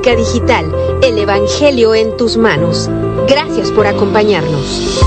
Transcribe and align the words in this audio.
Digital, 0.00 0.64
el 1.02 1.18
Evangelio 1.18 1.94
en 1.94 2.16
tus 2.16 2.38
manos. 2.38 2.88
Gracias 3.28 3.70
por 3.70 3.86
acompañarnos. 3.86 4.98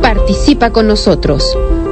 Participa 0.00 0.70
con 0.70 0.86
nosotros. 0.86 1.42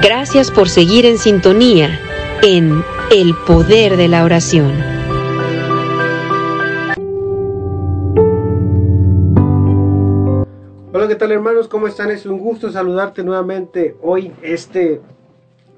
Gracias 0.00 0.52
por 0.52 0.68
seguir 0.68 1.06
en 1.06 1.18
sintonía 1.18 1.98
en 2.42 2.84
El 3.10 3.34
Poder 3.46 3.96
de 3.96 4.06
la 4.06 4.22
Oración. 4.22 4.70
Hola, 10.92 11.08
¿qué 11.08 11.16
tal 11.16 11.32
hermanos? 11.32 11.66
¿Cómo 11.66 11.88
están? 11.88 12.12
Es 12.12 12.26
un 12.26 12.38
gusto 12.38 12.70
saludarte 12.70 13.24
nuevamente 13.24 13.96
hoy, 14.00 14.32
este 14.42 15.00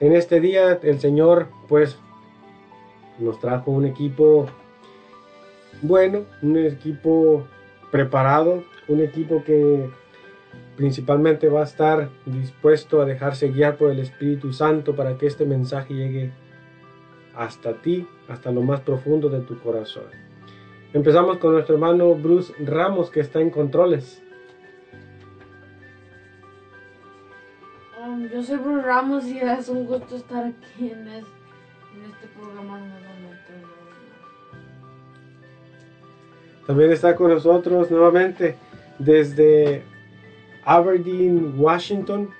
En 0.00 0.12
este 0.14 0.40
día 0.40 0.78
el 0.82 1.00
Señor 1.00 1.48
pues 1.68 1.98
nos 3.18 3.38
trajo 3.38 3.70
un 3.70 3.86
equipo 3.86 4.46
bueno, 5.82 6.24
un 6.42 6.56
equipo 6.56 7.44
preparado, 7.90 8.64
un 8.88 9.00
equipo 9.00 9.44
que 9.44 9.88
principalmente 10.76 11.48
va 11.48 11.60
a 11.60 11.64
estar 11.64 12.10
dispuesto 12.26 13.00
a 13.00 13.04
dejarse 13.04 13.48
guiar 13.48 13.76
por 13.76 13.90
el 13.90 14.00
Espíritu 14.00 14.52
Santo 14.52 14.94
para 14.94 15.16
que 15.16 15.26
este 15.26 15.44
mensaje 15.44 15.94
llegue 15.94 16.32
hasta 17.36 17.74
ti, 17.74 18.06
hasta 18.28 18.50
lo 18.50 18.62
más 18.62 18.80
profundo 18.80 19.28
de 19.28 19.40
tu 19.40 19.58
corazón. 19.60 20.04
Empezamos 20.92 21.38
con 21.38 21.52
nuestro 21.52 21.74
hermano 21.74 22.14
Bruce 22.14 22.52
Ramos 22.64 23.10
que 23.10 23.20
está 23.20 23.40
en 23.40 23.50
controles. 23.50 24.22
Um, 28.00 28.28
yo 28.28 28.42
soy 28.42 28.58
Bruce 28.58 28.82
Ramos 28.82 29.26
y 29.26 29.38
es 29.38 29.68
un 29.68 29.86
gusto 29.86 30.16
estar 30.16 30.44
aquí 30.44 30.90
en, 30.90 31.08
este 31.08 32.26
programa 32.36 32.80
También 36.66 36.92
está 36.92 37.14
con 37.14 37.30
nosotros 37.30 37.90
nuevamente 37.90 38.56
desde 38.98 39.82
Aberdeen, 40.64 41.54
Washington, 41.58 42.30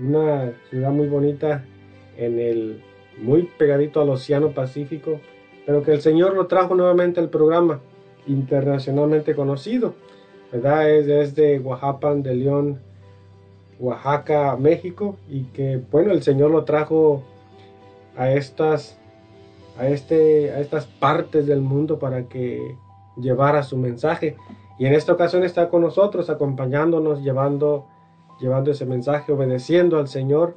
una 0.00 0.52
ciudad 0.70 0.90
muy 0.90 1.08
bonita 1.08 1.64
en 2.16 2.38
el 2.38 2.82
muy 3.18 3.48
pegadito 3.58 4.00
al 4.00 4.10
Océano 4.10 4.50
Pacífico, 4.50 5.20
pero 5.66 5.82
que 5.82 5.92
el 5.92 6.00
Señor 6.00 6.34
lo 6.34 6.46
trajo 6.46 6.74
nuevamente 6.74 7.20
al 7.20 7.30
programa 7.30 7.80
internacionalmente 8.26 9.34
conocido, 9.34 9.94
¿verdad? 10.52 10.90
Es 10.90 11.06
desde 11.06 11.58
Oaxaca 11.60 12.14
de 12.14 12.34
León, 12.34 12.80
Oaxaca, 13.78 14.56
México, 14.56 15.16
y 15.28 15.44
que 15.44 15.80
bueno, 15.90 16.12
el 16.12 16.22
Señor 16.22 16.50
lo 16.50 16.64
trajo 16.64 17.22
a 18.16 18.30
estas, 18.32 18.98
a 19.78 19.88
este, 19.88 20.50
a 20.52 20.60
estas 20.60 20.86
partes 20.86 21.46
del 21.46 21.60
mundo 21.60 21.98
para 21.98 22.24
que 22.24 22.76
llevar 23.16 23.56
a 23.56 23.62
su 23.62 23.76
mensaje. 23.76 24.36
Y 24.78 24.86
en 24.86 24.94
esta 24.94 25.12
ocasión 25.12 25.44
está 25.44 25.68
con 25.68 25.82
nosotros, 25.82 26.30
acompañándonos, 26.30 27.22
llevando, 27.22 27.86
llevando 28.40 28.70
ese 28.70 28.86
mensaje, 28.86 29.32
obedeciendo 29.32 29.98
al 29.98 30.08
Señor, 30.08 30.56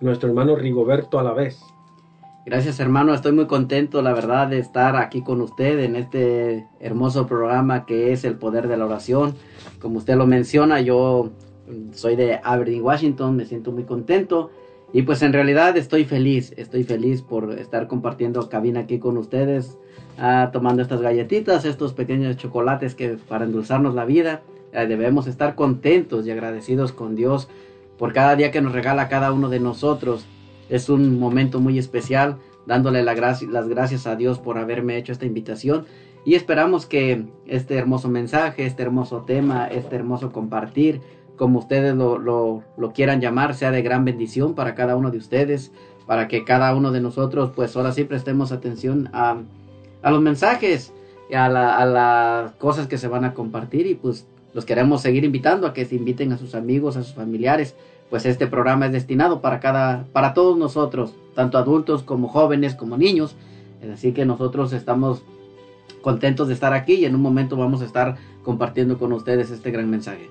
nuestro 0.00 0.28
hermano 0.28 0.54
Rigoberto 0.56 1.18
a 1.18 1.22
la 1.22 1.32
vez. 1.32 1.60
Gracias 2.46 2.78
hermano, 2.78 3.12
estoy 3.12 3.32
muy 3.32 3.46
contento 3.46 4.02
la 4.02 4.12
verdad 4.12 4.46
de 4.46 4.60
estar 4.60 4.94
aquí 4.94 5.22
con 5.22 5.40
usted 5.40 5.80
en 5.80 5.96
este 5.96 6.68
hermoso 6.78 7.26
programa 7.26 7.86
que 7.86 8.12
es 8.12 8.24
el 8.24 8.36
poder 8.36 8.68
de 8.68 8.76
la 8.76 8.86
oración. 8.86 9.34
Como 9.80 9.98
usted 9.98 10.14
lo 10.14 10.28
menciona, 10.28 10.80
yo 10.80 11.30
soy 11.90 12.14
de 12.14 12.38
Aberdeen, 12.44 12.84
Washington, 12.84 13.34
me 13.34 13.46
siento 13.46 13.72
muy 13.72 13.82
contento 13.82 14.50
y 14.92 15.02
pues 15.02 15.22
en 15.22 15.32
realidad 15.32 15.76
estoy 15.76 16.04
feliz, 16.04 16.54
estoy 16.56 16.84
feliz 16.84 17.20
por 17.20 17.50
estar 17.58 17.88
compartiendo 17.88 18.48
cabina 18.48 18.80
aquí 18.80 19.00
con 19.00 19.18
ustedes 19.18 19.76
Ah, 20.18 20.48
tomando 20.50 20.80
estas 20.80 21.02
galletitas, 21.02 21.66
estos 21.66 21.92
pequeños 21.92 22.38
chocolates 22.38 22.94
que 22.94 23.18
para 23.28 23.44
endulzarnos 23.44 23.94
la 23.94 24.06
vida. 24.06 24.42
Eh, 24.72 24.86
debemos 24.86 25.26
estar 25.26 25.54
contentos 25.54 26.26
y 26.26 26.30
agradecidos 26.30 26.92
con 26.92 27.16
Dios 27.16 27.48
por 27.98 28.12
cada 28.12 28.34
día 28.34 28.50
que 28.50 28.62
nos 28.62 28.72
regala 28.72 29.08
cada 29.08 29.32
uno 29.32 29.50
de 29.50 29.60
nosotros. 29.60 30.26
Es 30.70 30.88
un 30.88 31.18
momento 31.18 31.60
muy 31.60 31.78
especial, 31.78 32.38
dándole 32.66 33.02
la 33.02 33.14
las 33.14 33.68
gracias 33.68 34.06
a 34.06 34.16
Dios 34.16 34.38
por 34.38 34.56
haberme 34.58 34.96
hecho 34.96 35.12
esta 35.12 35.26
invitación. 35.26 35.84
Y 36.24 36.34
esperamos 36.34 36.86
que 36.86 37.26
este 37.46 37.76
hermoso 37.76 38.08
mensaje, 38.08 38.66
este 38.66 38.82
hermoso 38.82 39.22
tema, 39.22 39.66
este 39.66 39.96
hermoso 39.96 40.32
compartir, 40.32 41.00
como 41.36 41.58
ustedes 41.58 41.94
lo, 41.94 42.18
lo 42.18 42.92
quieran 42.94 43.20
llamar, 43.20 43.54
sea 43.54 43.70
de 43.70 43.82
gran 43.82 44.04
bendición 44.04 44.54
para 44.54 44.74
cada 44.74 44.96
uno 44.96 45.10
de 45.10 45.18
ustedes, 45.18 45.72
para 46.06 46.26
que 46.26 46.44
cada 46.44 46.74
uno 46.74 46.90
de 46.90 47.02
nosotros, 47.02 47.52
pues 47.54 47.76
ahora 47.76 47.92
sí 47.92 48.04
prestemos 48.04 48.50
atención 48.50 49.08
a 49.12 49.36
a 50.06 50.10
los 50.12 50.22
mensajes, 50.22 50.92
a, 51.34 51.48
las 51.48 52.52
cosas 52.52 52.86
que 52.86 52.96
se 52.96 53.08
van 53.08 53.24
a 53.24 53.34
compartir 53.34 53.88
y 53.88 53.96
pues 53.96 54.24
los 54.54 54.64
queremos 54.64 55.02
seguir 55.02 55.24
invitando 55.24 55.66
a 55.66 55.72
que 55.74 55.84
se 55.84 55.96
inviten 55.96 56.32
a 56.32 56.38
sus 56.38 56.54
amigos, 56.54 56.96
a 56.96 57.02
sus 57.02 57.14
familiares, 57.14 57.74
pues 58.08 58.24
este 58.24 58.46
programa 58.46 58.86
es 58.86 58.92
destinado 58.92 59.40
para 59.40 59.58
cada, 59.58 60.04
para 60.12 60.32
todos 60.32 60.56
nosotros, 60.56 61.12
tanto 61.34 61.58
adultos 61.58 62.04
como 62.04 62.28
jóvenes, 62.28 62.76
como 62.76 62.96
niños, 62.96 63.34
así 63.92 64.12
que 64.12 64.24
nosotros 64.24 64.72
estamos 64.72 65.24
contentos 66.02 66.46
de 66.46 66.54
estar 66.54 66.72
aquí 66.72 66.94
y 66.94 67.04
en 67.04 67.16
un 67.16 67.20
momento 67.22 67.56
vamos 67.56 67.82
a 67.82 67.84
estar 67.84 68.16
compartiendo 68.44 68.98
con 69.00 69.12
ustedes 69.12 69.50
este 69.50 69.72
gran 69.72 69.90
mensaje. 69.90 70.30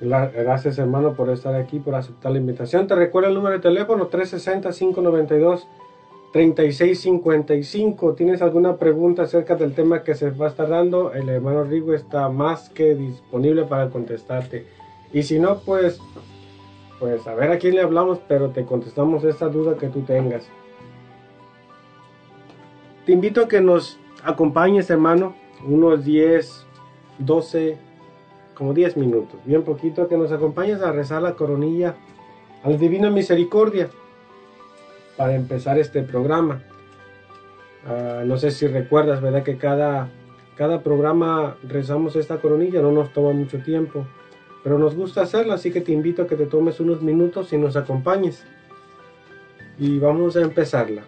Gra- 0.00 0.32
Gracias 0.32 0.78
hermano 0.78 1.12
por 1.12 1.28
estar 1.28 1.54
aquí, 1.54 1.78
por 1.78 1.94
aceptar 1.94 2.32
la 2.32 2.38
invitación. 2.38 2.86
Te 2.86 2.94
recuerdo 2.94 3.28
el 3.28 3.34
número 3.34 3.56
de 3.56 3.60
teléfono 3.60 4.06
360-592-3655. 6.32 8.16
¿Tienes 8.16 8.42
alguna 8.42 8.76
pregunta 8.76 9.22
acerca 9.22 9.56
del 9.56 9.74
tema 9.74 10.02
que 10.02 10.14
se 10.14 10.30
va 10.30 10.46
a 10.46 10.50
estar 10.50 10.68
dando? 10.68 11.12
El 11.12 11.28
hermano 11.28 11.64
Rigo 11.64 11.94
está 11.94 12.28
más 12.28 12.68
que 12.68 12.94
disponible 12.94 13.64
para 13.64 13.90
contestarte. 13.90 14.66
Y 15.12 15.22
si 15.22 15.38
no, 15.38 15.58
pues, 15.60 16.00
pues 16.98 17.26
a 17.26 17.34
ver 17.34 17.50
a 17.50 17.58
quién 17.58 17.74
le 17.74 17.82
hablamos, 17.82 18.20
pero 18.28 18.50
te 18.50 18.64
contestamos 18.64 19.24
esta 19.24 19.48
duda 19.48 19.76
que 19.76 19.88
tú 19.88 20.02
tengas. 20.02 20.46
Te 23.06 23.12
invito 23.12 23.44
a 23.44 23.48
que 23.48 23.62
nos 23.62 23.98
acompañes, 24.22 24.90
hermano, 24.90 25.34
unos 25.66 26.04
10, 26.04 26.66
12, 27.20 27.78
como 28.54 28.74
10 28.74 28.98
minutos, 28.98 29.40
bien 29.46 29.62
poquito, 29.62 30.08
que 30.08 30.18
nos 30.18 30.30
acompañes 30.30 30.82
a 30.82 30.92
rezar 30.92 31.22
la 31.22 31.34
coronilla 31.34 31.94
a 32.62 32.68
la 32.68 32.76
Divina 32.76 33.08
Misericordia 33.08 33.88
para 35.18 35.34
empezar 35.34 35.78
este 35.78 36.02
programa. 36.02 36.62
Ah, 37.86 38.22
no 38.24 38.38
sé 38.38 38.50
si 38.52 38.66
recuerdas, 38.66 39.20
¿verdad? 39.20 39.42
Que 39.42 39.58
cada, 39.58 40.08
cada 40.56 40.82
programa 40.82 41.56
rezamos 41.68 42.16
esta 42.16 42.38
coronilla, 42.38 42.80
no 42.80 42.92
nos 42.92 43.12
toma 43.12 43.32
mucho 43.32 43.58
tiempo, 43.58 44.06
pero 44.62 44.78
nos 44.78 44.94
gusta 44.94 45.22
hacerla, 45.22 45.54
así 45.54 45.70
que 45.70 45.82
te 45.82 45.92
invito 45.92 46.22
a 46.22 46.26
que 46.26 46.36
te 46.36 46.46
tomes 46.46 46.80
unos 46.80 47.02
minutos 47.02 47.52
y 47.52 47.58
nos 47.58 47.76
acompañes. 47.76 48.44
Y 49.78 49.98
vamos 49.98 50.36
a 50.36 50.40
empezarla. 50.40 51.02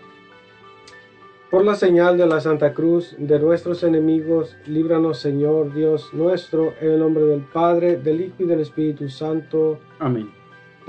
Por 1.51 1.65
la 1.65 1.75
señal 1.75 2.17
de 2.17 2.27
la 2.27 2.41
Santa 2.41 2.73
Cruz 2.73 3.17
de 3.19 3.39
nuestros 3.41 3.83
enemigos, 3.83 4.57
líbranos 4.67 5.19
Señor 5.19 5.75
Dios 5.75 6.11
nuestro, 6.13 6.75
en 6.81 6.93
el 6.93 6.99
nombre 7.01 7.25
del 7.25 7.41
Padre, 7.41 7.97
del 7.97 8.21
Hijo 8.21 8.37
y 8.39 8.47
del 8.47 8.61
Espíritu 8.61 9.09
Santo. 9.09 9.79
Amén. 9.99 10.40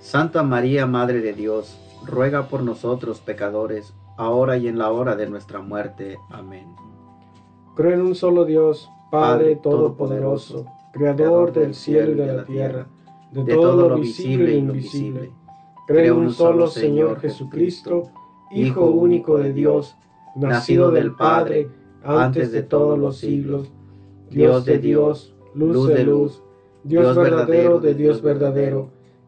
Santa 0.00 0.42
María, 0.42 0.86
Madre 0.86 1.20
de 1.20 1.32
Dios, 1.32 1.76
ruega 2.04 2.48
por 2.48 2.62
nosotros 2.62 3.20
pecadores, 3.20 3.94
ahora 4.16 4.56
y 4.56 4.68
en 4.68 4.78
la 4.78 4.90
hora 4.90 5.16
de 5.16 5.28
nuestra 5.28 5.60
muerte. 5.60 6.18
Amén. 6.30 6.66
Creo 7.74 7.94
en 7.94 8.02
un 8.02 8.14
solo 8.14 8.44
Dios, 8.44 8.88
Padre 9.10 9.56
Todopoderoso, 9.56 10.66
Creador 10.92 11.52
del 11.52 11.74
cielo 11.74 12.12
y 12.12 12.26
de 12.26 12.32
la 12.32 12.44
tierra, 12.44 12.86
de 13.32 13.54
todo 13.54 13.88
lo 13.88 13.96
visible 13.96 14.52
e 14.52 14.56
invisible. 14.56 15.32
Creo 15.86 16.14
en 16.14 16.20
un 16.20 16.32
solo 16.32 16.68
Señor 16.68 17.20
Jesucristo, 17.20 18.10
Hijo 18.50 18.86
único 18.86 19.36
de 19.36 19.52
Dios, 19.52 19.94
nacido 20.34 20.90
del 20.90 21.14
Padre 21.14 21.68
antes 22.02 22.50
de 22.52 22.62
todos 22.62 22.98
los 22.98 23.18
siglos, 23.18 23.70
Dios 24.30 24.64
de 24.64 24.78
Dios, 24.78 25.34
luz 25.54 25.88
de 25.88 26.04
luz, 26.04 26.42
Dios 26.84 27.16
verdadero 27.16 27.80
de 27.80 27.94
Dios 27.94 28.22
verdadero, 28.22 28.90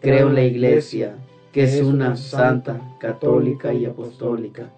Creo 0.00 0.28
en 0.28 0.34
la 0.34 0.42
Iglesia, 0.42 1.16
que 1.52 1.64
es 1.64 1.80
una 1.80 2.16
santa, 2.16 2.80
católica 2.98 3.72
y 3.72 3.86
apostólica. 3.86 4.70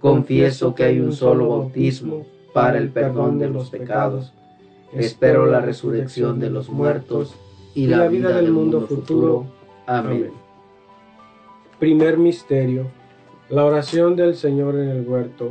Confieso 0.00 0.74
que 0.74 0.84
hay 0.84 1.00
un 1.00 1.12
solo 1.12 1.48
bautismo 1.48 2.24
para 2.52 2.78
el 2.78 2.90
perdón 2.90 3.38
de 3.38 3.50
los 3.50 3.70
pecados. 3.70 4.32
Espero 4.92 5.46
la 5.46 5.60
resurrección 5.60 6.40
de 6.40 6.50
los 6.50 6.70
muertos 6.70 7.36
y 7.74 7.86
la 7.86 8.08
vida 8.08 8.34
del 8.34 8.50
mundo 8.50 8.86
futuro. 8.86 9.46
Amén. 9.86 10.30
Primer 11.78 12.16
misterio, 12.16 12.86
la 13.50 13.64
oración 13.66 14.16
del 14.16 14.34
Señor 14.34 14.76
en 14.76 14.88
el 14.88 15.06
huerto. 15.06 15.50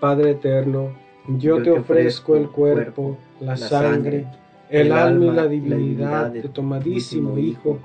Padre 0.00 0.30
eterno, 0.30 0.92
yo 1.28 1.62
te 1.62 1.70
ofrezco 1.70 2.36
el 2.36 2.48
cuerpo, 2.48 3.18
la 3.40 3.56
sangre, 3.56 4.26
el 4.70 4.90
alma 4.90 5.26
y 5.26 5.30
la 5.30 5.46
divinidad 5.46 6.30
de 6.30 6.42
tu 6.48 6.62
amadísimo 6.62 7.38
Hijo, 7.38 7.78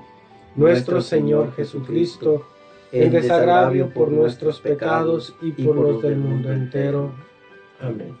nuestro 0.56 1.00
Señor 1.00 1.52
Jesucristo, 1.54 2.46
en 2.92 3.12
desagravio 3.12 3.90
por 3.90 4.10
nuestros 4.10 4.60
pecados 4.60 5.34
y 5.42 5.52
por 5.52 5.76
los 5.76 6.02
del 6.02 6.16
mundo 6.16 6.52
entero. 6.52 7.12
Amén. 7.80 8.16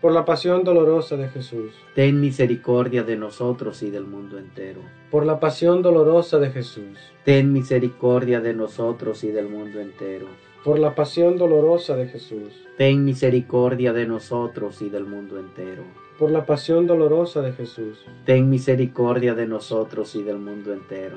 Por 0.00 0.12
la 0.12 0.26
pasión 0.26 0.64
dolorosa 0.64 1.16
de 1.16 1.28
Jesús. 1.28 1.72
Ten 1.94 2.20
misericordia 2.20 3.04
de 3.04 3.16
nosotros 3.16 3.82
y 3.82 3.90
del 3.90 4.04
mundo 4.04 4.38
entero. 4.38 4.80
Por 5.10 5.24
la 5.24 5.40
pasión 5.40 5.80
dolorosa 5.80 6.38
de 6.38 6.50
Jesús. 6.50 6.98
Ten 7.24 7.54
misericordia 7.54 8.42
de 8.42 8.52
nosotros 8.52 9.24
y 9.24 9.30
del 9.30 9.48
mundo 9.48 9.80
entero. 9.80 10.26
Por 10.62 10.78
la 10.78 10.94
pasión 10.94 11.38
dolorosa 11.38 11.96
de 11.96 12.08
Jesús. 12.08 12.52
Ten 12.76 13.04
misericordia 13.04 13.94
de 13.94 14.06
nosotros 14.06 14.82
y 14.82 14.90
del 14.90 15.06
mundo 15.06 15.38
entero. 15.38 15.84
Por 16.18 16.30
la 16.30 16.44
pasión 16.44 16.86
dolorosa 16.86 17.40
de 17.40 17.52
Jesús. 17.52 18.04
Ten 18.26 18.50
misericordia 18.50 19.34
de 19.34 19.46
nosotros 19.46 20.14
y 20.16 20.22
del 20.22 20.38
mundo 20.38 20.74
entero. 20.74 21.16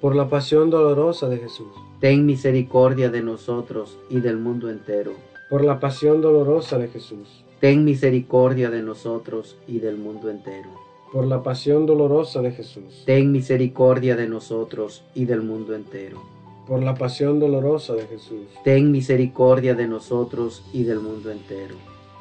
Por 0.00 0.14
la 0.14 0.28
pasión 0.28 0.70
dolorosa 0.70 1.28
de 1.28 1.38
Jesús, 1.38 1.68
Ten 2.00 2.26
misericordia 2.26 3.10
de 3.10 3.22
nosotros 3.22 3.98
y 4.08 4.20
del 4.20 4.36
mundo 4.38 4.70
entero. 4.70 5.12
por 5.50 5.64
la 5.64 5.80
pasión 5.80 6.20
dolorosa 6.20 6.78
de 6.78 6.88
Jesús, 6.88 7.44
Ten 7.60 7.84
misericordia 7.84 8.70
de 8.70 8.82
nosotros 8.82 9.56
y 9.66 9.80
del 9.80 9.96
mundo 9.98 10.30
entero. 10.30 10.68
por 11.12 11.26
la 11.26 11.42
pasión 11.42 11.86
dolorosa 11.86 12.42
de 12.42 12.52
Jesús, 12.52 13.02
Ten 13.06 13.32
misericordia 13.32 14.14
de 14.14 14.28
nosotros 14.28 15.02
y 15.14 15.24
del 15.24 15.42
mundo 15.42 15.74
entero. 15.74 16.20
por 16.68 16.82
la 16.82 16.94
pasión 16.94 17.40
dolorosa 17.40 17.94
de 17.94 18.02
Jesús. 18.06 18.46
Ten 18.62 18.92
misericordia 18.92 19.74
de 19.74 19.88
nosotros 19.88 20.62
y 20.74 20.82
del 20.84 21.00
mundo 21.00 21.30
entero. 21.30 21.74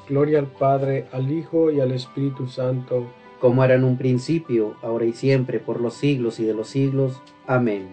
Gloria 0.07 0.39
al 0.39 0.47
Padre, 0.47 1.05
al 1.11 1.29
Hijo 1.29 1.69
y 1.69 1.81
al 1.81 1.91
Espíritu 1.91 2.47
Santo, 2.47 3.03
Como 3.39 3.63
era 3.63 3.75
en 3.75 3.83
un 3.83 3.97
principio, 3.97 4.75
ahora 4.81 5.05
y 5.05 5.13
siempre, 5.13 5.59
por 5.59 5.79
los 5.79 5.93
siglos 5.93 6.39
y 6.39 6.45
de 6.45 6.53
los 6.53 6.69
siglos. 6.69 7.21
Amén. 7.45 7.89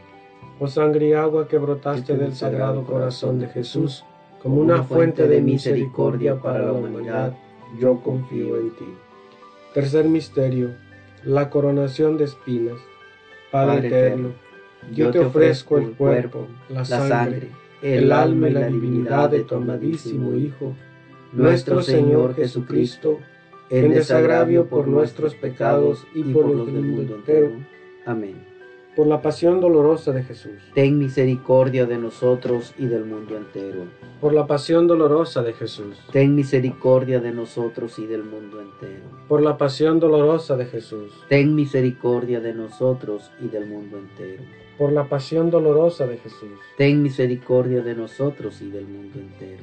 oh 0.59 0.69
sangre 0.69 1.09
y 1.09 1.13
agua 1.13 1.49
que 1.49 1.59
brotaste 1.59 2.17
del 2.17 2.35
sagrado 2.35 2.85
corazón 2.85 3.39
de 3.39 3.49
Jesús, 3.49 4.05
como 4.43 4.61
una 4.61 4.83
fuente 4.83 5.27
de 5.27 5.41
misericordia 5.41 6.41
para 6.41 6.61
la 6.61 6.73
humanidad, 6.73 7.35
yo 7.79 8.01
confío 8.03 8.57
en 8.59 8.71
ti. 8.77 8.87
Tercer 9.73 10.07
misterio, 10.07 10.71
la 11.25 11.51
coronación 11.51 12.17
de 12.17 12.25
espinas. 12.25 12.77
Padre, 13.51 13.75
Padre 13.75 13.89
eterno, 13.89 14.29
yo 14.93 15.11
te 15.11 15.19
ofrezco 15.19 15.79
el 15.79 15.93
cuerpo, 15.93 16.47
la 16.69 16.85
sangre, 16.85 17.49
el 17.83 18.13
alma 18.13 18.49
y 18.49 18.53
la 18.53 18.67
divinidad 18.67 19.31
de 19.31 19.45
tu 19.45 19.55
amadísimo 19.55 20.35
Hijo, 20.35 20.75
nuestro 21.33 21.83
Señor 21.83 22.35
Jesucristo, 22.35 23.19
en 23.71 23.93
desagravio 23.93 24.67
por 24.67 24.87
nuestros 24.89 25.35
pecados 25.35 26.07
y 26.15 26.23
por 26.25 26.47
los 26.49 26.67
del 26.67 26.83
mundo 26.83 27.15
entero, 27.17 27.51
Amén. 28.07 28.35
por 28.95 29.07
la 29.07 29.21
pasión 29.23 29.61
dolorosa 29.61 30.13
de 30.13 30.23
Jesús, 30.23 30.53
Ten 30.75 30.99
misericordia 30.99 31.87
de 31.87 31.99
nosotros 31.99 32.75
y 32.79 32.87
del 32.87 33.05
mundo 33.05 33.37
entero. 33.37 33.85
por 34.21 34.33
la 34.33 34.47
pasión 34.47 34.87
dolorosa 34.87 35.43
de 35.43 35.53
Jesús, 35.55 35.97
Ten 36.13 36.35
misericordia 36.35 37.21
de 37.21 37.33
nosotros 37.33 37.99
y 37.99 38.07
del 38.07 38.23
mundo 38.25 38.61
entero. 38.61 39.03
por 39.29 39.43
la 39.43 39.57
pasión 39.59 39.99
dolorosa 39.99 40.57
de 40.57 40.67
Jesús, 40.67 41.13
Ten 41.29 41.55
misericordia 41.55 42.41
de 42.41 42.55
nosotros 42.55 43.31
y 43.41 43.49
del 43.49 43.67
mundo 43.67 43.99
entero. 43.99 44.43
por 44.79 44.93
la 44.93 45.09
pasión 45.09 45.51
dolorosa 45.51 46.07
de 46.07 46.19
Jesús, 46.19 46.59
Ten 46.77 47.03
misericordia 47.03 47.81
de 47.83 47.95
nosotros 47.95 48.61
y 48.61 48.71
del 48.71 48.87
mundo 48.87 49.19
entero. 49.19 49.63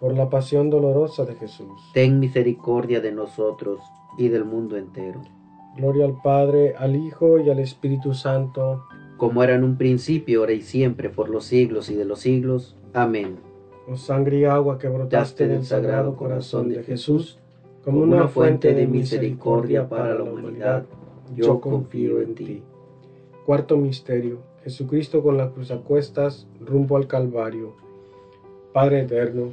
Por 0.00 0.14
la 0.14 0.28
pasión 0.28 0.70
dolorosa 0.70 1.24
de 1.24 1.34
Jesús. 1.34 1.90
Ten 1.92 2.20
misericordia 2.20 3.00
de 3.00 3.12
nosotros 3.12 3.80
y 4.18 4.28
del 4.28 4.44
mundo 4.44 4.76
entero. 4.76 5.20
Gloria 5.76 6.04
al 6.04 6.20
Padre, 6.22 6.74
al 6.76 6.94
Hijo 6.94 7.38
y 7.40 7.50
al 7.50 7.58
Espíritu 7.58 8.14
Santo, 8.14 8.84
Como 9.16 9.42
era 9.44 9.54
en 9.54 9.64
un 9.64 9.76
principio, 9.76 10.40
ahora 10.40 10.52
y 10.52 10.60
siempre, 10.60 11.08
por 11.08 11.28
los 11.28 11.44
siglos 11.44 11.88
y 11.88 11.94
de 11.94 12.04
los 12.04 12.20
siglos. 12.20 12.76
Amén. 12.92 13.36
oh 13.88 13.96
sangre 13.96 14.38
y 14.38 14.44
agua 14.44 14.78
que 14.78 14.88
brotaste 14.88 15.46
del 15.46 15.64
sagrado 15.64 16.16
corazón 16.16 16.68
de 16.68 16.82
Jesús, 16.82 17.38
como 17.84 18.00
una 18.00 18.28
fuente 18.28 18.74
de 18.74 18.86
misericordia 18.86 19.88
para 19.88 20.14
la 20.14 20.24
humanidad, 20.24 20.84
yo 21.36 21.60
confío 21.60 22.20
en 22.20 22.34
ti. 22.34 22.62
Cuarto 23.46 23.76
misterio, 23.76 24.38
Jesucristo 24.62 25.22
con 25.22 25.36
la 25.36 25.50
cruz 25.50 25.70
a 25.70 25.78
cuestas, 25.78 26.46
rumbo 26.60 26.96
al 26.96 27.06
Calvario. 27.06 27.74
Padre 28.72 29.02
eterno, 29.02 29.52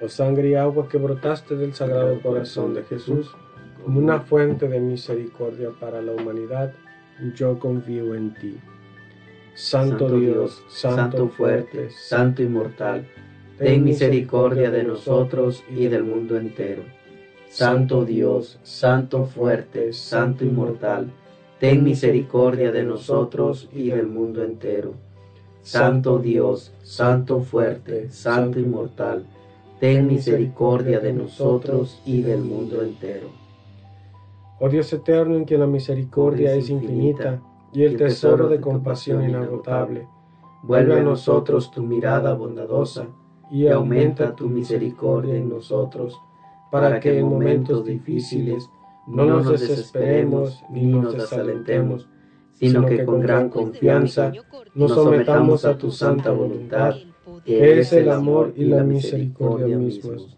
Oh 0.00 0.08
sangre 0.08 0.50
y 0.50 0.54
agua 0.54 0.88
que 0.88 0.98
brotaste 0.98 1.56
del 1.56 1.74
Sagrado 1.74 2.20
Corazón 2.22 2.74
de 2.74 2.84
Jesús, 2.84 3.30
como 3.82 3.98
una 3.98 4.20
fuente 4.20 4.68
de 4.68 4.80
misericordia 4.80 5.70
para 5.78 6.00
la 6.00 6.12
humanidad, 6.12 6.72
yo 7.34 7.58
confío 7.58 8.14
en 8.14 8.34
ti. 8.34 8.58
Santo, 9.54 10.08
Dios, 10.18 10.62
Santo 10.68 11.28
fuerte, 11.28 11.90
Santo 11.90 12.42
inmortal, 12.42 13.06
ten 13.58 13.84
misericordia 13.84 14.70
de 14.70 14.84
nosotros 14.84 15.62
y 15.70 15.88
del 15.88 16.04
mundo 16.04 16.38
entero. 16.38 16.82
Santo 17.48 18.04
Dios, 18.04 18.58
Santo 18.62 19.26
fuerte, 19.26 19.92
Santo 19.92 20.44
inmortal, 20.44 21.10
ten 21.60 21.84
misericordia 21.84 22.72
de 22.72 22.82
nosotros 22.82 23.68
y 23.72 23.90
del 23.90 24.06
mundo 24.06 24.42
entero. 24.42 24.94
Santo 25.60 26.18
Dios, 26.18 26.72
Santo 26.82 27.40
fuerte, 27.40 28.10
Santo 28.10 28.58
inmortal, 28.58 29.26
ten 29.82 30.06
misericordia 30.06 31.00
de 31.00 31.12
nosotros 31.12 32.00
y 32.06 32.22
del 32.22 32.42
mundo 32.42 32.82
entero. 32.82 33.30
Oh 34.60 34.68
Dios 34.68 34.92
eterno 34.92 35.34
en 35.34 35.44
quien 35.44 35.58
la 35.58 35.66
misericordia 35.66 36.54
es 36.54 36.70
infinita 36.70 37.42
y 37.72 37.82
el 37.82 37.96
tesoro 37.96 38.46
de 38.46 38.60
compasión 38.60 39.28
inagotable, 39.28 40.06
Vuelve 40.62 41.00
a 41.00 41.02
nosotros 41.02 41.72
tu 41.72 41.82
mirada 41.82 42.34
bondadosa 42.34 43.08
y 43.50 43.66
aumenta 43.66 44.36
tu 44.36 44.48
misericordia 44.48 45.34
en 45.34 45.48
nosotros, 45.48 46.16
para 46.70 47.00
que 47.00 47.18
en 47.18 47.28
momentos 47.28 47.84
difíciles 47.84 48.70
no 49.08 49.24
nos 49.24 49.50
desesperemos 49.50 50.62
ni 50.70 50.86
nos 50.86 51.12
desalentemos, 51.12 52.08
sino 52.52 52.86
que 52.86 53.04
con 53.04 53.18
gran 53.18 53.48
confianza 53.48 54.30
nos 54.76 54.92
sometamos 54.92 55.64
a 55.64 55.76
tu 55.76 55.90
santa 55.90 56.30
voluntad, 56.30 56.94
que 57.44 57.80
es 57.80 57.92
el 57.92 58.10
amor 58.10 58.52
y 58.56 58.64
la 58.64 58.82
misericordia 58.82 59.76
mismos. 59.76 60.36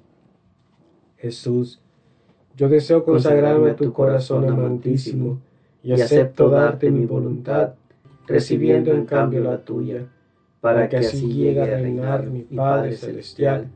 Jesús, 1.16 1.80
yo 2.56 2.68
deseo 2.68 3.04
consagrarme 3.04 3.70
a 3.70 3.76
tu 3.76 3.92
corazón 3.92 4.48
amantísimo 4.48 5.40
y 5.82 5.92
acepto 5.92 6.48
darte 6.48 6.90
mi 6.90 7.04
voluntad, 7.04 7.74
recibiendo 8.26 8.92
en 8.92 9.04
cambio 9.04 9.42
la 9.42 9.58
tuya, 9.58 10.06
para 10.60 10.88
que 10.88 10.98
así 10.98 11.32
llegue 11.32 11.60
a 11.60 11.78
reinar 11.78 12.26
mi 12.26 12.42
Padre 12.42 12.96
Celestial 12.96 13.68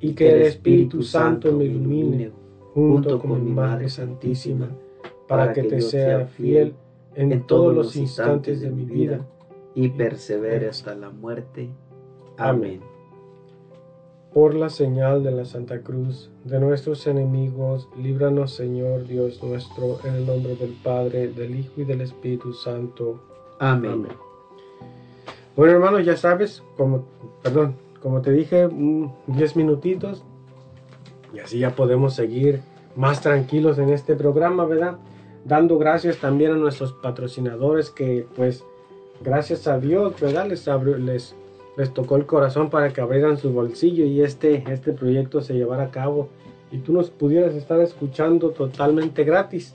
y 0.00 0.14
que 0.14 0.30
el 0.32 0.42
Espíritu 0.42 1.02
Santo 1.02 1.52
me 1.52 1.64
ilumine 1.64 2.32
junto 2.74 3.20
con 3.20 3.44
mi 3.44 3.50
Madre 3.50 3.88
Santísima, 3.88 4.68
para 5.28 5.52
que 5.52 5.62
te 5.62 5.80
sea 5.80 6.26
fiel 6.26 6.74
en 7.14 7.46
todos 7.46 7.74
los 7.74 7.96
instantes 7.96 8.60
de 8.60 8.70
mi 8.70 8.84
vida. 8.84 9.20
y 9.74 9.88
persevere 9.88 10.68
hasta 10.68 10.94
la 10.94 11.08
muerte. 11.08 11.70
Amén. 12.42 12.80
Por 14.34 14.54
la 14.54 14.68
señal 14.68 15.22
de 15.22 15.30
la 15.30 15.44
Santa 15.44 15.82
Cruz 15.82 16.30
de 16.44 16.58
nuestros 16.58 17.06
enemigos, 17.06 17.88
líbranos 17.96 18.54
Señor 18.54 19.06
Dios 19.06 19.42
nuestro, 19.42 19.98
en 20.04 20.14
el 20.14 20.26
nombre 20.26 20.56
del 20.56 20.72
Padre, 20.82 21.28
del 21.28 21.54
Hijo 21.54 21.82
y 21.82 21.84
del 21.84 22.00
Espíritu 22.00 22.52
Santo. 22.52 23.20
Amén. 23.58 24.08
Bueno 25.54 25.72
hermano, 25.74 26.00
ya 26.00 26.16
sabes, 26.16 26.62
como, 26.76 27.04
perdón, 27.42 27.76
como 28.00 28.22
te 28.22 28.32
dije, 28.32 28.66
un 28.66 29.12
10 29.28 29.56
minutitos 29.56 30.24
y 31.32 31.38
así 31.38 31.58
ya 31.60 31.76
podemos 31.76 32.14
seguir 32.14 32.62
más 32.96 33.20
tranquilos 33.20 33.78
en 33.78 33.90
este 33.90 34.16
programa, 34.16 34.64
¿verdad? 34.64 34.96
Dando 35.44 35.78
gracias 35.78 36.18
también 36.18 36.52
a 36.52 36.56
nuestros 36.56 36.92
patrocinadores 36.94 37.90
que 37.90 38.26
pues 38.34 38.64
gracias 39.22 39.68
a 39.68 39.78
Dios, 39.78 40.20
¿verdad? 40.20 40.48
Les, 40.48 40.66
abrió, 40.68 40.96
les, 40.96 41.36
les 41.76 41.92
tocó 41.92 42.16
el 42.16 42.26
corazón 42.26 42.70
para 42.70 42.92
que 42.92 43.00
abrieran 43.00 43.38
su 43.38 43.52
bolsillo 43.52 44.04
y 44.04 44.22
este, 44.22 44.64
este 44.68 44.92
proyecto 44.92 45.40
se 45.40 45.54
llevara 45.54 45.84
a 45.84 45.90
cabo 45.90 46.28
y 46.70 46.78
tú 46.78 46.92
nos 46.92 47.10
pudieras 47.10 47.54
estar 47.54 47.80
escuchando 47.80 48.50
totalmente 48.50 49.24
gratis. 49.24 49.74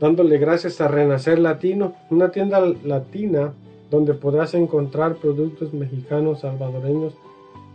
Dándole 0.00 0.38
gracias 0.38 0.80
a 0.80 0.88
Renacer 0.88 1.38
Latino, 1.38 1.94
una 2.10 2.30
tienda 2.30 2.60
latina 2.84 3.54
donde 3.90 4.14
podrás 4.14 4.54
encontrar 4.54 5.16
productos 5.16 5.72
mexicanos, 5.72 6.40
salvadoreños, 6.40 7.14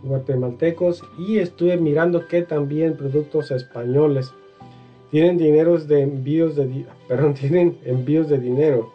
guatemaltecos 0.02 1.02
y 1.18 1.38
estuve 1.38 1.76
mirando 1.76 2.26
que 2.28 2.42
también 2.42 2.96
productos 2.96 3.50
españoles. 3.50 4.32
Tienen 5.10 5.36
dineros 5.36 5.88
de 5.88 6.02
envíos 6.02 6.56
de 6.56 6.86
perdón, 7.08 7.34
tienen 7.34 7.78
envíos 7.84 8.28
de 8.28 8.38
dinero. 8.38 8.92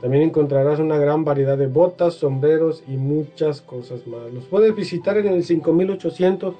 También 0.00 0.24
encontrarás 0.24 0.80
una 0.80 0.98
gran 0.98 1.24
variedad 1.24 1.56
de 1.56 1.66
botas, 1.66 2.14
sombreros 2.14 2.82
y 2.88 2.96
muchas 2.96 3.60
cosas 3.60 4.06
más. 4.06 4.32
Los 4.32 4.44
puedes 4.46 4.74
visitar 4.74 5.16
en 5.18 5.28
el 5.28 5.44
5800 5.44 6.54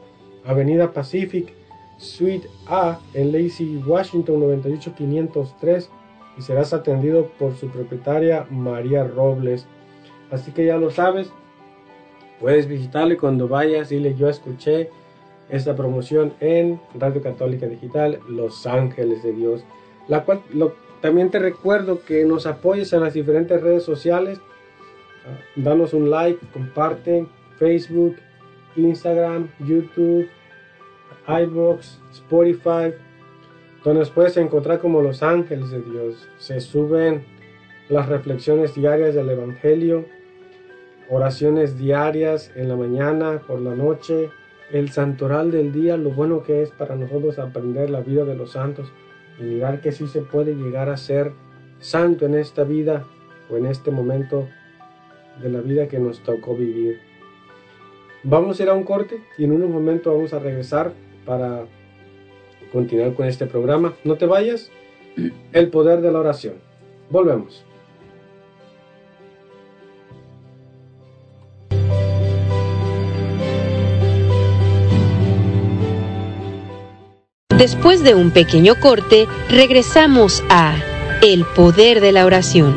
Avenida 0.45 0.93
Pacific, 0.93 1.53
Suite 1.99 2.49
A 2.67 2.99
en 3.15 3.33
Lacey, 3.33 3.83
Washington 3.87 4.41
98503 4.41 5.91
y 6.39 6.43
serás 6.43 6.73
atendido 6.73 7.29
por 7.39 7.55
su 7.57 7.69
propietaria 7.69 8.47
María 8.51 9.05
Robles. 9.05 9.67
Así 10.31 10.51
que 10.53 10.67
ya 10.67 10.77
lo 10.79 10.91
sabes, 10.91 11.31
puedes 12.41 12.67
visitarle 12.67 13.17
cuando 13.17 13.49
vayas. 13.49 13.91
Dile, 13.91 14.15
yo 14.15 14.29
escuché 14.29 14.91
esta 15.49 15.77
promoción 15.77 16.33
en 16.41 16.81
Radio 16.95 17.23
Católica 17.23 17.67
Digital 17.67 18.19
Los 18.29 18.67
Ángeles 18.67 19.23
de 19.23 19.33
Dios. 19.33 19.65
La 20.09 20.25
cual 20.25 20.43
lo, 20.53 20.75
también 21.03 21.31
te 21.31 21.41
recuerdo 21.41 22.01
que 22.05 22.25
nos 22.25 22.47
apoyes 22.47 22.93
en 22.93 23.01
las 23.01 23.13
diferentes 23.13 23.61
redes 23.61 23.83
sociales. 23.83 24.41
Danos 25.57 25.93
un 25.95 26.11
like, 26.11 26.39
comparte 26.53 27.27
Facebook, 27.59 28.17
Instagram, 28.77 29.49
YouTube, 29.59 30.29
iBox, 31.27 32.01
Spotify, 32.13 32.95
donde 33.85 34.01
nos 34.01 34.11
puedes 34.11 34.37
encontrar 34.37 34.79
como 34.79 35.03
Los 35.03 35.25
Ángeles 35.25 35.71
de 35.71 35.81
Dios. 35.83 36.29
Se 36.39 36.61
suben 36.61 37.25
las 37.89 38.09
reflexiones 38.09 38.75
diarias 38.77 39.17
del 39.17 39.29
Evangelio, 39.29 40.07
oraciones 41.11 41.77
diarias 41.79 42.53
en 42.55 42.69
la 42.69 42.77
mañana, 42.77 43.43
por 43.45 43.61
la 43.61 43.75
noche, 43.75 44.31
el 44.71 44.91
santoral 44.91 45.51
del 45.51 45.73
día, 45.73 45.97
lo 45.97 46.11
bueno 46.11 46.45
que 46.45 46.63
es 46.63 46.71
para 46.71 46.95
nosotros 46.95 47.41
aprender 47.41 47.91
la 47.91 48.01
vida 48.01 48.25
de 48.25 48.37
los 48.37 48.53
santos 48.53 48.93
y 49.39 49.43
mirar 49.43 49.81
que 49.81 49.93
sí 49.93 50.07
se 50.07 50.23
puede 50.23 50.55
llegar 50.55 50.89
a 50.89 50.97
ser 50.97 51.33
santo 51.81 52.27
en 52.27 52.35
esta 52.35 52.65
vida 52.65 53.05
o 53.51 53.57
en 53.57 53.67
este 53.67 53.91
momento 53.91 54.49
de 55.41 55.49
la 55.49 55.61
vida 55.61 55.89
que 55.89 55.99
nos 55.99 56.23
tocó 56.23 56.55
vivir. 56.55 57.01
Vamos 58.25 58.61
a 58.61 58.63
ir 58.63 58.69
a 58.69 58.75
un 58.75 58.85
corte 58.85 59.21
y 59.37 59.45
en 59.45 59.53
un 59.53 59.71
momento 59.73 60.15
vamos 60.15 60.33
a 60.33 60.39
regresar 60.39 60.93
para 61.25 61.67
continuar 62.73 63.15
con 63.15 63.27
este 63.27 63.47
programa. 63.47 63.95
No 64.05 64.17
te 64.17 64.27
vayas, 64.27 64.71
el 65.53 65.69
poder 65.69 66.01
de 66.01 66.13
la 66.13 66.21
oración. 66.21 66.55
Volvemos. 67.11 67.65
Después 77.63 78.03
de 78.03 78.17
un 78.17 78.33
pequeño 78.33 78.75
corte, 78.81 79.29
regresamos 79.49 80.43
a 80.49 80.75
El 81.23 81.45
poder 81.45 82.01
de 82.01 82.11
la 82.11 82.27
oración. 82.27 82.75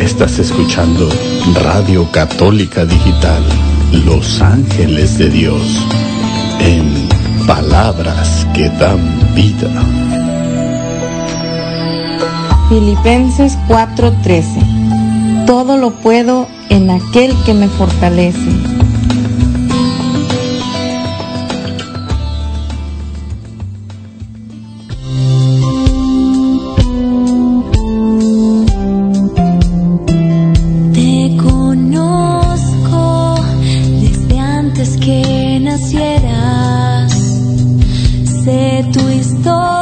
Estás 0.00 0.38
escuchando 0.38 1.10
Radio 1.60 2.10
Católica 2.10 2.86
Digital, 2.86 3.42
Los 4.06 4.40
Ángeles 4.40 5.18
de 5.18 5.28
Dios, 5.28 5.60
en 6.60 7.06
palabras 7.46 8.46
que 8.54 8.70
dan 8.70 9.34
vida. 9.34 9.68
Filipenses 12.70 13.58
4:13 13.68 15.44
Todo 15.44 15.76
lo 15.76 15.90
puedo 15.90 16.48
en 16.70 16.88
aquel 16.88 17.34
que 17.44 17.52
me 17.52 17.68
fortalece. 17.68 18.81
quisieras, 35.92 37.12
sé 38.44 38.84
tu 38.92 39.08
historia. 39.10 39.81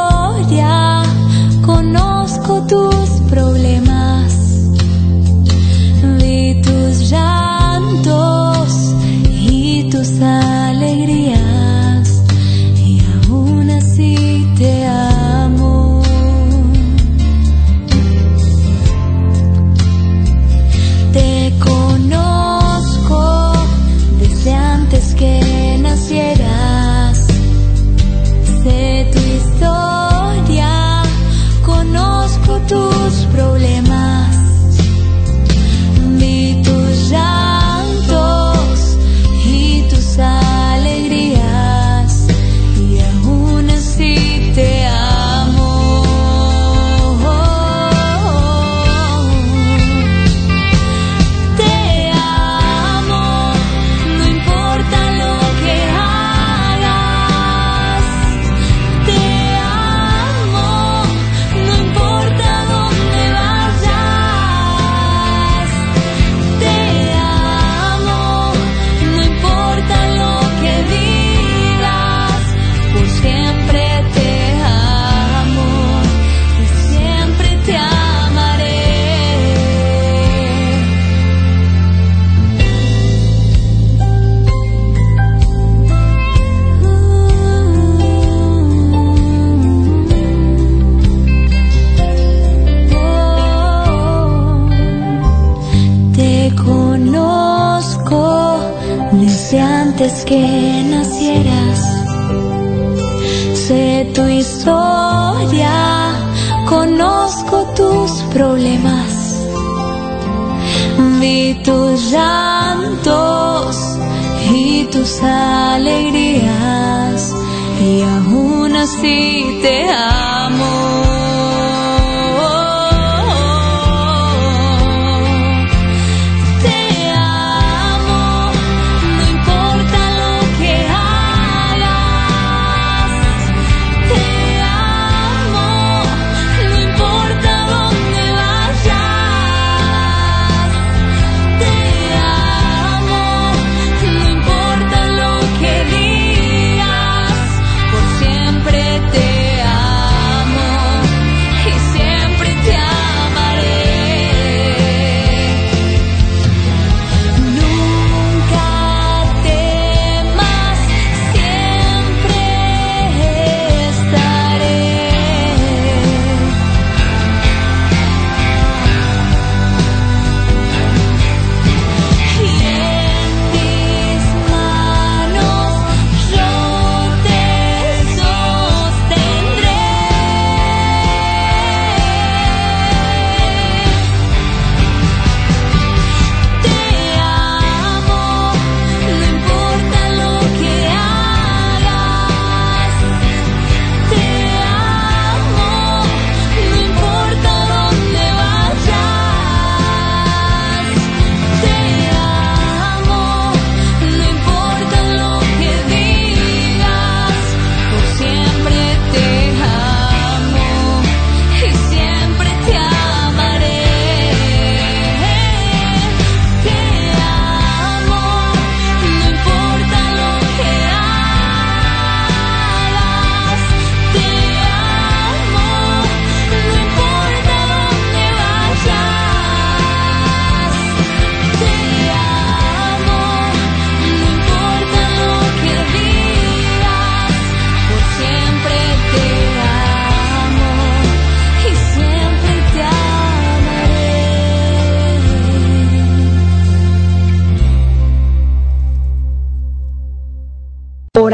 te 119.61 119.90
amo. 119.90 120.19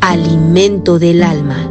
Alimento 0.00 0.98
del 0.98 1.22
Alma, 1.22 1.70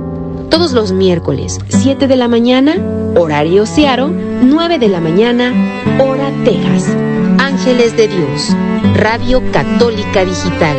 todos 0.50 0.74
los 0.74 0.92
miércoles, 0.92 1.58
7 1.70 2.08
de 2.08 2.16
la 2.16 2.28
mañana, 2.28 2.76
horario 3.16 3.66
Searo, 3.66 4.10
9 4.10 4.78
de 4.78 4.88
la 4.88 5.02
mañana, 5.02 5.52
hora 6.00 6.32
Texas. 6.46 6.96
Ángeles 7.40 7.98
de 7.98 8.08
Dios, 8.08 8.56
Radio 8.96 9.42
Católica 9.52 10.24
Digital. 10.24 10.78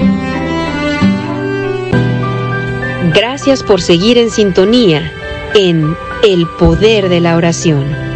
Gracias 3.15 3.63
por 3.63 3.83
seguir 3.83 4.19
en 4.19 4.31
sintonía 4.31 5.13
en 5.55 5.97
El 6.23 6.47
Poder 6.59 7.09
de 7.09 7.21
la 7.21 7.37
Oración. 7.37 8.10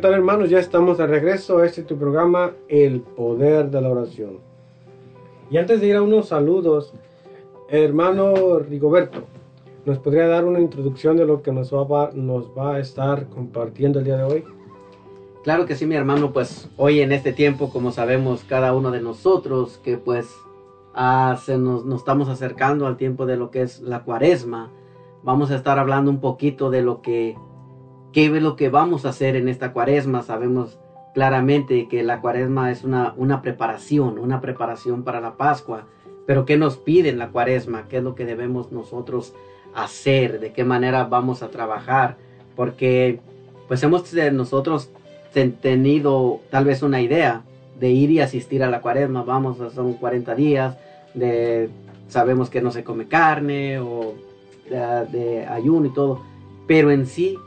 Tal 0.00 0.14
hermanos? 0.14 0.48
Ya 0.48 0.58
estamos 0.58 0.98
de 0.98 1.06
regreso 1.06 1.62
este 1.62 1.82
tu 1.82 1.98
programa, 1.98 2.52
El 2.68 3.00
Poder 3.00 3.70
de 3.70 3.80
la 3.82 3.90
Oración. 3.90 4.38
Y 5.50 5.58
antes 5.58 5.80
de 5.80 5.88
ir 5.88 5.96
a 5.96 6.02
unos 6.02 6.28
saludos, 6.28 6.94
hermano 7.68 8.60
Rigoberto, 8.60 9.24
¿nos 9.84 9.98
podría 9.98 10.26
dar 10.26 10.46
una 10.46 10.58
introducción 10.58 11.18
de 11.18 11.26
lo 11.26 11.42
que 11.42 11.52
nos 11.52 11.72
va, 11.72 12.10
nos 12.14 12.46
va 12.56 12.76
a 12.76 12.78
estar 12.80 13.28
compartiendo 13.28 13.98
el 13.98 14.06
día 14.06 14.16
de 14.16 14.24
hoy? 14.24 14.44
Claro 15.44 15.66
que 15.66 15.76
sí, 15.76 15.86
mi 15.86 15.96
hermano, 15.96 16.32
pues 16.32 16.70
hoy 16.76 17.00
en 17.00 17.12
este 17.12 17.32
tiempo, 17.32 17.70
como 17.70 17.92
sabemos 17.92 18.42
cada 18.44 18.72
uno 18.72 18.90
de 18.90 19.02
nosotros, 19.02 19.78
que 19.84 19.98
pues 19.98 20.34
ah, 20.94 21.38
se 21.44 21.58
nos, 21.58 21.84
nos, 21.84 22.00
estamos 22.00 22.28
acercando 22.28 22.86
al 22.86 22.96
tiempo 22.96 23.26
de 23.26 23.36
lo 23.36 23.50
que 23.50 23.62
es 23.62 23.80
la 23.80 24.02
cuaresma, 24.04 24.70
vamos 25.22 25.50
a 25.50 25.56
estar 25.56 25.78
hablando 25.78 26.10
un 26.10 26.20
poquito 26.20 26.70
de 26.70 26.82
lo 26.82 27.02
que, 27.02 27.36
qué 28.12 28.26
es 28.26 28.42
lo 28.42 28.56
que 28.56 28.68
vamos 28.68 29.04
a 29.04 29.10
hacer 29.10 29.36
en 29.36 29.48
esta 29.48 29.72
cuaresma. 29.72 30.22
Sabemos 30.22 30.78
claramente 31.14 31.88
que 31.88 32.02
la 32.02 32.20
cuaresma 32.20 32.70
es 32.70 32.84
una, 32.84 33.14
una 33.16 33.42
preparación, 33.42 34.18
una 34.18 34.40
preparación 34.40 35.02
para 35.02 35.20
la 35.20 35.36
Pascua, 35.36 35.86
pero 36.26 36.44
¿qué 36.44 36.56
nos 36.56 36.76
pide 36.76 37.08
en 37.08 37.18
la 37.18 37.30
cuaresma? 37.30 37.86
¿Qué 37.88 37.98
es 37.98 38.02
lo 38.02 38.14
que 38.14 38.24
debemos 38.24 38.72
nosotros 38.72 39.34
hacer? 39.74 40.40
¿De 40.40 40.52
qué 40.52 40.64
manera 40.64 41.04
vamos 41.04 41.42
a 41.42 41.50
trabajar? 41.50 42.16
Porque 42.56 43.20
pues 43.66 43.82
hemos 43.82 44.12
nosotros 44.32 44.90
tenido 45.32 46.40
tal 46.50 46.64
vez 46.64 46.82
una 46.82 47.00
idea 47.00 47.42
de 47.78 47.90
ir 47.90 48.10
y 48.10 48.20
asistir 48.20 48.62
a 48.62 48.70
la 48.70 48.80
cuaresma, 48.80 49.22
vamos, 49.22 49.58
son 49.74 49.94
40 49.94 50.34
días, 50.34 50.76
de, 51.14 51.70
sabemos 52.08 52.50
que 52.50 52.60
no 52.60 52.72
se 52.72 52.84
come 52.84 53.08
carne 53.08 53.78
o 53.78 54.14
de, 54.68 55.06
de 55.06 55.46
ayuno 55.46 55.86
y 55.86 55.94
todo, 55.94 56.20
pero 56.66 56.90
en 56.90 57.06
sí, 57.06 57.38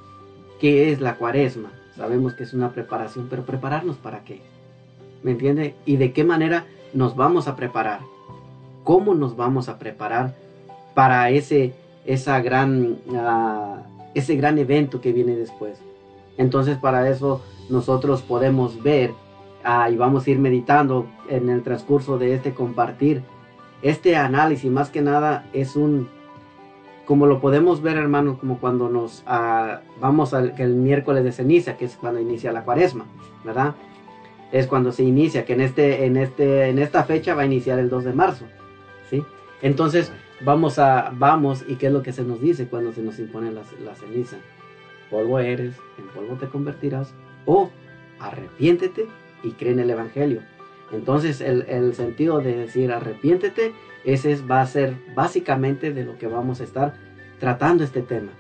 ¿qué 0.64 0.94
es 0.94 1.02
la 1.02 1.16
cuaresma? 1.16 1.74
Sabemos 1.98 2.36
que 2.36 2.44
es 2.44 2.54
una 2.54 2.72
preparación, 2.72 3.28
pero 3.30 3.44
prepararnos 3.44 3.98
para 3.98 4.24
qué? 4.24 4.40
¿Me 5.22 5.32
entiende? 5.32 5.76
¿Y 5.86 5.98
de 5.98 6.14
qué 6.14 6.24
manera 6.24 6.66
nos 6.94 7.18
vamos 7.18 7.50
a 7.50 7.58
preparar? 7.58 8.00
¿Cómo 8.86 9.14
nos 9.14 9.36
vamos 9.36 9.68
a 9.68 9.78
preparar 9.78 10.34
para 10.94 11.30
ese, 11.32 11.74
esa 12.06 12.40
gran, 12.40 12.96
uh, 13.08 13.82
ese 14.16 14.38
gran 14.38 14.58
evento 14.58 15.02
que 15.02 15.12
viene 15.12 15.36
después? 15.36 15.78
Entonces 16.38 16.78
para 16.78 17.10
eso 17.10 17.42
nosotros 17.70 18.22
podemos 18.22 18.82
ver 18.82 19.12
uh, 19.66 19.92
y 19.92 19.98
vamos 19.98 20.26
a 20.26 20.30
ir 20.30 20.40
meditando 20.40 21.08
en 21.28 21.50
el 21.50 21.62
transcurso 21.62 22.18
de 22.18 22.36
este 22.36 22.54
compartir. 22.54 23.22
Este 23.82 24.16
análisis 24.16 24.72
más 24.72 24.90
que 24.90 25.02
nada 25.02 25.46
es 25.52 25.76
un, 25.76 26.08
como 27.06 27.26
lo 27.26 27.42
podemos 27.42 27.82
ver 27.82 27.98
hermanos, 27.98 28.38
como 28.40 28.60
cuando 28.60 28.90
nos 28.90 29.24
uh, 29.24 29.80
vamos 30.00 30.34
al 30.34 30.54
el 30.58 30.76
miércoles 30.76 31.24
de 31.24 31.32
ceniza, 31.32 31.78
que 31.78 31.86
es 31.86 31.96
cuando 31.96 32.20
inicia 32.20 32.52
la 32.52 32.64
cuaresma, 32.64 33.06
¿verdad? 33.44 33.76
Es 34.52 34.68
cuando 34.68 34.92
se 34.92 35.04
inicia, 35.04 35.46
que 35.46 35.54
en, 35.54 35.62
este, 35.62 36.06
en, 36.06 36.18
este, 36.18 36.70
en 36.70 36.80
esta 36.80 37.04
fecha 37.04 37.34
va 37.34 37.42
a 37.42 37.46
iniciar 37.46 37.80
el 37.80 37.90
2 37.90 38.06
de 38.06 38.14
marzo, 38.14 38.46
¿sí? 39.10 39.24
Entonces 39.62 40.12
vamos 40.42 40.80
a, 40.80 41.12
vamos, 41.16 41.66
y 41.68 41.76
qué 41.76 41.88
es 41.88 41.94
lo 41.94 42.04
que 42.04 42.14
se 42.14 42.24
nos 42.24 42.40
dice 42.40 42.68
cuando 42.68 42.94
se 42.94 43.02
nos 43.02 43.20
impone 43.20 43.52
la, 43.52 43.62
la 43.84 43.96
ceniza. 43.96 44.38
Polvo 45.10 45.40
eres, 45.40 45.76
en 45.98 46.08
polvo 46.08 46.36
te 46.36 46.48
convertirás, 46.48 47.14
o 47.46 47.70
arrepiéntete 48.20 49.08
y 49.44 49.52
cree 49.52 49.74
en 49.74 49.80
el 49.80 49.90
Evangelio. 49.90 50.42
Entonces 50.94 51.42
el, 51.42 51.64
el, 51.64 51.94
sentido 51.96 52.40
de 52.40 52.56
decir 52.56 52.92
arrepiéntete, 52.92 53.74
ese 54.06 54.32
es, 54.32 54.50
va 54.50 54.62
a 54.62 54.68
ser 54.68 54.96
básicamente 55.16 55.92
de 55.92 56.06
lo 56.06 56.18
que 56.18 56.28
vamos 56.28 56.62
a 56.62 56.64
estar 56.64 56.94
tratando 57.40 57.84
este 57.84 58.02
tema. 58.02 58.32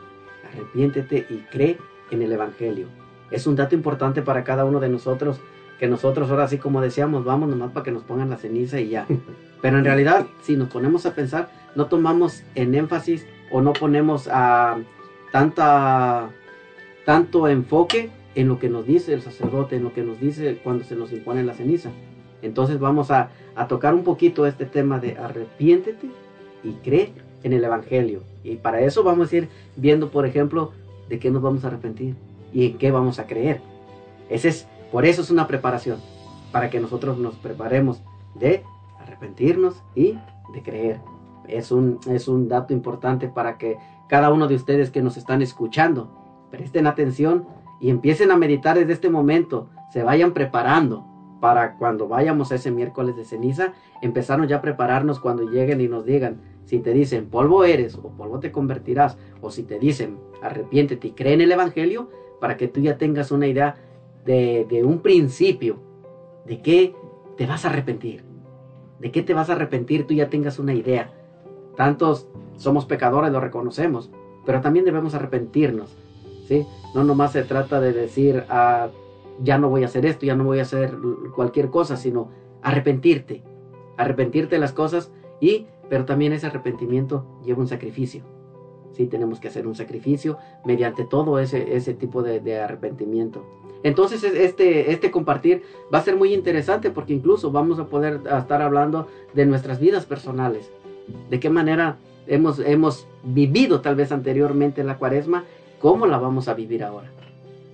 Arrepiéntete 0.51 1.25
y 1.29 1.37
cree 1.51 1.77
en 2.11 2.21
el 2.21 2.31
Evangelio. 2.31 2.87
Es 3.31 3.47
un 3.47 3.55
dato 3.55 3.73
importante 3.73 4.21
para 4.21 4.43
cada 4.43 4.65
uno 4.65 4.79
de 4.79 4.89
nosotros, 4.89 5.41
que 5.79 5.87
nosotros 5.87 6.29
ahora 6.29 6.43
así 6.43 6.59
como 6.59 6.81
decíamos, 6.81 7.25
vamos 7.25 7.49
nomás 7.49 7.71
para 7.71 7.83
que 7.83 7.91
nos 7.91 8.03
pongan 8.03 8.29
la 8.29 8.37
ceniza 8.37 8.79
y 8.79 8.89
ya. 8.89 9.07
Pero 9.61 9.79
en 9.79 9.85
realidad, 9.85 10.27
si 10.43 10.55
nos 10.55 10.69
ponemos 10.69 11.05
a 11.05 11.15
pensar, 11.15 11.49
no 11.75 11.87
tomamos 11.87 12.43
en 12.53 12.75
énfasis 12.75 13.25
o 13.51 13.61
no 13.61 13.73
ponemos 13.73 14.27
a 14.31 14.77
tanta, 15.31 16.29
tanto 17.05 17.47
enfoque 17.47 18.11
en 18.35 18.47
lo 18.47 18.59
que 18.59 18.69
nos 18.69 18.85
dice 18.85 19.13
el 19.13 19.21
sacerdote, 19.21 19.77
en 19.77 19.83
lo 19.83 19.93
que 19.93 20.03
nos 20.03 20.19
dice 20.19 20.59
cuando 20.63 20.83
se 20.83 20.95
nos 20.95 21.11
impone 21.11 21.43
la 21.43 21.53
ceniza. 21.53 21.89
Entonces 22.43 22.77
vamos 22.77 23.10
a, 23.10 23.29
tocar 23.69 23.95
un 23.95 24.03
poquito 24.03 24.45
este 24.45 24.65
tema 24.65 24.99
de 24.99 25.17
arrepiéntete 25.17 26.08
y 26.63 26.73
cree 26.84 27.13
en 27.41 27.53
el 27.53 27.63
Evangelio. 27.63 28.21
Y 28.43 28.58
para 28.58 28.82
eso 28.82 29.03
vamos 29.03 29.32
a 29.32 29.38
ir 29.38 29.49
viendo, 29.75 30.10
por 30.10 30.25
ejemplo, 30.25 30.71
de 31.10 31.19
qué 31.19 31.32
nos 31.32 31.41
vamos 31.41 31.63
a 31.63 31.67
arrepentir 31.67 32.15
y 32.51 32.67
en 32.67 32.77
qué 32.77 32.91
vamos 32.91 33.17
a 33.19 33.27
creer. 33.27 33.62
Ese 34.29 34.49
es, 34.49 34.67
por 34.91 35.06
eso 35.06 35.21
es 35.21 35.32
una 35.32 35.47
preparación, 35.47 35.99
para 36.51 36.69
que 36.69 36.79
nosotros 36.79 37.17
nos 37.17 37.36
preparemos 37.36 38.01
de 38.36 38.63
arrepentirnos 38.99 39.75
y 39.95 40.17
de 40.53 40.63
creer. 40.63 40.99
Es 41.47 41.71
un, 41.71 41.99
es 42.08 42.27
un 42.27 42.49
dato 42.49 42.73
importante 42.73 43.29
para 43.29 43.58
que 43.58 43.77
cada 44.10 44.32
uno 44.32 44.47
de 44.47 44.56
ustedes 44.56 44.91
que 44.91 45.01
nos 45.01 45.15
están 45.15 45.41
escuchando 45.41 46.12
presten 46.51 46.88
atención 46.88 47.45
y 47.79 47.89
empiecen 47.89 48.32
a 48.32 48.38
meditar 48.38 48.77
desde 48.77 48.93
este 48.93 49.10
momento, 49.10 49.69
se 49.91 50.03
vayan 50.03 50.34
preparando 50.34 51.12
para 51.43 51.75
cuando 51.75 52.08
vayamos 52.08 52.53
a 52.53 52.56
ese 52.56 52.71
miércoles 52.71 53.17
de 53.17 53.25
ceniza, 53.25 53.73
empezaron 54.01 54.47
ya 54.47 54.56
a 54.56 54.62
prepararnos 54.62 55.19
cuando 55.19 55.43
lleguen 55.43 55.82
y 55.82 55.89
nos 55.89 56.06
digan, 56.06 56.39
si 56.63 56.79
te 56.79 56.93
dicen 56.93 57.25
polvo 57.25 57.65
eres 57.65 57.97
o 57.97 58.12
polvo 58.12 58.39
te 58.39 58.53
convertirás, 58.53 59.17
o 59.41 59.51
si 59.51 59.63
te 59.63 59.77
dicen 59.77 60.19
arrepiéntete 60.41 61.10
y 61.10 61.12
cree 61.12 61.34
en 61.34 61.41
el 61.41 61.51
Evangelio, 61.51 62.10
para 62.39 62.56
que 62.56 62.69
tú 62.69 62.79
ya 62.79 62.97
tengas 62.97 63.29
una 63.29 63.45
idea 63.45 63.75
de, 64.23 64.65
de 64.69 64.86
un 64.86 64.99
principio, 64.99 65.82
de 66.45 66.62
qué 66.62 66.95
te 67.36 67.45
vas 67.45 67.65
a 67.65 67.71
arrepentir, 67.71 68.23
de 69.01 69.12
qué 69.12 69.21
te 69.21 69.34
vas 69.34 69.49
a 69.49 69.53
arrepentir, 69.53 70.08
tú 70.08 70.13
ya 70.13 70.29
tengas 70.29 70.60
una 70.60 70.73
idea. 70.73 71.12
Tantos 71.75 72.29
somos 72.56 72.86
pecadores, 72.86 73.34
lo 73.34 73.41
reconocemos, 73.41 74.12
pero 74.45 74.62
también 74.62 74.86
debemos 74.86 75.13
arrepentirnos, 75.13 75.93
¿sí? 76.47 76.65
No 76.95 77.03
nomás 77.03 77.34
se 77.34 77.43
trata 77.43 77.82
de 77.82 77.91
decir, 77.91 78.45
ah, 78.47 78.88
ya 79.41 79.57
no 79.57 79.69
voy 79.69 79.83
a 79.83 79.87
hacer 79.87 80.05
esto, 80.05 80.25
ya 80.25 80.35
no 80.35 80.43
voy 80.43 80.59
a 80.59 80.63
hacer 80.63 80.95
cualquier 81.35 81.69
cosa, 81.69 81.97
sino 81.97 82.29
arrepentirte, 82.61 83.43
arrepentirte 83.97 84.55
de 84.55 84.59
las 84.59 84.73
cosas 84.73 85.11
y, 85.39 85.67
pero 85.89 86.05
también 86.05 86.33
ese 86.33 86.47
arrepentimiento 86.47 87.25
lleva 87.43 87.59
un 87.59 87.67
sacrificio. 87.67 88.23
Sí, 88.91 89.07
tenemos 89.07 89.39
que 89.39 89.47
hacer 89.47 89.65
un 89.65 89.75
sacrificio 89.75 90.38
mediante 90.65 91.03
todo 91.03 91.39
ese, 91.39 91.75
ese 91.75 91.93
tipo 91.93 92.21
de, 92.21 92.39
de 92.39 92.59
arrepentimiento. 92.59 93.43
Entonces 93.81 94.23
este, 94.23 94.91
este 94.91 95.11
compartir 95.11 95.63
va 95.93 95.99
a 95.99 96.03
ser 96.03 96.15
muy 96.15 96.34
interesante 96.34 96.89
porque 96.89 97.13
incluso 97.13 97.51
vamos 97.51 97.79
a 97.79 97.88
poder 97.88 98.21
estar 98.38 98.61
hablando 98.61 99.07
de 99.34 99.45
nuestras 99.45 99.79
vidas 99.79 100.05
personales, 100.05 100.71
de 101.29 101.39
qué 101.39 101.49
manera 101.49 101.97
hemos, 102.27 102.59
hemos 102.59 103.07
vivido 103.23 103.81
tal 103.81 103.95
vez 103.95 104.11
anteriormente 104.11 104.84
la 104.84 104.97
cuaresma 104.97 105.43
¿cómo 105.84 106.07
la 106.07 106.17
vamos 106.17 106.47
a 106.47 106.53
vivir 106.53 106.81
ahora? 106.81 107.11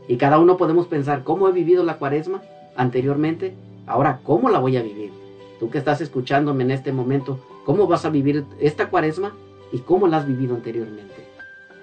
Y 0.09 0.17
cada 0.17 0.39
uno 0.39 0.57
podemos 0.57 0.87
pensar, 0.87 1.23
¿cómo 1.23 1.47
he 1.47 1.51
vivido 1.51 1.83
la 1.83 1.99
cuaresma 1.99 2.41
anteriormente? 2.75 3.53
Ahora, 3.85 4.21
¿cómo 4.23 4.49
la 4.49 4.57
voy 4.57 4.75
a 4.75 4.81
vivir? 4.81 5.11
Tú 5.59 5.69
que 5.69 5.77
estás 5.77 6.01
escuchándome 6.01 6.63
en 6.63 6.71
este 6.71 6.91
momento, 6.91 7.37
¿cómo 7.63 7.85
vas 7.85 8.05
a 8.05 8.09
vivir 8.09 8.43
esta 8.59 8.89
cuaresma 8.89 9.35
y 9.71 9.77
cómo 9.77 10.07
la 10.07 10.17
has 10.17 10.25
vivido 10.25 10.55
anteriormente? 10.55 11.13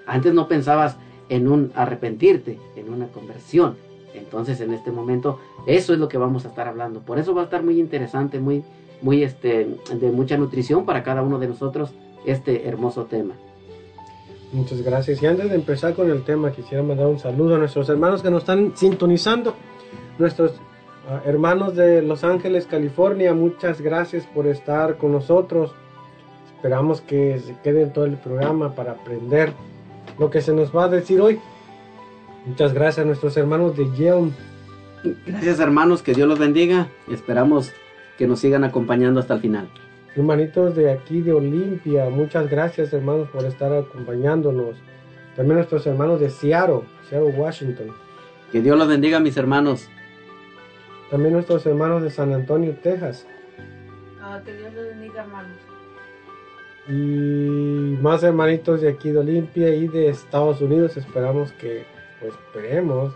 Antes 0.05 0.33
no 0.33 0.49
pensabas 0.49 0.97
en 1.29 1.47
un 1.47 1.71
arrepentirte, 1.73 2.59
en 2.75 2.93
una 2.93 3.07
conversión. 3.07 3.77
Entonces, 4.13 4.59
en 4.59 4.73
este 4.73 4.91
momento, 4.91 5.39
eso 5.65 5.93
es 5.93 5.99
lo 5.99 6.09
que 6.09 6.17
vamos 6.17 6.43
a 6.43 6.49
estar 6.49 6.67
hablando. 6.67 6.99
Por 6.99 7.19
eso 7.19 7.33
va 7.33 7.43
a 7.43 7.45
estar 7.45 7.63
muy 7.63 7.79
interesante, 7.79 8.39
muy, 8.41 8.61
muy 9.01 9.23
este, 9.23 9.77
de 9.89 10.11
mucha 10.11 10.37
nutrición 10.37 10.85
para 10.85 11.01
cada 11.01 11.21
uno 11.21 11.39
de 11.39 11.47
nosotros 11.47 11.91
este 12.25 12.67
hermoso 12.67 13.05
tema. 13.05 13.35
Muchas 14.53 14.81
gracias. 14.81 15.21
Y 15.21 15.25
antes 15.25 15.49
de 15.49 15.55
empezar 15.55 15.93
con 15.93 16.09
el 16.09 16.23
tema, 16.23 16.51
quisiera 16.51 16.83
mandar 16.83 17.07
un 17.07 17.19
saludo 17.19 17.55
a 17.55 17.57
nuestros 17.57 17.89
hermanos 17.89 18.21
que 18.21 18.31
nos 18.31 18.43
están 18.43 18.73
sintonizando, 18.75 19.53
nuestros 20.17 20.51
uh, 20.51 21.27
hermanos 21.27 21.75
de 21.75 22.01
Los 22.01 22.23
Ángeles, 22.23 22.65
California. 22.65 23.33
Muchas 23.33 23.81
gracias 23.81 24.25
por 24.25 24.47
estar 24.47 24.97
con 24.97 25.11
nosotros. 25.11 25.73
Esperamos 26.55 27.01
que 27.01 27.39
se 27.39 27.55
queden 27.61 27.91
todo 27.91 28.05
el 28.05 28.17
programa 28.17 28.73
para 28.73 28.93
aprender 28.93 29.53
lo 30.17 30.29
que 30.29 30.41
se 30.41 30.53
nos 30.53 30.75
va 30.75 30.85
a 30.85 30.89
decir 30.89 31.19
hoy. 31.19 31.39
Muchas 32.45 32.73
gracias 32.73 33.03
a 33.03 33.07
nuestros 33.07 33.35
hermanos 33.35 33.75
de 33.75 33.85
Yale. 33.97 34.31
Gracias 35.25 35.59
hermanos, 35.59 36.01
que 36.01 36.13
Dios 36.13 36.27
los 36.27 36.39
bendiga. 36.39 36.87
Esperamos 37.11 37.71
que 38.17 38.27
nos 38.27 38.39
sigan 38.39 38.63
acompañando 38.63 39.19
hasta 39.19 39.35
el 39.35 39.41
final. 39.41 39.69
Hermanitos 40.17 40.75
de 40.75 40.91
aquí 40.91 41.21
de 41.21 41.31
Olimpia, 41.31 42.09
muchas 42.09 42.49
gracias 42.49 42.91
hermanos 42.91 43.29
por 43.29 43.45
estar 43.45 43.71
acompañándonos. 43.71 44.75
También 45.35 45.57
nuestros 45.57 45.85
hermanos 45.85 46.19
de 46.19 46.31
Seattle, 46.31 46.81
Seattle, 47.07 47.35
Washington. 47.37 47.91
Que 48.51 48.59
Dios 48.59 48.79
los 48.79 48.87
bendiga, 48.87 49.19
mis 49.19 49.37
hermanos. 49.37 49.87
También 51.11 51.33
nuestros 51.33 51.63
hermanos 51.67 52.01
de 52.01 52.09
San 52.09 52.33
Antonio, 52.33 52.75
Texas. 52.81 53.27
Ah, 54.19 54.41
que 54.43 54.57
Dios 54.57 54.73
los 54.73 54.87
bendiga, 54.87 55.21
hermanos. 55.21 55.57
Y 56.89 58.01
más 58.01 58.23
hermanitos 58.23 58.81
de 58.81 58.89
aquí 58.89 59.11
de 59.11 59.19
Olimpia 59.19 59.69
y 59.75 59.87
de 59.87 60.09
Estados 60.09 60.61
Unidos. 60.61 60.97
Esperamos 60.97 61.51
que, 61.51 61.85
pues 62.19 62.33
esperemos, 62.33 63.13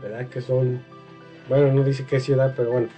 ¿verdad? 0.00 0.26
Que 0.28 0.40
son, 0.40 0.80
bueno, 1.50 1.70
no 1.70 1.84
dice 1.84 2.06
qué 2.08 2.18
ciudad, 2.18 2.54
pero 2.56 2.72
bueno, 2.72 2.88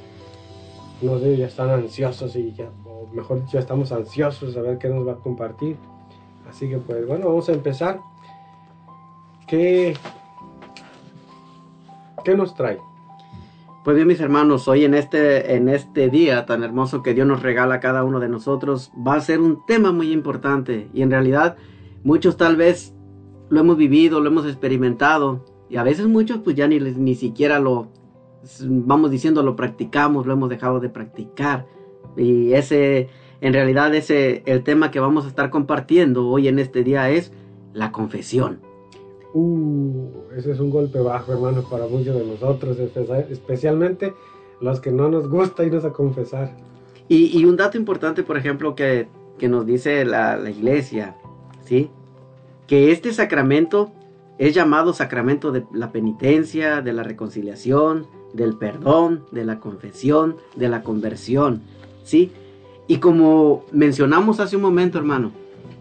no 1.01 1.19
ya 1.19 1.47
están 1.47 1.71
ansiosos 1.71 2.37
y 2.37 2.53
ya, 2.53 2.69
o 2.85 3.07
mejor 3.15 3.41
dicho, 3.41 3.53
ya 3.53 3.61
estamos 3.61 3.93
ansiosos 3.93 4.55
a 4.59 4.61
ver 4.61 4.77
qué 4.77 4.91
nos 4.91 5.09
va 5.09 5.13
a 5.13 5.17
compartir. 5.17 5.79
Así 6.51 6.69
que 6.69 6.79
pues 6.79 7.07
bueno, 7.07 7.27
vamos 7.27 7.49
a 7.49 7.53
empezar. 7.53 8.01
¿Qué, 9.47 9.97
qué 12.25 12.37
nos 12.37 12.55
trae? 12.55 12.79
Pues 13.85 13.97
bien, 13.97 14.09
mis 14.09 14.21
hermanos, 14.21 14.69
hoy 14.69 14.85
en 14.85 14.95
este, 14.95 15.55
en 15.55 15.69
este 15.69 16.11
día 16.11 16.45
tan 16.45 16.63
hermoso 16.63 17.03
que 17.03 17.15
Dios 17.15 17.27
nos 17.27 17.43
regala 17.43 17.77
a 17.77 17.81
cada 17.81 18.05
uno 18.05 18.21
de 18.21 18.29
nosotros, 18.29 18.93
va 19.07 19.15
a 19.15 19.21
ser 19.21 19.41
un 19.41 19.65
tema 19.67 19.93
muy 19.93 20.13
importante. 20.13 20.91
Y 20.93 21.03
en 21.03 21.11
realidad, 21.11 21.57
muchos 22.05 22.37
tal 22.37 22.57
vez 22.57 22.95
lo 23.49 23.61
hemos 23.61 23.77
vivido, 23.77 24.21
lo 24.21 24.29
hemos 24.29 24.45
experimentado. 24.45 25.47
Y 25.71 25.77
a 25.77 25.83
veces 25.83 26.09
muchos 26.09 26.39
pues 26.39 26.57
ya 26.57 26.67
ni, 26.67 26.79
ni 26.79 27.15
siquiera 27.15 27.59
lo, 27.61 27.89
vamos 28.61 29.11
diciendo, 29.11 29.43
lo 29.43 29.57
practicamos, 29.57 30.27
lo 30.27 30.33
hemos 30.33 30.51
dejado 30.51 30.81
de 30.81 30.89
practicar. 30.89 31.67
Y 32.17 32.53
ese, 32.53 33.09
en 33.41 33.53
realidad 33.53 33.95
ese, 33.95 34.43
el 34.47 34.63
tema 34.63 34.91
que 34.91 35.01
vamos 35.01 35.25
a 35.25 35.29
estar 35.29 35.51
compartiendo 35.51 36.29
hoy 36.29 36.49
en 36.49 36.59
este 36.59 36.85
día 36.85 37.11
es 37.11 37.33
la 37.73 37.93
confesión. 37.93 38.61
Uh, 39.33 40.09
ese 40.37 40.53
es 40.53 40.61
un 40.61 40.71
golpe 40.71 40.99
bajo, 40.99 41.33
hermanos, 41.33 41.65
para 41.71 41.87
muchos 41.87 42.17
de 42.17 42.27
nosotros, 42.27 42.79
especialmente 43.31 44.13
los 44.61 44.81
que 44.81 44.91
no 44.91 45.09
nos 45.09 45.29
gusta 45.29 45.65
irnos 45.65 45.85
a 45.85 45.93
confesar. 45.93 46.57
Y, 47.09 47.39
y 47.39 47.45
un 47.45 47.57
dato 47.57 47.79
importante, 47.79 48.23
por 48.23 48.37
ejemplo, 48.37 48.75
que, 48.75 49.09
que 49.39 49.49
nos 49.49 49.67
dice 49.67 50.05
la, 50.05 50.37
la, 50.37 50.51
iglesia, 50.51 51.17
¿sí? 51.65 51.91
Que 52.67 52.93
este 52.93 53.13
sacramento 53.13 53.93
es 54.39 54.55
llamado 54.55 54.93
sacramento 54.93 55.51
de 55.51 55.65
la 55.73 55.93
penitencia, 55.93 56.83
de 56.83 56.93
la 56.93 57.03
reconciliación, 57.03 58.07
del 58.33 58.57
perdón, 58.57 59.25
de 59.33 59.45
la 59.45 59.61
confesión, 59.61 60.37
de 60.57 60.69
la 60.69 60.83
conversión, 60.83 61.63
¿sí? 62.05 62.33
Y 62.91 62.97
como 62.97 63.67
mencionamos 63.71 64.41
hace 64.41 64.57
un 64.57 64.63
momento, 64.63 64.99
hermano, 64.99 65.31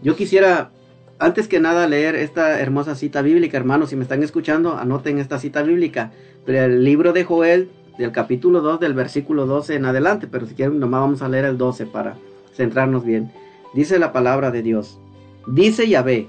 yo 0.00 0.14
quisiera 0.14 0.70
antes 1.18 1.48
que 1.48 1.58
nada 1.58 1.88
leer 1.88 2.14
esta 2.14 2.60
hermosa 2.60 2.94
cita 2.94 3.20
bíblica, 3.20 3.56
hermanos, 3.56 3.90
si 3.90 3.96
me 3.96 4.04
están 4.04 4.22
escuchando, 4.22 4.78
anoten 4.78 5.18
esta 5.18 5.40
cita 5.40 5.64
bíblica, 5.64 6.12
pero 6.46 6.66
el 6.66 6.84
libro 6.84 7.12
de 7.12 7.24
Joel, 7.24 7.68
del 7.98 8.12
capítulo 8.12 8.60
2, 8.60 8.78
del 8.78 8.94
versículo 8.94 9.46
12 9.46 9.74
en 9.74 9.86
adelante, 9.86 10.28
pero 10.28 10.46
si 10.46 10.54
quieren, 10.54 10.78
nomás 10.78 11.00
vamos 11.00 11.22
a 11.22 11.28
leer 11.28 11.46
el 11.46 11.58
12 11.58 11.86
para 11.86 12.16
centrarnos 12.54 13.04
bien. 13.04 13.32
Dice 13.74 13.98
la 13.98 14.12
palabra 14.12 14.52
de 14.52 14.62
Dios, 14.62 15.00
dice 15.48 15.88
Yahvé, 15.88 16.28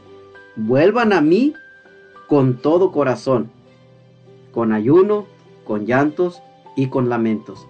vuelvan 0.55 1.13
a 1.13 1.21
mí 1.21 1.53
con 2.27 2.57
todo 2.57 2.91
corazón, 2.91 3.51
con 4.51 4.73
ayuno, 4.73 5.27
con 5.63 5.85
llantos 5.85 6.41
y 6.75 6.87
con 6.87 7.07
lamentos. 7.07 7.67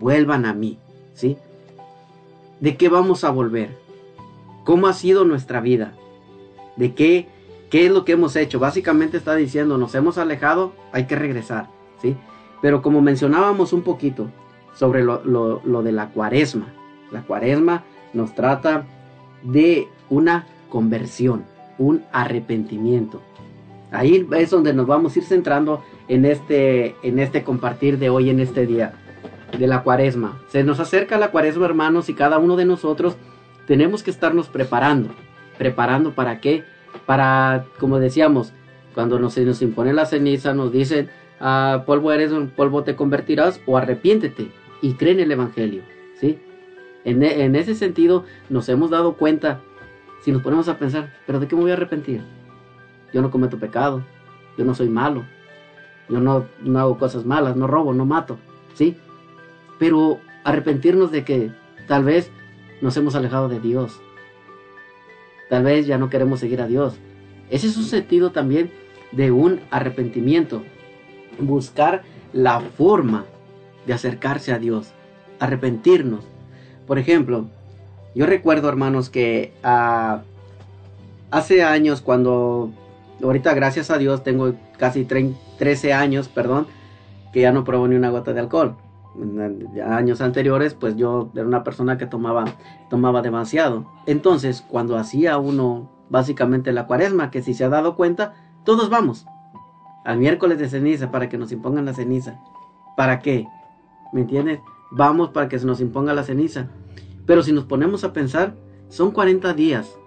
Vuelvan 0.00 0.46
a 0.46 0.54
mí, 0.54 0.78
¿sí? 1.12 1.36
¿De 2.64 2.78
qué 2.78 2.88
vamos 2.88 3.24
a 3.24 3.30
volver? 3.30 3.76
¿Cómo 4.64 4.86
ha 4.86 4.94
sido 4.94 5.26
nuestra 5.26 5.60
vida? 5.60 5.92
de 6.76 6.94
qué, 6.94 7.28
qué 7.68 7.84
es 7.84 7.92
lo 7.92 8.06
que 8.06 8.12
hemos 8.12 8.36
hecho. 8.36 8.58
Básicamente 8.58 9.18
está 9.18 9.34
diciendo, 9.34 9.76
nos 9.76 9.94
hemos 9.94 10.16
alejado, 10.16 10.72
hay 10.90 11.04
que 11.04 11.14
regresar, 11.14 11.68
¿sí? 12.00 12.16
Pero 12.62 12.80
como 12.80 13.02
mencionábamos 13.02 13.74
un 13.74 13.82
poquito 13.82 14.30
sobre 14.74 15.04
lo, 15.04 15.22
lo, 15.24 15.60
lo 15.62 15.82
de 15.82 15.92
la 15.92 16.08
cuaresma, 16.08 16.72
la 17.12 17.20
cuaresma 17.20 17.84
nos 18.14 18.34
trata 18.34 18.86
de 19.42 19.86
una 20.08 20.46
conversión, 20.70 21.44
un 21.76 22.02
arrepentimiento. 22.12 23.20
Ahí 23.90 24.26
es 24.38 24.48
donde 24.48 24.72
nos 24.72 24.86
vamos 24.86 25.14
a 25.14 25.18
ir 25.18 25.24
centrando 25.26 25.84
en 26.08 26.24
este, 26.24 26.96
en 27.02 27.18
este 27.18 27.44
compartir 27.44 27.98
de 27.98 28.08
hoy, 28.08 28.30
en 28.30 28.40
este 28.40 28.66
día 28.66 29.03
de 29.58 29.66
la 29.66 29.82
cuaresma. 29.82 30.40
Se 30.48 30.64
nos 30.64 30.80
acerca 30.80 31.18
la 31.18 31.30
cuaresma, 31.30 31.66
hermanos, 31.66 32.08
y 32.08 32.14
cada 32.14 32.38
uno 32.38 32.56
de 32.56 32.64
nosotros 32.64 33.16
tenemos 33.66 34.02
que 34.02 34.10
estarnos 34.10 34.48
preparando 34.48 35.10
preparando 35.56 36.14
para 36.14 36.40
qué? 36.40 36.64
Para, 37.06 37.66
como 37.78 37.98
decíamos, 37.98 38.52
cuando 38.94 39.18
nos, 39.18 39.36
nos 39.38 39.62
impone 39.62 39.92
la 39.92 40.06
ceniza, 40.06 40.54
nos 40.54 40.72
dicen, 40.72 41.10
ah, 41.40 41.84
polvo 41.86 42.12
eres, 42.12 42.32
un 42.32 42.50
polvo 42.50 42.84
te 42.84 42.96
convertirás, 42.96 43.60
o 43.66 43.76
arrepiéntete 43.76 44.50
y 44.82 44.94
cree 44.94 45.12
en 45.12 45.20
el 45.20 45.32
Evangelio, 45.32 45.82
¿sí? 46.20 46.38
En, 47.04 47.22
en 47.22 47.56
ese 47.56 47.74
sentido, 47.74 48.24
nos 48.48 48.68
hemos 48.68 48.90
dado 48.90 49.14
cuenta, 49.14 49.60
si 50.22 50.32
nos 50.32 50.42
ponemos 50.42 50.68
a 50.68 50.78
pensar, 50.78 51.12
¿pero 51.26 51.40
de 51.40 51.48
qué 51.48 51.56
me 51.56 51.62
voy 51.62 51.70
a 51.70 51.74
arrepentir? 51.74 52.22
Yo 53.12 53.20
no 53.22 53.30
cometo 53.30 53.58
pecado, 53.58 54.02
yo 54.56 54.64
no 54.64 54.74
soy 54.74 54.88
malo, 54.88 55.24
yo 56.08 56.20
no, 56.20 56.46
no 56.62 56.78
hago 56.78 56.98
cosas 56.98 57.24
malas, 57.24 57.56
no 57.56 57.66
robo, 57.66 57.92
no 57.92 58.06
mato, 58.06 58.38
¿sí? 58.74 58.96
Pero 59.78 60.20
arrepentirnos 60.44 61.10
de 61.10 61.24
que 61.24 61.50
tal 61.88 62.04
vez 62.04 62.30
nos 62.80 62.96
hemos 62.96 63.14
alejado 63.14 63.48
de 63.48 63.60
Dios, 63.60 64.00
Tal 65.48 65.62
vez 65.62 65.86
ya 65.86 65.98
no 65.98 66.10
queremos 66.10 66.40
seguir 66.40 66.60
a 66.60 66.66
Dios. 66.66 66.94
Ese 67.50 67.66
es 67.66 67.76
un 67.76 67.84
sentido 67.84 68.32
también 68.32 68.70
de 69.12 69.30
un 69.30 69.60
arrepentimiento. 69.70 70.62
Buscar 71.38 72.02
la 72.32 72.60
forma 72.60 73.26
de 73.86 73.92
acercarse 73.92 74.52
a 74.52 74.58
Dios. 74.58 74.88
Arrepentirnos. 75.38 76.24
Por 76.86 76.98
ejemplo, 76.98 77.46
yo 78.14 78.26
recuerdo, 78.26 78.68
hermanos, 78.68 79.10
que 79.10 79.52
uh, 79.62 80.22
hace 81.30 81.62
años 81.62 82.00
cuando, 82.00 82.72
ahorita 83.22 83.54
gracias 83.54 83.90
a 83.90 83.98
Dios 83.98 84.24
tengo 84.24 84.54
casi 84.78 85.04
13 85.04 85.92
años, 85.92 86.28
perdón, 86.28 86.66
que 87.32 87.42
ya 87.42 87.52
no 87.52 87.64
pruebo 87.64 87.88
ni 87.88 87.96
una 87.96 88.10
gota 88.10 88.32
de 88.32 88.40
alcohol 88.40 88.76
años 89.86 90.20
anteriores, 90.20 90.74
pues 90.74 90.96
yo 90.96 91.30
era 91.34 91.46
una 91.46 91.64
persona 91.64 91.98
que 91.98 92.06
tomaba, 92.06 92.44
tomaba 92.90 93.22
demasiado. 93.22 93.86
Entonces, 94.06 94.62
cuando 94.62 94.96
hacía 94.96 95.38
uno 95.38 95.90
básicamente 96.10 96.72
la 96.72 96.86
cuaresma, 96.86 97.30
que 97.30 97.42
si 97.42 97.54
se 97.54 97.64
ha 97.64 97.68
dado 97.68 97.96
cuenta, 97.96 98.34
todos 98.64 98.90
vamos 98.90 99.26
al 100.04 100.18
miércoles 100.18 100.58
de 100.58 100.68
ceniza 100.68 101.10
para 101.10 101.28
que 101.28 101.38
nos 101.38 101.52
impongan 101.52 101.86
la 101.86 101.94
ceniza. 101.94 102.40
¿Para 102.96 103.20
qué? 103.20 103.46
¿Me 104.12 104.20
entiendes? 104.20 104.60
vamos 104.94 105.30
para 105.30 105.48
que 105.48 105.58
se 105.58 105.66
nos 105.66 105.80
imponga 105.80 106.14
la 106.14 106.22
ceniza. 106.22 106.68
Pero 107.26 107.42
si 107.42 107.52
nos 107.52 107.64
ponemos 107.64 108.04
a 108.04 108.12
pensar, 108.12 108.54
son 108.88 109.10
40 109.10 109.52
días 109.54 109.98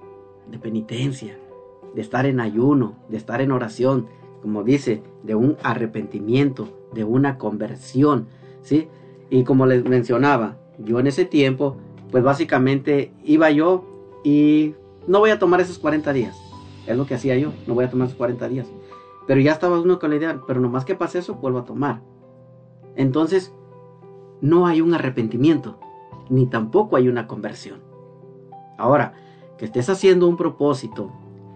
de 0.49 0.60
penitencia, 0.60 1.38
de 1.93 2.01
estar 2.01 2.26
en 2.26 2.39
ayuno, 2.39 2.95
de 3.10 3.18
estar 3.18 3.41
en 3.41 3.51
oración, 3.51 4.08
como 4.41 4.64
dice, 4.64 5.03
de 5.24 5.36
un 5.36 5.58
arrepentimiento, 5.64 6.70
de 6.93 7.03
una 7.03 7.38
conversión, 7.38 8.28
¿sí? 8.68 8.88
Y 9.30 9.43
como 9.43 9.65
les 9.65 9.84
mencionaba, 9.86 10.57
yo 10.78 10.99
en 10.99 11.07
ese 11.07 11.26
tiempo, 11.26 11.78
pues 12.11 12.24
básicamente 12.24 13.13
iba 13.24 13.49
yo 13.49 13.86
y 14.24 14.74
no 15.07 15.20
voy 15.20 15.30
a 15.30 15.39
tomar 15.39 15.61
esos 15.61 15.80
40 15.80 16.11
días. 16.13 16.38
Es 16.86 16.97
lo 16.97 17.05
que 17.05 17.15
hacía 17.15 17.38
yo, 17.38 17.51
no 17.65 17.74
voy 17.74 17.86
a 17.86 17.89
tomar 17.89 18.07
esos 18.07 18.18
40 18.18 18.47
días. 18.49 18.68
Pero 19.26 19.41
ya 19.41 19.53
estaba 19.53 19.80
uno 19.80 19.99
con 19.99 20.09
la 20.09 20.18
idea, 20.18 20.41
pero 20.45 20.59
nomás 20.59 20.86
que 20.86 20.95
pase 20.95 21.20
eso, 21.20 21.36
vuelvo 21.36 21.59
a 21.59 21.65
tomar. 21.65 22.01
Entonces, 22.95 23.53
no 24.41 24.68
hay 24.68 24.82
un 24.82 24.93
arrepentimiento, 24.93 25.80
ni 26.30 26.45
tampoco 26.45 26.95
hay 26.95 27.07
una 27.07 27.28
conversión. 27.28 27.80
Ahora, 28.78 29.13
que 29.57 29.65
estés 29.65 29.89
haciendo 29.89 30.28
un 30.28 30.38
propósito 30.38 31.11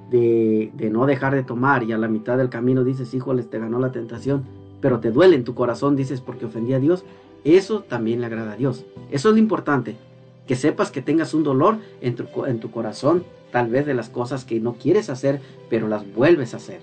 de, 0.10 0.72
no 0.92 1.06
dejar 1.06 1.34
de 1.36 1.44
tomar 1.44 1.84
y 1.84 1.94
a 1.94 1.98
la 1.98 2.08
mitad 2.08 2.38
del 2.38 2.50
camino 2.50 2.84
dices, 2.84 3.14
híjoles, 3.14 3.50
te 3.50 3.60
ganó 3.60 3.80
la 3.80 3.92
tentación, 3.92 4.46
pero 4.82 5.00
te 5.00 5.12
duele 5.12 5.36
en 5.36 5.44
tu 5.44 5.56
corazón, 5.56 5.96
dices, 5.96 6.22
porque 6.22 6.46
ofendí 6.46 6.74
a 6.74 6.80
Dios, 6.80 7.06
eso 7.44 7.82
también 7.82 8.20
le 8.20 8.28
agrada 8.28 8.54
a 8.54 8.58
Dios. 8.58 8.86
Eso 9.12 9.30
es 9.30 9.36
lo 9.36 9.40
importante, 9.40 9.96
que 10.48 10.56
sepas 10.56 10.92
que 10.92 11.02
tengas 11.02 11.34
un 11.34 11.44
dolor 11.44 11.78
en 12.02 12.16
tu, 12.16 12.46
en 12.46 12.60
tu 12.60 12.72
corazón, 12.72 13.24
tal 13.52 13.70
vez 13.70 13.86
de 13.86 13.94
las 13.94 14.10
cosas 14.10 14.46
que 14.46 14.60
no 14.60 14.74
quieres 14.74 15.10
hacer, 15.10 15.42
pero 15.70 15.88
las 15.88 16.12
vuelves 16.14 16.54
a 16.54 16.58
hacer. 16.58 16.82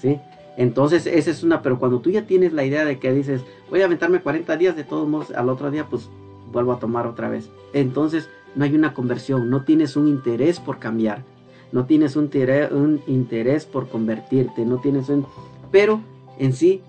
¿Sí? 0.00 0.18
Entonces, 0.56 1.06
esa 1.06 1.30
es 1.30 1.42
una, 1.42 1.62
pero 1.62 1.78
cuando 1.78 2.00
tú 2.00 2.10
ya 2.10 2.26
tienes 2.26 2.52
la 2.52 2.64
idea 2.64 2.84
de 2.84 2.98
que 2.98 3.12
dices, 3.12 3.42
voy 3.70 3.80
a 3.80 3.86
aventarme 3.86 4.20
40 4.20 4.56
días, 4.56 4.76
de 4.76 4.84
todos 4.84 5.08
modos, 5.08 5.30
al 5.30 5.48
otro 5.48 5.70
día, 5.70 5.86
pues 5.88 6.08
vuelvo 6.52 6.72
a 6.72 6.78
tomar 6.78 7.06
otra 7.06 7.28
vez. 7.28 7.48
Entonces, 7.72 8.28
no 8.54 8.64
hay 8.64 8.74
una 8.74 8.92
conversión, 8.92 9.48
no 9.48 9.64
tienes 9.64 9.96
un 9.96 10.08
interés 10.08 10.60
por 10.60 10.78
cambiar, 10.78 11.24
no 11.72 11.86
tienes 11.86 12.16
un, 12.16 12.30
un 12.72 13.02
interés 13.06 13.64
por 13.64 13.88
convertirte, 13.88 14.64
no 14.66 14.78
tienes 14.78 15.08
un... 15.08 15.26
Pero, 15.70 16.00
en 16.38 16.52
sí, 16.52 16.82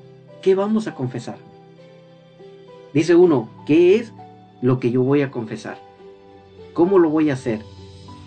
¿qué 0.44 0.54
vamos 0.54 0.86
a 0.86 0.94
confesar? 0.94 1.38
Dice 2.94 3.16
uno, 3.16 3.50
¿qué 3.66 3.96
es 3.96 4.14
lo 4.62 4.80
que 4.80 4.92
yo 4.92 5.02
voy 5.02 5.24
a 5.24 5.32
confesar? 5.32 5.80
¿Cómo 6.74 7.00
lo 7.00 7.10
voy 7.10 7.32
a 7.32 7.34
hacer? 7.34 7.62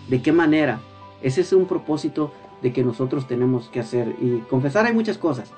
¿De 0.09 0.21
qué 0.21 0.33
manera? 0.33 0.81
Ese 1.21 1.41
es 1.41 1.53
un 1.53 1.65
propósito 1.65 2.33
de 2.61 2.73
que 2.73 2.83
nosotros 2.83 3.27
tenemos 3.27 3.69
que 3.69 3.79
hacer. 3.79 4.15
Y 4.19 4.39
confesar 4.49 4.85
hay 4.85 4.93
muchas 4.93 5.17
cosas. 5.17 5.51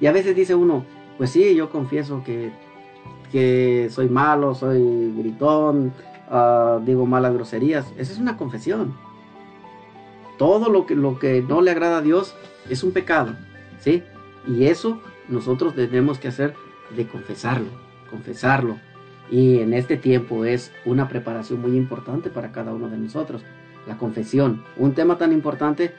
Y 0.00 0.06
a 0.06 0.12
veces 0.12 0.36
dice 0.36 0.54
uno, 0.54 0.84
pues 1.18 1.30
sí, 1.30 1.54
yo 1.54 1.70
confieso 1.70 2.22
que, 2.24 2.52
que 3.32 3.88
soy 3.90 4.08
malo, 4.08 4.54
soy 4.54 5.12
gritón, 5.16 5.92
uh, 6.30 6.84
digo 6.84 7.06
malas 7.06 7.32
groserías. 7.32 7.86
Esa 7.96 8.12
es 8.12 8.18
una 8.18 8.36
confesión. 8.36 8.94
Todo 10.38 10.70
lo 10.70 10.86
que, 10.86 10.94
lo 10.94 11.18
que 11.18 11.42
no 11.42 11.62
le 11.62 11.70
agrada 11.70 11.98
a 11.98 12.02
Dios 12.02 12.34
es 12.68 12.82
un 12.84 12.92
pecado. 12.92 13.34
¿sí? 13.80 14.02
Y 14.46 14.66
eso 14.66 15.00
nosotros 15.30 15.74
tenemos 15.74 16.18
que 16.18 16.28
hacer 16.28 16.54
de 16.96 17.06
confesarlo, 17.06 17.68
confesarlo. 18.10 18.78
Y 19.30 19.60
en 19.60 19.74
este 19.74 19.96
tiempo 19.96 20.44
es 20.44 20.72
una 20.84 21.08
preparación 21.08 21.60
muy 21.60 21.76
importante 21.76 22.30
para 22.30 22.52
cada 22.52 22.72
uno 22.72 22.88
de 22.88 22.98
nosotros. 22.98 23.42
La 23.86 23.96
confesión, 23.96 24.64
un 24.76 24.94
tema 24.94 25.18
tan 25.18 25.32
importante 25.32 25.92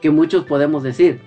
que 0.00 0.10
muchos 0.10 0.44
podemos 0.44 0.82
decir. 0.82 1.20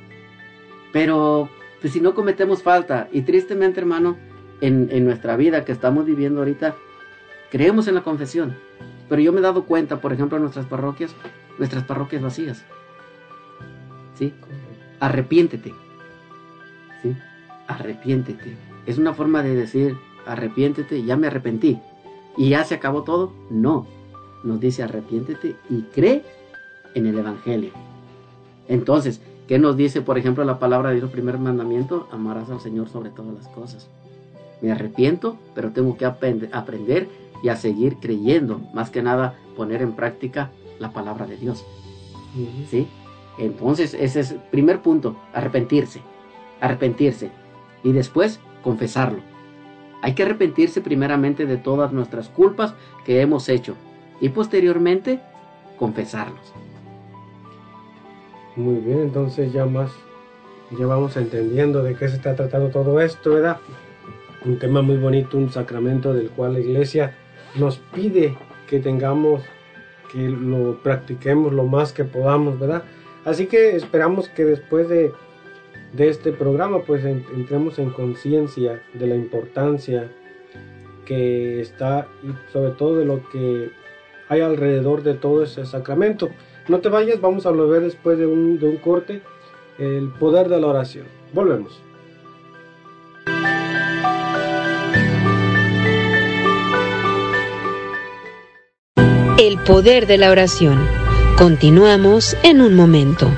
Pero 0.91 1.49
pues, 1.81 1.93
si 1.93 2.01
no 2.01 2.15
cometemos 2.15 2.63
falta, 2.63 3.07
y 3.11 3.21
tristemente 3.21 3.79
hermano, 3.79 4.17
en, 4.61 4.89
en 4.91 5.05
nuestra 5.05 5.35
vida 5.35 5.65
que 5.65 5.71
estamos 5.71 6.05
viviendo 6.05 6.39
ahorita, 6.39 6.75
creemos 7.51 7.87
en 7.87 7.95
la 7.95 8.01
confesión. 8.01 8.57
Pero 9.07 9.21
yo 9.21 9.31
me 9.31 9.39
he 9.39 9.43
dado 9.43 9.65
cuenta, 9.65 10.01
por 10.01 10.13
ejemplo, 10.13 10.37
en 10.37 10.43
nuestras 10.43 10.65
parroquias, 10.65 11.15
nuestras 11.59 11.83
parroquias 11.83 12.21
vacías. 12.21 12.65
¿Sí? 14.15 14.33
Arrepiéntete. 14.99 15.73
¿Sí? 17.03 17.15
Arrepiéntete. 17.67 18.57
Es 18.85 18.97
una 18.97 19.13
forma 19.13 19.41
de 19.43 19.55
decir, 19.55 19.95
arrepiéntete, 20.25 21.03
ya 21.03 21.15
me 21.17 21.27
arrepentí. 21.27 21.79
¿Y 22.37 22.49
ya 22.49 22.63
se 22.63 22.75
acabó 22.75 23.03
todo? 23.03 23.31
No. 23.49 23.87
Nos 24.43 24.59
dice 24.59 24.83
arrepiéntete 24.83 25.55
y 25.69 25.81
cree 25.93 26.23
en 26.93 27.07
el 27.07 27.17
Evangelio. 27.17 27.71
Entonces, 28.67 29.21
¿qué 29.47 29.57
nos 29.59 29.77
dice, 29.77 30.01
por 30.01 30.17
ejemplo, 30.17 30.43
la 30.43 30.59
palabra 30.59 30.89
de 30.89 30.97
Dios, 30.97 31.11
primer 31.11 31.37
mandamiento? 31.37 32.07
Amarás 32.11 32.49
al 32.49 32.59
Señor 32.59 32.89
sobre 32.89 33.09
todas 33.09 33.33
las 33.33 33.47
cosas. 33.49 33.89
Me 34.61 34.71
arrepiento, 34.71 35.37
pero 35.53 35.71
tengo 35.71 35.97
que 35.97 36.05
aprender 36.05 37.09
y 37.43 37.49
a 37.49 37.55
seguir 37.55 37.97
creyendo. 37.97 38.61
Más 38.73 38.89
que 38.89 39.01
nada, 39.01 39.35
poner 39.55 39.81
en 39.81 39.93
práctica 39.93 40.51
la 40.79 40.91
palabra 40.91 41.25
de 41.25 41.37
Dios. 41.37 41.65
¿Sí? 42.69 42.87
Entonces, 43.37 43.93
ese 43.93 44.21
es 44.21 44.31
el 44.31 44.39
primer 44.39 44.81
punto, 44.81 45.15
arrepentirse. 45.33 46.01
Arrepentirse. 46.61 47.31
Y 47.85 47.93
después, 47.93 48.39
confesarlo. 48.63 49.19
Hay 50.01 50.15
que 50.15 50.23
arrepentirse 50.23 50.81
primeramente 50.81 51.45
de 51.45 51.57
todas 51.57 51.93
nuestras 51.93 52.29
culpas 52.29 52.73
que 53.05 53.21
hemos 53.21 53.47
hecho. 53.47 53.75
Y 54.19 54.29
posteriormente, 54.29 55.21
confesarlos. 55.77 56.51
Muy 58.55 58.77
bien, 58.77 59.01
entonces 59.01 59.53
ya 59.53 59.67
más, 59.67 59.91
ya 60.77 60.87
vamos 60.87 61.15
entendiendo 61.15 61.83
de 61.83 61.93
qué 61.93 62.09
se 62.09 62.15
está 62.15 62.35
tratando 62.35 62.69
todo 62.69 62.99
esto, 62.99 63.35
¿verdad? 63.35 63.57
Un 64.43 64.57
tema 64.57 64.81
muy 64.81 64.97
bonito, 64.97 65.37
un 65.37 65.51
sacramento 65.51 66.11
del 66.11 66.31
cual 66.31 66.53
la 66.53 66.61
iglesia 66.61 67.13
nos 67.53 67.77
pide 67.77 68.35
que 68.67 68.79
tengamos, 68.79 69.43
que 70.11 70.27
lo 70.27 70.81
practiquemos 70.81 71.53
lo 71.53 71.65
más 71.65 71.93
que 71.93 72.03
podamos, 72.03 72.57
¿verdad? 72.57 72.83
Así 73.25 73.45
que 73.45 73.75
esperamos 73.75 74.27
que 74.29 74.43
después 74.43 74.89
de, 74.89 75.11
de 75.95 76.09
este 76.09 76.31
programa 76.31 76.83
pues 76.83 77.05
entremos 77.05 77.79
en 77.79 77.89
conciencia 77.89 78.81
de 78.93 79.07
la 79.07 79.15
importancia 79.15 80.11
que 81.05 81.61
está 81.61 82.07
y 82.23 82.51
sobre 82.51 82.71
todo 82.71 82.97
de 82.97 83.05
lo 83.05 83.29
que 83.29 83.69
hay 84.27 84.41
alrededor 84.41 85.03
de 85.03 85.13
todo 85.13 85.43
ese 85.43 85.65
sacramento. 85.65 86.29
No 86.67 86.79
te 86.79 86.89
vayas, 86.89 87.21
vamos 87.21 87.45
a 87.45 87.51
volver 87.51 87.83
después 87.83 88.17
de 88.17 88.25
un, 88.25 88.59
de 88.59 88.67
un 88.67 88.77
corte 88.77 89.21
el 89.77 90.09
poder 90.09 90.49
de 90.49 90.59
la 90.59 90.67
oración. 90.67 91.05
Volvemos. 91.33 91.79
El 99.37 99.59
poder 99.59 100.07
de 100.07 100.17
la 100.17 100.31
oración. 100.31 100.79
Continuamos 101.37 102.37
en 102.43 102.61
un 102.61 102.73
momento. 102.73 103.29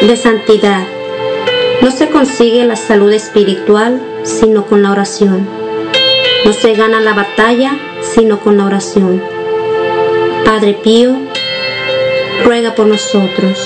De 0.00 0.16
santidad. 0.16 0.86
No 1.80 1.90
se 1.90 2.08
consigue 2.08 2.64
la 2.64 2.76
salud 2.76 3.12
espiritual 3.12 4.00
sino 4.22 4.66
con 4.66 4.82
la 4.82 4.90
oración. 4.90 5.48
No 6.44 6.52
se 6.52 6.74
gana 6.74 7.00
la 7.00 7.14
batalla 7.14 7.76
sino 8.02 8.40
con 8.40 8.56
la 8.56 8.66
oración. 8.66 9.22
Padre 10.44 10.78
Pío, 10.82 11.16
ruega 12.44 12.74
por 12.74 12.86
nosotros. 12.86 13.65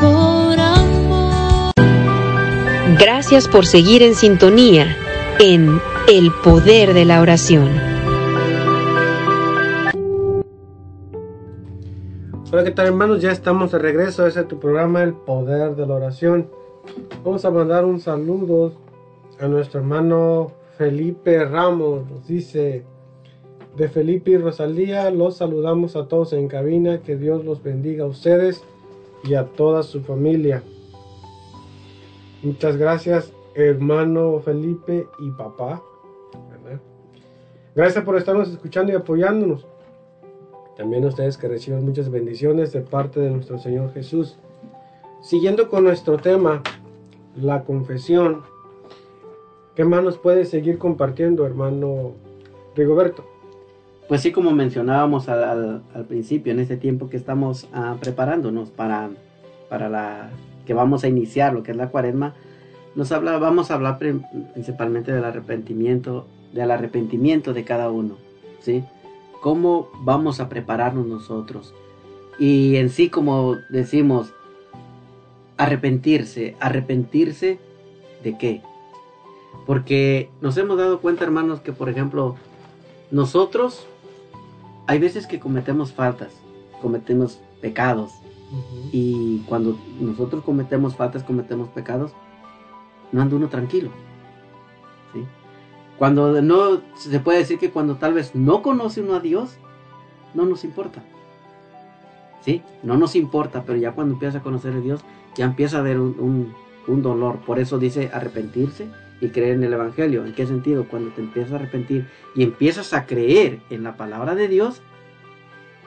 por 0.00 0.58
amor. 0.58 1.72
Gracias 2.98 3.48
por 3.48 3.66
seguir 3.66 4.02
en 4.02 4.14
sintonía 4.14 4.96
en 5.38 5.80
El 6.08 6.32
Poder 6.42 6.94
de 6.94 7.04
la 7.04 7.20
Oración. 7.20 7.68
Hola, 12.50 12.64
¿qué 12.64 12.70
tal 12.70 12.86
hermanos? 12.86 13.20
Ya 13.20 13.30
estamos 13.30 13.72
de 13.72 13.78
regreso. 13.78 14.26
Este 14.26 14.40
es 14.40 14.48
tu 14.48 14.58
programa 14.58 15.02
El 15.02 15.12
Poder 15.12 15.76
de 15.76 15.86
la 15.86 15.94
Oración. 15.94 16.48
Vamos 17.22 17.44
a 17.44 17.50
mandar 17.50 17.84
un 17.84 18.00
saludo 18.00 18.72
a 19.38 19.46
nuestro 19.46 19.80
hermano 19.80 20.52
Felipe 20.76 21.44
Ramos. 21.44 22.10
Nos 22.10 22.26
dice, 22.26 22.84
de 23.76 23.88
Felipe 23.88 24.30
y 24.32 24.38
Rosalía, 24.38 25.10
los 25.10 25.36
saludamos 25.36 25.94
a 25.94 26.08
todos 26.08 26.32
en 26.32 26.48
cabina. 26.48 27.02
Que 27.02 27.16
Dios 27.16 27.44
los 27.44 27.62
bendiga 27.62 28.04
a 28.04 28.08
ustedes 28.08 28.64
y 29.24 29.34
a 29.34 29.44
toda 29.44 29.82
su 29.82 30.00
familia. 30.02 30.62
Muchas 32.42 32.76
gracias, 32.76 33.32
hermano 33.54 34.40
Felipe 34.40 35.06
y 35.18 35.30
papá. 35.32 35.82
Gracias 37.74 38.04
por 38.04 38.16
estarnos 38.16 38.48
escuchando 38.48 38.92
y 38.92 38.96
apoyándonos. 38.96 39.64
También 40.76 41.04
a 41.04 41.08
ustedes 41.08 41.36
que 41.36 41.46
reciban 41.48 41.84
muchas 41.84 42.10
bendiciones 42.10 42.72
de 42.72 42.80
parte 42.80 43.20
de 43.20 43.30
nuestro 43.30 43.58
Señor 43.58 43.92
Jesús. 43.92 44.36
Siguiendo 45.22 45.68
con 45.68 45.84
nuestro 45.84 46.16
tema, 46.18 46.62
la 47.36 47.64
confesión. 47.64 48.42
¿Qué 49.74 49.84
más 49.84 50.02
nos 50.02 50.18
puede 50.18 50.44
seguir 50.44 50.78
compartiendo, 50.78 51.46
hermano 51.46 52.14
Rigoberto? 52.74 53.24
Pues 54.08 54.22
sí, 54.22 54.32
como 54.32 54.52
mencionábamos 54.52 55.28
al, 55.28 55.82
principio, 56.08 56.52
en 56.52 56.60
este 56.60 56.78
tiempo 56.78 57.10
que 57.10 57.18
estamos 57.18 57.68
ah, 57.74 57.96
preparándonos 58.00 58.70
para, 58.70 59.10
para 59.68 59.90
la 59.90 60.30
que 60.66 60.72
vamos 60.72 61.04
a 61.04 61.08
iniciar, 61.08 61.52
lo 61.52 61.62
que 61.62 61.72
es 61.72 61.76
la 61.76 61.88
cuaresma, 61.90 62.34
nos 62.94 63.12
habla, 63.12 63.38
vamos 63.38 63.70
a 63.70 63.74
hablar 63.74 63.98
pri- 63.98 64.22
principalmente 64.54 65.12
del 65.12 65.24
arrepentimiento, 65.24 66.26
del 66.54 66.70
arrepentimiento 66.70 67.52
de 67.52 67.64
cada 67.64 67.90
uno, 67.90 68.16
¿sí? 68.60 68.82
¿Cómo 69.42 69.90
vamos 70.00 70.40
a 70.40 70.48
prepararnos 70.48 71.06
nosotros? 71.06 71.74
Y 72.38 72.76
en 72.76 72.88
sí, 72.88 73.10
como 73.10 73.56
decimos, 73.68 74.32
arrepentirse, 75.58 76.56
arrepentirse 76.60 77.58
de 78.24 78.38
qué? 78.38 78.62
Porque 79.66 80.30
nos 80.40 80.56
hemos 80.56 80.78
dado 80.78 81.00
cuenta, 81.00 81.24
hermanos, 81.24 81.60
que 81.60 81.72
por 81.72 81.90
ejemplo, 81.90 82.36
nosotros 83.10 83.86
hay 84.88 84.98
veces 84.98 85.26
que 85.28 85.38
cometemos 85.38 85.92
faltas, 85.92 86.32
cometemos 86.82 87.38
pecados. 87.60 88.10
Y 88.92 89.40
cuando 89.46 89.78
nosotros 90.00 90.42
cometemos 90.42 90.96
faltas, 90.96 91.22
cometemos 91.22 91.68
pecados, 91.68 92.12
no 93.12 93.20
anda 93.22 93.36
uno 93.36 93.48
tranquilo. 93.48 93.90
¿sí? 95.12 95.22
Cuando 95.98 96.40
no, 96.40 96.80
se 96.96 97.20
puede 97.20 97.38
decir 97.38 97.58
que 97.58 97.70
cuando 97.70 97.96
tal 97.96 98.14
vez 98.14 98.34
no 98.34 98.62
conoce 98.62 99.02
uno 99.02 99.14
a 99.16 99.20
Dios, 99.20 99.58
no 100.34 100.46
nos 100.46 100.64
importa. 100.64 101.02
¿Sí? 102.40 102.62
No 102.82 102.96
nos 102.96 103.14
importa, 103.16 103.64
pero 103.66 103.78
ya 103.78 103.92
cuando 103.92 104.14
empieza 104.14 104.38
a 104.38 104.42
conocer 104.42 104.72
a 104.72 104.80
Dios, 104.80 105.00
ya 105.36 105.44
empieza 105.44 105.76
a 105.76 105.80
haber 105.80 105.98
un, 106.00 106.16
un- 106.18 106.54
un 106.86 107.02
dolor. 107.02 107.40
Por 107.40 107.58
eso 107.58 107.78
dice 107.78 108.10
arrepentirse 108.14 108.88
y 109.20 109.28
creer 109.28 109.54
en 109.54 109.64
el 109.64 109.72
Evangelio. 109.72 110.24
¿En 110.24 110.32
qué 110.32 110.46
sentido? 110.46 110.86
Cuando 110.88 111.10
te 111.10 111.20
empiezas 111.20 111.52
a 111.52 111.56
arrepentir 111.56 112.06
y 112.34 112.42
empiezas 112.42 112.92
a 112.92 113.06
creer 113.06 113.60
en 113.70 113.82
la 113.82 113.96
palabra 113.96 114.34
de 114.34 114.48
Dios, 114.48 114.82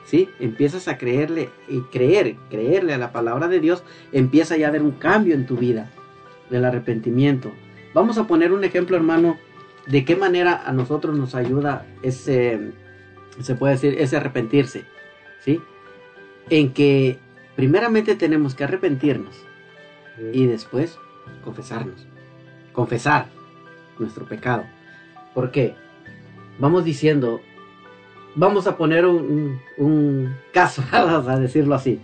¿sí? 0.05 0.29
Empiezas 0.39 0.87
a 0.87 0.97
creerle 0.97 1.49
y 1.67 1.81
creer, 1.81 2.35
creerle 2.49 2.93
a 2.93 2.97
la 2.97 3.11
palabra 3.11 3.47
de 3.47 3.59
Dios, 3.59 3.83
empieza 4.11 4.57
ya 4.57 4.67
a 4.67 4.69
haber 4.69 4.81
un 4.81 4.91
cambio 4.91 5.35
en 5.35 5.45
tu 5.45 5.57
vida 5.57 5.89
del 6.49 6.65
arrepentimiento. 6.65 7.51
Vamos 7.93 8.17
a 8.17 8.27
poner 8.27 8.51
un 8.51 8.63
ejemplo, 8.63 8.97
hermano, 8.97 9.37
de 9.87 10.05
qué 10.05 10.15
manera 10.15 10.61
a 10.65 10.71
nosotros 10.71 11.17
nos 11.17 11.35
ayuda 11.35 11.85
ese, 12.03 12.71
se 13.39 13.55
puede 13.55 13.73
decir, 13.73 13.95
ese 13.99 14.17
arrepentirse, 14.17 14.85
¿sí? 15.39 15.61
En 16.49 16.73
que 16.73 17.17
primeramente 17.55 18.15
tenemos 18.15 18.55
que 18.55 18.63
arrepentirnos 18.63 19.35
y 20.33 20.45
después 20.45 20.97
confesarnos. 21.43 22.10
Confesar 22.73 23.27
nuestro 23.99 24.25
pecado. 24.25 24.63
¿Por 25.33 25.51
qué? 25.51 25.75
Vamos 26.59 26.83
diciendo, 26.83 27.41
vamos 28.35 28.67
a 28.67 28.77
poner 28.77 29.05
un, 29.05 29.59
un- 29.77 30.35
caso, 30.53 30.83
a 30.91 31.39
decirlo 31.39 31.75
así. 31.75 31.99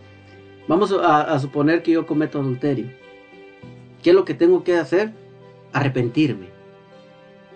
Vamos 0.67 0.91
a, 0.91 1.21
a 1.21 1.39
suponer 1.39 1.83
que 1.83 1.91
yo 1.91 2.05
cometo 2.05 2.39
adulterio. 2.39 2.87
¿Qué 4.03 4.09
es 4.11 4.15
lo 4.15 4.25
que 4.25 4.33
tengo 4.33 4.63
que 4.63 4.75
hacer? 4.75 5.11
Arrepentirme. 5.73 6.47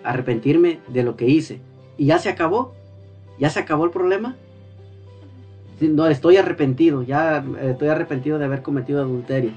Arrepentirme 0.04 0.80
de 0.88 1.02
lo 1.02 1.16
que 1.16 1.26
hice. 1.28 1.60
¿Y 1.98 2.06
ya 2.06 2.18
se 2.18 2.28
acabó? 2.28 2.74
¿Ya 3.38 3.50
se 3.50 3.60
acabó 3.60 3.84
el 3.84 3.90
problema? 3.90 4.36
No, 5.80 6.06
estoy 6.06 6.36
arrepentido, 6.36 7.02
ya 7.02 7.38
eh, 7.60 7.70
estoy 7.72 7.88
arrepentido 7.88 8.38
de 8.38 8.44
haber 8.44 8.62
cometido 8.62 9.02
adulterio. 9.02 9.50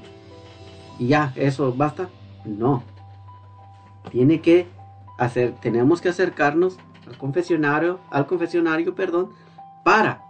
¿Y 0.98 1.08
ya, 1.08 1.32
eso 1.36 1.72
basta? 1.72 2.08
No. 2.44 2.82
Tiene 4.10 4.40
que 4.40 4.66
hacer, 5.18 5.54
tenemos 5.60 6.00
que 6.00 6.08
acercarnos 6.08 6.78
al 7.06 7.16
confesionario, 7.18 7.98
al 8.10 8.26
confesionario, 8.26 8.94
perdón, 8.94 9.30
para 9.84 10.22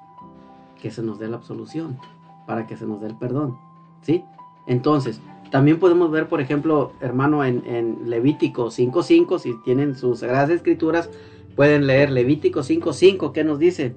que 0.81 0.91
se 0.91 1.03
nos 1.03 1.19
dé 1.19 1.29
la 1.29 1.37
absolución, 1.37 1.99
para 2.47 2.67
que 2.67 2.77
se 2.77 2.87
nos 2.87 3.01
dé 3.01 3.09
el 3.09 3.17
perdón, 3.17 3.57
¿sí? 4.03 4.25
Entonces, 4.67 5.21
también 5.51 5.79
podemos 5.79 6.11
ver, 6.11 6.29
por 6.29 6.41
ejemplo, 6.41 6.93
hermano, 7.01 7.45
en, 7.45 8.11
Levítico 8.11 8.67
5.5, 8.67 9.39
si 9.39 9.55
tienen 9.65 9.97
sus 9.97 10.21
sagradas 10.21 10.51
escrituras, 10.51 11.09
pueden 11.55 11.87
leer 11.87 12.11
Levítico 12.11 12.61
5.5, 12.61 13.33
que 13.33 13.45
nos 13.45 13.59
dice, 13.59 13.95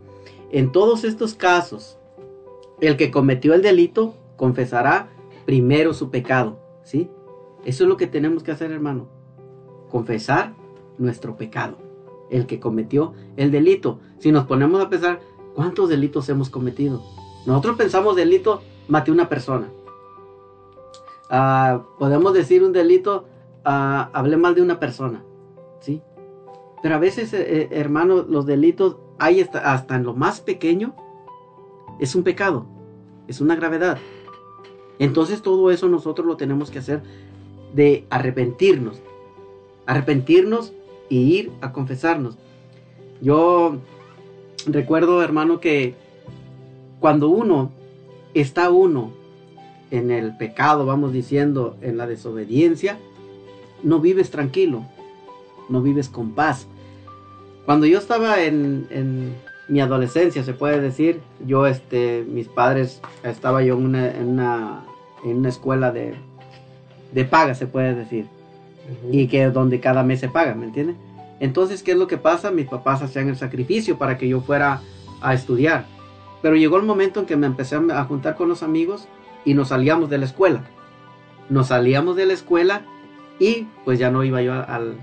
en 0.52 0.72
todos 0.72 1.04
estos 1.04 1.34
casos, 1.34 1.98
el 2.80 2.98
que 2.98 3.12
cometió 3.12 3.54
el 3.54 3.62
delito 3.62 4.16
confesará 4.38 5.10
primero 5.46 5.94
su 5.94 6.10
pecado, 6.10 6.60
¿sí? 6.84 7.10
Eso 7.66 7.84
es 7.84 7.90
lo 7.90 7.98
que 7.98 8.08
tenemos 8.08 8.44
que 8.44 8.52
hacer, 8.52 8.72
hermano, 8.72 9.10
confesar 9.90 10.54
nuestro 10.98 11.36
pecado, 11.36 11.78
el 12.30 12.46
que 12.46 12.60
cometió 12.60 13.14
el 13.38 13.52
delito. 13.52 14.00
Si 14.20 14.32
nos 14.32 14.46
ponemos 14.46 14.82
a 14.82 14.90
pensar, 14.90 15.20
¿cuántos 15.56 15.90
delitos 15.90 16.30
hemos 16.30 16.50
cometido? 16.50 17.02
Nosotros 17.46 17.78
pensamos 17.78 18.16
delito, 18.16 18.62
maté 18.88 19.12
una 19.12 19.30
persona. 19.30 19.70
Ah, 21.30 21.84
podemos 21.98 22.34
decir 22.34 22.64
un 22.64 22.74
delito, 22.74 23.26
ah, 23.64 24.10
hablé 24.14 24.38
mal 24.38 24.56
de 24.56 24.62
una 24.62 24.80
persona, 24.80 25.24
¿sí? 25.80 26.02
Pero 26.82 26.96
a 26.96 27.00
veces, 27.00 27.34
eh, 27.34 27.46
eh, 27.48 27.70
hermano, 27.72 28.24
los 28.28 28.46
delitos 28.46 28.98
hay 29.20 29.42
hasta, 29.42 29.74
hasta 29.74 29.96
en 29.96 30.04
lo 30.04 30.14
más 30.14 30.42
pequeño, 30.42 30.96
es 32.00 32.16
un 32.16 32.24
pecado, 32.24 32.66
es 33.28 33.42
una 33.42 33.56
gravedad. 33.56 33.98
Entonces 34.98 35.42
todo 35.42 35.72
eso 35.72 35.88
nosotros 35.88 36.26
lo 36.26 36.36
tenemos 36.38 36.72
que 36.72 36.80
hacer 36.80 37.04
de 37.74 38.06
arrepentirnos, 38.10 39.02
arrepentirnos 39.90 40.72
y 41.10 41.18
ir 41.18 41.52
a 41.62 41.74
confesarnos. 41.74 42.38
Yo 43.22 43.78
recuerdo, 44.68 45.24
hermano, 45.24 45.60
que 45.60 45.96
cuando 47.00 47.28
uno 47.30 47.72
está 48.36 48.70
uno 48.70 49.12
en 49.90 50.12
el 50.12 50.38
pecado, 50.38 50.86
vamos 50.86 51.12
diciendo, 51.12 51.76
en 51.82 51.98
la 51.98 52.06
desobediencia, 52.06 53.00
no 53.82 54.00
vives 54.00 54.30
tranquilo, 54.30 54.86
no 55.70 55.82
vives 55.82 56.08
con 56.08 56.34
paz. 56.34 56.68
Cuando 57.66 57.88
yo 57.88 57.98
estaba 57.98 58.44
en, 58.44 59.34
mi 59.70 59.82
adolescencia, 59.82 60.44
se 60.44 60.54
puede 60.54 60.82
decir, 60.82 61.20
yo, 61.48 61.66
este, 61.66 62.24
mis 62.28 62.48
padres, 62.48 63.02
estaba 63.24 63.64
yo 63.64 63.76
en 63.76 63.86
una, 63.86 64.12
en 64.12 64.28
una, 64.28 64.84
en 65.24 65.38
una 65.38 65.50
escuela 65.50 65.92
de, 65.92 66.14
de 67.12 67.26
paga, 67.26 67.56
se 67.56 67.66
puede 67.66 67.96
decir, 67.96 68.28
y 69.12 69.28
que 69.28 69.46
donde 69.50 69.80
cada 69.80 70.04
mes 70.04 70.20
se 70.20 70.30
paga, 70.30 70.56
¿me 70.56 70.66
entiendes? 70.66 70.96
Entonces, 71.40 71.84
¿qué 71.84 71.92
es 71.92 71.98
lo 71.98 72.08
que 72.08 72.18
pasa? 72.18 72.52
Mis 72.52 72.68
papás 72.68 73.02
hacían 73.02 73.30
el 73.30 73.38
sacrificio 73.38 73.98
para 73.98 74.18
que 74.18 74.28
yo 74.28 74.42
fuera 74.42 74.82
a 75.22 75.34
estudiar. 75.34 75.86
Pero 76.42 76.56
llegó 76.56 76.78
el 76.78 76.84
momento 76.84 77.20
en 77.20 77.26
que 77.26 77.36
me 77.38 77.48
empecé 77.48 77.76
a 77.76 78.04
juntar 78.06 78.36
con 78.36 78.50
los 78.50 78.64
amigos 78.64 79.08
y 79.46 79.54
nos 79.54 79.70
salíamos 79.70 80.10
de 80.10 80.18
la 80.18 80.26
escuela. 80.26 80.64
Nos 81.50 81.68
salíamos 81.68 82.16
de 82.16 82.26
la 82.26 82.34
escuela 82.34 82.82
y 83.40 83.68
pues 83.86 84.00
ya 84.00 84.12
no 84.12 84.24
iba 84.24 84.42
yo 84.42 84.54
al- 84.54 84.98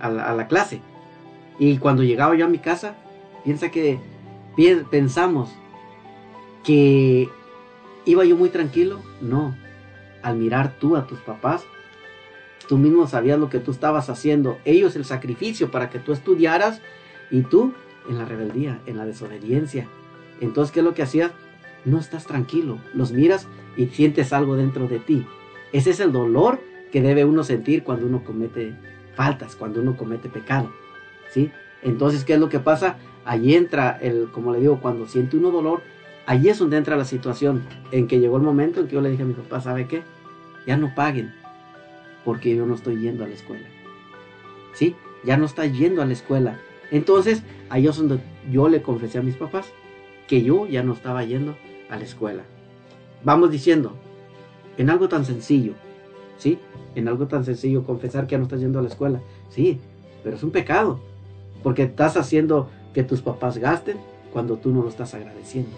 a, 0.00 0.10
la, 0.10 0.46
clase. 0.48 0.80
Y 1.58 1.78
cuando 1.78 2.02
llegaba 2.02 2.34
yo 2.34 2.44
a 2.46 2.48
mi 2.48 2.58
casa, 2.58 2.94
piensa 3.44 3.70
que 3.70 3.98
pensamos 4.90 5.50
que 6.64 7.28
iba 8.04 8.24
yo 8.24 8.36
muy 8.36 8.48
tranquilo. 8.48 9.00
No, 9.20 9.54
al 10.22 10.36
mirar 10.36 10.74
tú 10.78 10.96
a 10.96 11.06
tus 11.06 11.20
papás, 11.20 11.64
tú 12.68 12.78
mismo 12.78 13.06
sabías 13.06 13.38
lo 13.38 13.48
que 13.48 13.58
tú 13.58 13.70
estabas 13.70 14.10
haciendo. 14.10 14.58
Ellos 14.64 14.96
el 14.96 15.04
sacrificio 15.04 15.70
para 15.70 15.90
que 15.90 15.98
tú 15.98 16.12
estudiaras 16.12 16.80
y 17.30 17.42
tú 17.42 17.74
en 18.08 18.18
la 18.18 18.24
rebeldía, 18.24 18.80
en 18.86 18.96
la 18.96 19.04
desobediencia. 19.04 19.86
Entonces, 20.40 20.72
¿qué 20.72 20.80
es 20.80 20.84
lo 20.84 20.94
que 20.94 21.02
hacías? 21.02 21.32
No 21.84 21.98
estás 21.98 22.26
tranquilo, 22.26 22.78
los 22.94 23.12
miras 23.12 23.46
y 23.76 23.86
sientes 23.86 24.32
algo 24.32 24.56
dentro 24.56 24.88
de 24.88 24.98
ti. 24.98 25.26
Ese 25.72 25.90
es 25.90 26.00
el 26.00 26.12
dolor 26.12 26.60
que 26.92 27.02
debe 27.02 27.24
uno 27.24 27.44
sentir 27.44 27.82
cuando 27.82 28.06
uno 28.06 28.24
comete 28.24 28.74
faltas, 29.14 29.56
cuando 29.56 29.80
uno 29.80 29.96
comete 29.96 30.28
pecado. 30.28 30.70
¿Sí? 31.30 31.50
Entonces, 31.82 32.24
¿qué 32.24 32.34
es 32.34 32.40
lo 32.40 32.48
que 32.48 32.60
pasa? 32.60 32.96
Allí 33.24 33.54
entra 33.54 33.98
el, 34.00 34.28
como 34.30 34.52
le 34.52 34.60
digo, 34.60 34.80
cuando 34.80 35.06
siente 35.06 35.36
uno 35.36 35.50
dolor, 35.50 35.82
Allí 36.26 36.48
es 36.48 36.58
donde 36.58 36.76
entra 36.76 36.96
la 36.96 37.04
situación, 37.04 37.62
en 37.92 38.08
que 38.08 38.18
llegó 38.18 38.36
el 38.36 38.42
momento 38.42 38.80
en 38.80 38.88
que 38.88 38.94
yo 38.94 39.00
le 39.00 39.10
dije 39.10 39.22
a 39.22 39.26
mi 39.26 39.34
papá, 39.34 39.60
¿sabe 39.60 39.86
qué? 39.86 40.02
Ya 40.66 40.76
no 40.76 40.92
paguen, 40.92 41.32
porque 42.26 42.56
yo 42.56 42.66
no 42.66 42.74
estoy 42.74 43.00
yendo 43.00 43.24
a 43.24 43.28
la 43.28 43.34
escuela. 43.34 43.68
¿Sí? 44.74 44.96
Ya 45.24 45.36
no 45.36 45.46
está 45.46 45.64
yendo 45.64 46.02
a 46.02 46.06
la 46.06 46.12
escuela. 46.12 46.58
Entonces, 46.90 47.44
ahí 47.70 47.86
es 47.86 47.96
donde 47.96 48.18
yo 48.50 48.68
le 48.68 48.82
confesé 48.82 49.18
a 49.18 49.22
mis 49.22 49.36
papás 49.36 49.66
que 50.26 50.42
yo 50.42 50.66
ya 50.66 50.82
no 50.82 50.92
estaba 50.92 51.22
yendo 51.22 51.56
a 51.88 51.96
la 51.96 52.04
escuela. 52.04 52.42
Vamos 53.22 53.52
diciendo, 53.52 53.94
en 54.76 54.90
algo 54.90 55.08
tan 55.08 55.24
sencillo, 55.24 55.74
¿sí? 56.36 56.58
En 56.96 57.06
algo 57.06 57.28
tan 57.28 57.44
sencillo, 57.44 57.84
confesar 57.84 58.26
que 58.26 58.32
ya 58.32 58.38
no 58.38 58.44
estás 58.44 58.60
yendo 58.60 58.80
a 58.80 58.82
la 58.82 58.88
escuela, 58.88 59.20
sí, 59.48 59.78
pero 60.24 60.34
es 60.34 60.42
un 60.42 60.50
pecado, 60.50 60.98
porque 61.62 61.84
estás 61.84 62.16
haciendo 62.16 62.68
que 62.92 63.04
tus 63.04 63.22
papás 63.22 63.58
gasten 63.58 63.98
cuando 64.32 64.56
tú 64.56 64.72
no 64.72 64.82
lo 64.82 64.88
estás 64.88 65.14
agradeciendo. 65.14 65.70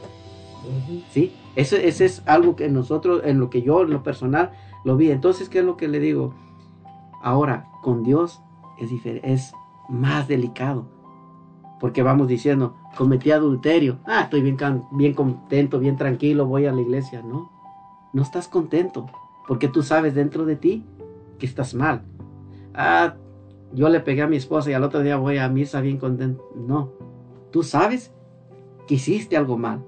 ¿Sí? 1.12 1.34
Ese, 1.57 1.86
ese 1.86 2.07
es 2.07 2.22
algo 2.24 2.57
que 2.57 2.70
nosotros, 2.70 3.20
en 3.24 3.38
lo 3.38 3.51
que 3.51 3.61
yo, 3.61 3.82
en 3.82 3.90
lo 3.90 4.03
personal, 4.03 4.53
lo 4.89 4.97
vi. 4.97 5.11
Entonces, 5.11 5.51
¿qué 5.51 5.59
es 5.59 5.64
lo 5.66 5.76
que 5.76 5.86
le 5.86 6.01
digo? 6.01 6.34
Ahora, 7.22 7.68
con 7.82 8.03
Dios 8.03 8.41
es, 8.78 8.91
es 9.05 9.53
más 9.91 10.26
delicado. 10.28 10.89
Porque 11.78 12.03
vamos 12.03 12.26
diciendo, 12.26 12.74
cometí 12.97 13.30
adulterio. 13.30 13.99
Ah, 14.07 14.22
estoy 14.22 14.41
bien, 14.41 14.57
bien 14.93 15.12
contento, 15.12 15.78
bien 15.78 15.99
tranquilo, 15.99 16.47
voy 16.47 16.64
a 16.64 16.72
la 16.72 16.80
iglesia. 16.80 17.20
No, 17.20 17.51
no 18.14 18.22
estás 18.22 18.49
contento. 18.49 19.05
Porque 19.47 19.68
tú 19.68 19.82
sabes 19.82 20.14
dentro 20.14 20.47
de 20.47 20.57
ti 20.57 20.86
que 21.39 21.45
estás 21.45 21.74
mal. 21.74 22.03
Ah, 22.72 23.14
yo 23.74 23.91
le 23.91 24.01
pegué 24.01 24.22
a 24.22 24.26
mi 24.26 24.36
esposa 24.36 24.70
y 24.70 24.72
al 24.72 24.84
otro 24.84 25.03
día 25.03 25.18
voy 25.18 25.36
a 25.36 25.51
misa 25.51 25.82
bien 25.82 25.99
contento. 25.99 26.51
No, 26.57 26.93
tú 27.51 27.62
sabes 27.62 28.14
que 28.86 28.95
hiciste 28.95 29.36
algo 29.36 29.59
mal. 29.59 29.84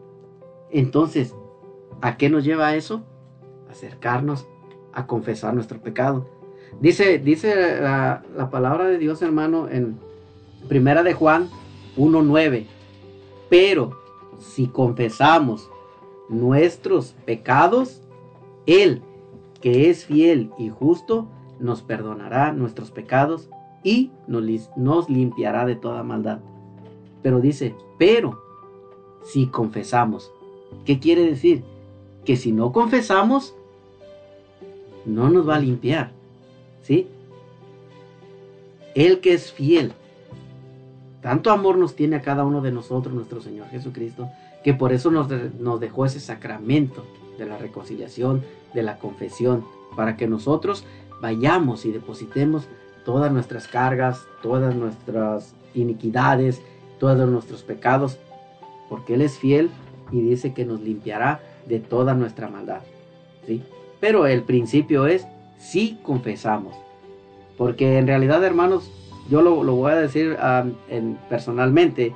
Entonces, 0.71 1.35
¿a 2.03 2.19
qué 2.19 2.29
nos 2.29 2.45
lleva 2.45 2.75
eso? 2.75 3.03
Acercarnos 3.71 4.47
a 4.93 5.07
confesar 5.07 5.55
nuestro 5.55 5.81
pecado. 5.81 6.27
Dice, 6.81 7.19
dice 7.19 7.81
la, 7.81 8.23
la 8.37 8.51
palabra 8.51 8.87
de 8.87 8.99
Dios, 8.99 9.23
hermano, 9.23 9.69
en 9.69 9.97
Primera 10.69 11.03
de 11.03 11.15
Juan 11.15 11.49
1.9. 11.97 12.67
Pero 13.49 13.99
si 14.39 14.69
confesamos 14.69 15.69
nuestros 16.29 17.15
pecados, 17.25 18.01
Él, 18.67 19.03
que 19.61 19.91
es 19.91 20.07
fiel 20.07 20.51
y 20.59 20.69
justo, 20.69 21.27
nos 21.59 21.83
perdonará 21.83 22.53
nuestros 22.53 22.91
pecados 22.91 23.51
y 23.83 24.11
nos, 24.27 24.71
nos 24.77 25.11
limpiará 25.11 25.67
de 25.67 25.77
toda 25.77 26.03
maldad. 26.03 26.41
Pero 27.23 27.41
dice, 27.41 27.75
pero 27.99 28.41
si 29.25 29.47
confesamos. 29.47 30.33
¿Qué 30.85 30.99
quiere 30.99 31.25
decir? 31.25 31.65
Que 32.25 32.37
si 32.37 32.53
no 32.53 32.73
confesamos, 32.73 33.55
no 35.05 35.29
nos 35.31 35.49
va 35.49 35.57
a 35.57 35.61
limpiar. 35.61 36.13
¿Sí? 36.83 37.09
El 38.95 39.21
que 39.21 39.35
es 39.35 39.53
fiel. 39.53 39.93
Tanto 41.23 41.51
amor 41.51 41.77
nos 41.77 41.95
tiene 41.95 42.17
a 42.17 42.23
cada 42.23 42.45
uno 42.45 42.61
de 42.61 42.73
nosotros, 42.73 43.15
nuestro 43.15 43.41
Señor 43.41 43.69
Jesucristo, 43.69 44.29
que 44.65 44.75
por 44.75 44.93
eso 44.93 45.11
nos, 45.11 45.29
nos 45.59 45.81
dejó 45.81 46.07
ese 46.07 46.19
sacramento 46.19 47.05
de 47.39 47.47
la 47.47 47.59
reconciliación, 47.59 48.43
de 48.75 48.83
la 48.83 48.99
confesión, 48.99 49.65
para 49.97 50.17
que 50.17 50.27
nosotros 50.27 50.85
vayamos 51.21 51.85
y 51.85 51.93
depositemos 51.93 52.69
todas 53.05 53.31
nuestras 53.33 53.69
cargas, 53.69 54.27
todas 54.43 54.75
nuestras 54.75 55.55
iniquidades, 55.75 56.63
todos 56.99 57.29
nuestros 57.29 57.63
pecados 57.63 58.19
porque 58.91 59.15
Él 59.15 59.23
es 59.23 59.39
fiel 59.39 59.71
y 60.11 60.21
dice 60.21 60.53
que 60.53 60.67
nos 60.67 60.81
limpiará 60.81 61.41
de 61.67 61.79
toda 61.79 62.13
nuestra 62.13 62.49
maldad. 62.49 62.83
¿sí? 63.47 63.63
Pero 64.01 64.27
el 64.27 64.43
principio 64.43 65.07
es 65.07 65.27
si 65.59 65.99
confesamos. 66.03 66.75
Porque 67.57 67.99
en 67.99 68.07
realidad, 68.07 68.43
hermanos, 68.43 68.91
yo 69.29 69.43
lo, 69.43 69.63
voy 69.63 69.93
a 69.93 69.97
decir 69.97 70.37
en, 70.89 71.19
personalmente. 71.29 72.15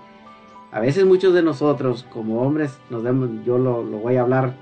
A 0.72 0.80
veces 0.80 1.05
muchos 1.05 1.35
de 1.35 1.43
nosotros, 1.43 2.07
como 2.11 2.41
hombres, 2.41 2.78
nos 2.91 3.03
vemos, 3.03 3.30
yo 3.45 3.59
lo, 3.59 3.85
lo 3.85 3.99
voy 3.99 4.16
a 4.16 4.22
hablar 4.22 4.55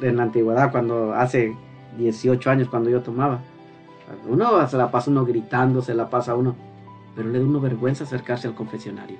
en 0.00 0.18
la 0.18 0.24
antigüedad, 0.24 0.70
cuando 0.70 1.14
hace 1.14 1.56
18 1.98 2.50
años, 2.50 2.68
cuando 2.68 2.90
yo 2.90 3.00
tomaba. 3.00 3.40
Uno 4.28 4.68
se 4.68 4.76
la 4.76 4.90
pasa 4.90 5.10
uno 5.10 5.24
gritando, 5.24 5.82
se 5.82 5.94
la 5.94 6.08
pasa 6.08 6.36
uno, 6.36 6.54
pero 7.16 7.30
le 7.30 7.40
da 7.40 7.44
uno 7.44 7.60
vergüenza 7.60 8.04
acercarse 8.04 8.46
al 8.46 8.54
confesionario 8.54 9.16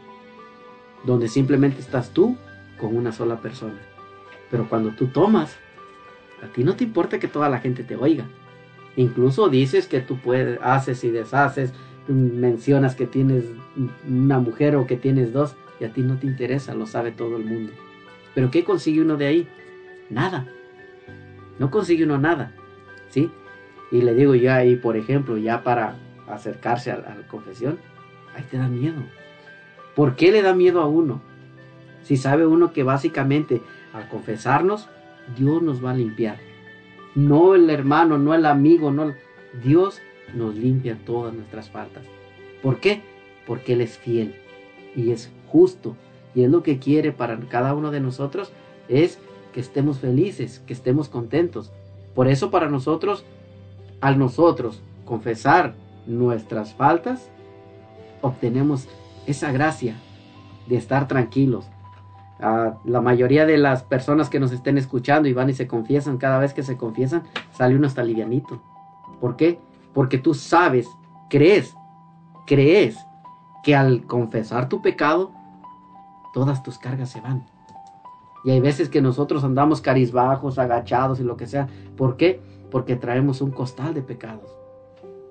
donde 1.06 1.28
simplemente 1.28 1.80
estás 1.80 2.10
tú 2.10 2.36
con 2.78 2.96
una 2.96 3.12
sola 3.12 3.36
persona. 3.36 3.78
Pero 4.50 4.68
cuando 4.68 4.90
tú 4.90 5.06
tomas, 5.06 5.56
a 6.42 6.46
ti 6.52 6.64
no 6.64 6.76
te 6.76 6.84
importa 6.84 7.18
que 7.18 7.28
toda 7.28 7.48
la 7.48 7.58
gente 7.58 7.82
te 7.82 7.96
oiga. 7.96 8.26
Incluso 8.96 9.48
dices 9.48 9.86
que 9.86 10.00
tú 10.00 10.18
puedes, 10.18 10.58
haces 10.62 11.04
y 11.04 11.10
deshaces, 11.10 11.72
mencionas 12.08 12.94
que 12.94 13.06
tienes 13.06 13.44
una 14.08 14.38
mujer 14.38 14.76
o 14.76 14.86
que 14.86 14.96
tienes 14.96 15.32
dos, 15.32 15.56
y 15.80 15.84
a 15.84 15.92
ti 15.92 16.02
no 16.02 16.18
te 16.18 16.26
interesa, 16.26 16.74
lo 16.74 16.86
sabe 16.86 17.12
todo 17.12 17.36
el 17.36 17.44
mundo. 17.44 17.72
Pero 18.34 18.50
¿qué 18.50 18.64
consigue 18.64 19.02
uno 19.02 19.16
de 19.16 19.26
ahí? 19.26 19.48
Nada. 20.08 20.46
No 21.58 21.70
consigue 21.70 22.04
uno 22.04 22.18
nada. 22.18 22.52
¿Sí? 23.10 23.30
Y 23.90 24.02
le 24.02 24.14
digo 24.14 24.34
ya 24.34 24.56
ahí, 24.56 24.76
por 24.76 24.96
ejemplo, 24.96 25.36
ya 25.36 25.62
para 25.62 25.96
acercarse 26.28 26.90
a 26.90 26.98
la 26.98 27.26
confesión, 27.28 27.78
ahí 28.34 28.44
te 28.50 28.58
da 28.58 28.68
miedo. 28.68 29.02
¿Por 29.94 30.16
qué 30.16 30.32
le 30.32 30.42
da 30.42 30.54
miedo 30.54 30.80
a 30.80 30.86
uno? 30.86 31.20
Si 32.02 32.16
sabe 32.16 32.46
uno 32.46 32.72
que 32.72 32.82
básicamente 32.82 33.62
al 33.92 34.08
confesarnos, 34.08 34.88
Dios 35.36 35.62
nos 35.62 35.84
va 35.84 35.92
a 35.92 35.94
limpiar. 35.94 36.38
No 37.14 37.54
el 37.54 37.70
hermano, 37.70 38.18
no 38.18 38.34
el 38.34 38.46
amigo, 38.46 38.90
no 38.90 39.14
Dios 39.62 40.00
nos 40.34 40.54
limpia 40.54 40.98
todas 41.04 41.32
nuestras 41.34 41.70
faltas. 41.70 42.04
¿Por 42.62 42.80
qué? 42.80 43.02
Porque 43.46 43.72
Él 43.72 43.80
es 43.80 43.96
fiel 43.96 44.34
y 44.94 45.10
es 45.10 45.30
justo. 45.48 45.96
Y 46.34 46.44
es 46.44 46.50
lo 46.50 46.62
que 46.62 46.78
quiere 46.78 47.12
para 47.12 47.38
cada 47.48 47.74
uno 47.74 47.90
de 47.90 48.00
nosotros, 48.00 48.52
es 48.88 49.18
que 49.54 49.60
estemos 49.60 49.98
felices, 49.98 50.62
que 50.66 50.74
estemos 50.74 51.08
contentos. 51.08 51.72
Por 52.14 52.28
eso 52.28 52.50
para 52.50 52.68
nosotros, 52.68 53.24
al 54.00 54.18
nosotros 54.18 54.82
confesar 55.06 55.74
nuestras 56.06 56.74
faltas, 56.74 57.30
obtenemos 58.20 58.86
esa 59.26 59.52
gracia 59.52 59.96
de 60.66 60.76
estar 60.76 61.08
tranquilos. 61.08 61.66
La 62.38 63.00
mayoría 63.00 63.46
de 63.46 63.56
las 63.56 63.82
personas 63.82 64.28
que 64.28 64.40
nos 64.40 64.52
estén 64.52 64.76
escuchando 64.78 65.28
y 65.28 65.32
van 65.32 65.48
y 65.48 65.54
se 65.54 65.66
confiesan, 65.66 66.18
cada 66.18 66.38
vez 66.38 66.52
que 66.52 66.62
se 66.62 66.76
confiesan, 66.76 67.22
sale 67.52 67.76
uno 67.76 67.86
hasta 67.86 68.02
livianito. 68.02 68.60
¿Por 69.20 69.36
qué? 69.36 69.58
Porque 69.94 70.18
tú 70.18 70.34
sabes, 70.34 70.88
crees, 71.30 71.74
crees 72.46 72.98
que 73.62 73.74
al 73.74 74.04
confesar 74.06 74.68
tu 74.68 74.82
pecado, 74.82 75.32
todas 76.34 76.62
tus 76.62 76.78
cargas 76.78 77.10
se 77.10 77.20
van. 77.20 77.46
Y 78.44 78.50
hay 78.50 78.60
veces 78.60 78.88
que 78.88 79.00
nosotros 79.00 79.42
andamos 79.42 79.80
carizbajos, 79.80 80.58
agachados 80.58 81.18
y 81.18 81.24
lo 81.24 81.36
que 81.36 81.46
sea. 81.46 81.66
¿Por 81.96 82.16
qué? 82.16 82.40
Porque 82.70 82.94
traemos 82.94 83.40
un 83.40 83.50
costal 83.50 83.94
de 83.94 84.02
pecados. 84.02 84.56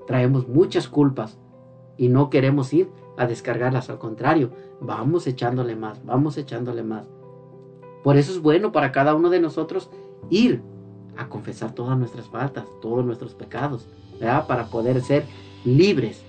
Traemos 0.08 0.48
muchas 0.50 0.88
culpas 0.88 1.38
y 1.98 2.10
no 2.10 2.30
queremos 2.30 2.74
ir 2.74 2.92
a 3.18 3.26
descargarlas, 3.26 3.90
al 3.90 3.98
contrario, 3.98 4.50
vamos 4.82 5.28
echándole 5.28 5.76
más, 5.76 6.04
vamos 6.06 6.38
echándole 6.38 6.84
más. 6.84 7.06
Por 8.04 8.18
eso 8.18 8.32
es 8.32 8.42
bueno 8.42 8.72
para 8.72 8.92
cada 8.92 9.16
uno 9.16 9.30
de 9.30 9.40
nosotros 9.40 9.90
ir 10.30 10.62
a 11.18 11.30
confesar 11.30 11.74
todas 11.74 11.98
nuestras 11.98 12.28
faltas, 12.28 12.66
todos 12.82 13.06
nuestros 13.06 13.34
pecados, 13.34 13.88
¿verdad? 14.20 14.48
Para 14.48 14.66
poder 14.66 15.02
ser 15.02 15.26
libres. 15.64 16.24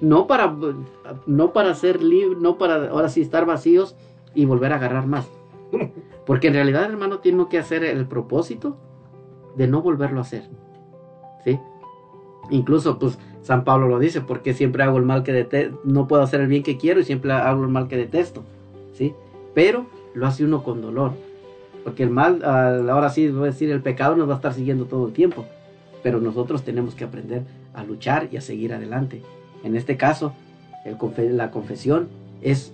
No 0.00 0.26
para, 0.26 0.54
no 1.26 1.52
para 1.52 1.74
ser 1.74 2.02
libres, 2.02 2.38
no 2.38 2.58
para 2.58 2.88
ahora 2.90 3.08
sí 3.08 3.20
estar 3.20 3.46
vacíos 3.46 3.96
y 4.34 4.44
volver 4.44 4.72
a 4.72 4.76
agarrar 4.76 5.06
más. 5.06 5.28
Porque 6.26 6.48
en 6.48 6.54
realidad, 6.54 6.84
hermano, 6.84 7.18
tiene 7.18 7.46
que 7.48 7.58
hacer 7.58 7.84
el 7.84 8.06
propósito 8.06 8.76
de 9.56 9.68
no 9.68 9.82
volverlo 9.82 10.18
a 10.18 10.22
hacer. 10.22 10.48
¿Sí? 11.44 11.58
Incluso, 12.50 12.98
pues, 12.98 13.18
San 13.46 13.62
Pablo 13.62 13.86
lo 13.86 14.00
dice, 14.00 14.22
porque 14.22 14.54
siempre 14.54 14.82
hago 14.82 14.98
el 14.98 15.04
mal 15.04 15.22
que 15.22 15.32
detesto, 15.32 15.80
no 15.84 16.08
puedo 16.08 16.20
hacer 16.20 16.40
el 16.40 16.48
bien 16.48 16.64
que 16.64 16.78
quiero 16.78 16.98
y 16.98 17.04
siempre 17.04 17.30
hago 17.30 17.62
el 17.62 17.68
mal 17.68 17.86
que 17.86 17.96
detesto, 17.96 18.42
¿sí? 18.92 19.14
Pero 19.54 19.86
lo 20.14 20.26
hace 20.26 20.44
uno 20.44 20.64
con 20.64 20.82
dolor, 20.82 21.12
porque 21.84 22.02
el 22.02 22.10
mal, 22.10 22.42
ahora 22.44 23.08
sí, 23.08 23.28
voy 23.28 23.44
a 23.44 23.52
decir, 23.52 23.70
el 23.70 23.82
pecado 23.82 24.16
nos 24.16 24.28
va 24.28 24.32
a 24.32 24.36
estar 24.38 24.52
siguiendo 24.52 24.86
todo 24.86 25.06
el 25.06 25.12
tiempo, 25.12 25.44
pero 26.02 26.20
nosotros 26.20 26.64
tenemos 26.64 26.96
que 26.96 27.04
aprender 27.04 27.42
a 27.72 27.84
luchar 27.84 28.28
y 28.32 28.36
a 28.36 28.40
seguir 28.40 28.74
adelante. 28.74 29.22
En 29.62 29.76
este 29.76 29.96
caso, 29.96 30.32
la 31.16 31.52
confesión 31.52 32.08
es 32.42 32.72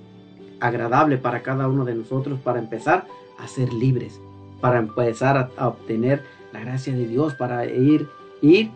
agradable 0.59 1.19
para 1.19 1.43
cada 1.43 1.69
uno 1.69 1.85
de 1.85 1.97
nosotros 1.97 2.41
para 2.41 2.61
empezar 2.61 3.05
a 3.39 3.47
ser 3.47 3.75
libres, 3.75 4.19
para 4.63 4.79
empezar 4.79 5.37
a, 5.37 5.51
a 5.59 5.69
obtener 5.69 6.23
la 6.51 6.61
gracia 6.61 6.95
de 6.95 7.07
Dios, 7.07 7.35
para 7.35 7.67
ir, 7.67 8.09
ir 8.41 8.71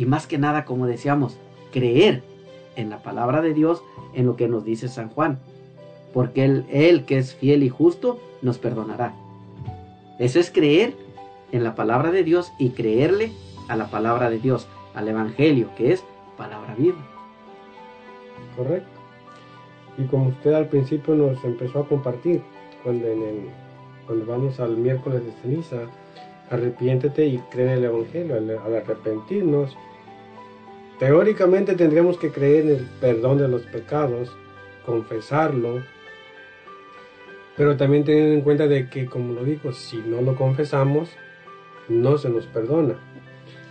y 0.00 0.06
más 0.06 0.26
que 0.26 0.38
nada, 0.38 0.64
como 0.64 0.86
decíamos, 0.86 1.36
creer 1.72 2.22
en 2.74 2.88
la 2.88 3.02
palabra 3.02 3.42
de 3.42 3.52
Dios, 3.52 3.82
en 4.14 4.24
lo 4.24 4.34
que 4.34 4.48
nos 4.48 4.64
dice 4.64 4.88
San 4.88 5.10
Juan, 5.10 5.40
porque 6.14 6.42
él, 6.42 6.64
él 6.70 7.04
que 7.04 7.18
es 7.18 7.34
fiel 7.34 7.62
y 7.62 7.68
justo 7.68 8.18
nos 8.40 8.56
perdonará. 8.56 9.12
Eso 10.18 10.40
es 10.40 10.50
creer 10.50 10.94
en 11.52 11.64
la 11.64 11.74
palabra 11.74 12.12
de 12.12 12.24
Dios 12.24 12.50
y 12.58 12.70
creerle 12.70 13.32
a 13.68 13.76
la 13.76 13.90
palabra 13.90 14.30
de 14.30 14.38
Dios, 14.38 14.68
al 14.94 15.06
Evangelio, 15.06 15.68
que 15.76 15.92
es 15.92 16.02
palabra 16.38 16.74
viva. 16.78 17.06
Correcto. 18.56 18.88
Y 19.98 20.04
como 20.04 20.28
usted 20.28 20.54
al 20.54 20.68
principio 20.68 21.14
nos 21.14 21.44
empezó 21.44 21.80
a 21.80 21.86
compartir, 21.86 22.40
cuando, 22.82 23.06
en 23.06 23.22
el, 23.22 23.50
cuando 24.06 24.24
vamos 24.24 24.60
al 24.60 24.78
miércoles 24.78 25.26
de 25.26 25.32
ceniza, 25.42 25.76
arrepiéntete 26.48 27.26
y 27.26 27.36
cree 27.50 27.66
en 27.66 27.72
el 27.72 27.84
Evangelio. 27.84 28.36
Al, 28.36 28.48
al 28.48 28.76
arrepentirnos, 28.76 29.76
teóricamente 31.00 31.74
tendríamos 31.74 32.18
que 32.18 32.30
creer 32.30 32.66
en 32.66 32.68
el 32.76 32.86
perdón 33.00 33.38
de 33.38 33.48
los 33.48 33.62
pecados, 33.62 34.30
confesarlo, 34.84 35.82
pero 37.56 37.76
también 37.76 38.04
teniendo 38.04 38.34
en 38.34 38.42
cuenta 38.42 38.68
de 38.68 38.88
que, 38.88 39.06
como 39.06 39.32
lo 39.32 39.44
digo, 39.44 39.72
si 39.72 39.96
no 39.96 40.20
lo 40.20 40.36
confesamos, 40.36 41.10
no 41.88 42.18
se 42.18 42.28
nos 42.28 42.46
perdona. 42.46 42.94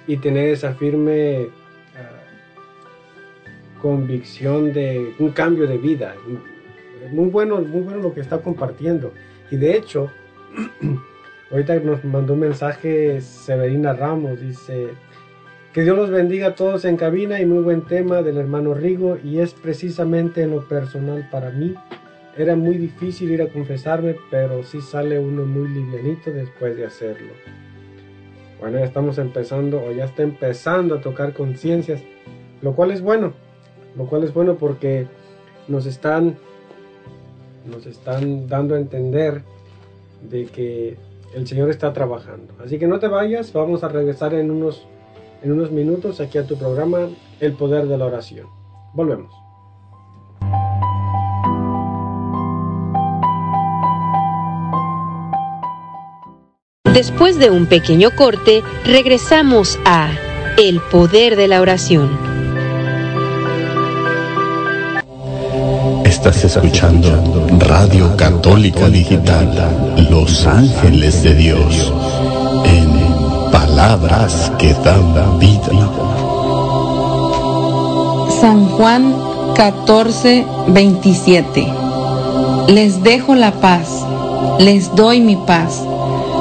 Y 0.08 0.18
tener 0.18 0.50
esa 0.50 0.74
firme 0.74 1.50
ah, 1.96 3.80
convicción 3.80 4.74
de 4.74 5.14
un 5.20 5.30
cambio 5.30 5.68
de 5.68 5.78
vida. 5.78 6.16
Muy 7.12 7.30
bueno, 7.30 7.62
muy 7.62 7.82
bueno 7.82 8.02
lo 8.02 8.14
que 8.14 8.22
está 8.22 8.40
compartiendo. 8.40 9.14
Y 9.52 9.58
de 9.58 9.78
hecho, 9.78 10.12
ahorita 11.52 11.76
nos 11.80 12.04
mandó 12.04 12.34
un 12.34 12.40
mensaje 12.40 13.22
Severina 13.22 13.94
Ramos, 13.94 14.42
dice, 14.42 14.90
que 15.80 15.86
Dios 15.86 15.96
los 15.96 16.10
bendiga 16.10 16.48
a 16.48 16.56
todos 16.56 16.84
en 16.84 16.98
cabina 16.98 17.40
y 17.40 17.46
muy 17.46 17.64
buen 17.64 17.84
tema 17.84 18.22
del 18.22 18.36
hermano 18.36 18.74
Rigo 18.74 19.18
y 19.24 19.40
es 19.40 19.54
precisamente 19.54 20.44
en 20.44 20.52
lo 20.52 20.68
personal 20.68 21.30
para 21.32 21.52
mí. 21.52 21.74
Era 22.38 22.58
muy 22.58 22.78
difícil 22.78 23.32
ir 23.32 23.42
a 23.42 23.48
confesarme, 23.48 24.18
pero 24.30 24.62
sí 24.66 24.82
sale 24.82 25.18
uno 25.20 25.46
muy 25.46 25.70
livianito 25.70 26.32
después 26.32 26.76
de 26.76 26.86
hacerlo. 26.86 27.32
Bueno, 28.60 28.78
ya 28.78 28.84
estamos 28.84 29.20
empezando 29.20 29.82
o 29.82 29.94
ya 29.94 30.04
está 30.04 30.22
empezando 30.22 30.96
a 30.96 31.00
tocar 31.00 31.32
conciencias, 31.32 32.02
lo 32.62 32.76
cual 32.76 32.92
es 32.92 33.00
bueno, 33.02 33.32
lo 33.96 34.06
cual 34.08 34.26
es 34.26 34.34
bueno 34.34 34.58
porque 34.58 35.08
nos 35.70 35.86
están 35.86 36.36
nos 37.72 37.86
están 37.86 38.50
dando 38.50 38.76
a 38.76 38.80
entender 38.80 39.44
de 40.30 40.44
que 40.48 40.98
el 41.34 41.48
Señor 41.48 41.70
está 41.70 41.94
trabajando. 41.94 42.54
Así 42.62 42.78
que 42.78 42.86
no 42.86 43.00
te 43.00 43.08
vayas, 43.08 43.54
vamos 43.54 43.86
a 43.86 43.88
regresar 43.88 44.34
en 44.34 44.52
unos 44.52 44.86
en 45.42 45.52
unos 45.52 45.72
minutos 45.72 46.20
aquí 46.20 46.38
a 46.38 46.46
tu 46.46 46.58
programa 46.58 47.10
El 47.40 47.54
Poder 47.54 47.88
de 47.88 47.98
la 47.98 48.06
Oración. 48.06 48.48
Volvemos. 48.94 49.34
Después 56.94 57.40
de 57.40 57.50
un 57.50 57.68
pequeño 57.68 58.10
corte, 58.16 58.62
regresamos 58.84 59.80
a 59.86 60.12
El 60.58 60.82
Poder 60.82 61.36
de 61.36 61.48
la 61.48 61.62
Oración. 61.62 62.10
Estás 66.04 66.44
escuchando 66.44 67.48
Radio 67.60 68.18
Católica 68.18 68.90
Digital, 68.90 70.08
Los 70.10 70.46
Ángeles 70.46 71.24
de 71.24 71.36
Dios, 71.36 71.94
palabras 73.80 74.52
que 74.58 74.74
dan 74.84 75.40
vida. 75.40 75.72
San 78.42 78.66
Juan 78.76 79.16
14, 79.56 80.46
27. 80.68 81.66
Les 82.68 83.02
dejo 83.04 83.36
la 83.36 83.52
paz, 83.52 83.88
les 84.60 84.94
doy 84.96 85.22
mi 85.22 85.38
paz. 85.38 85.82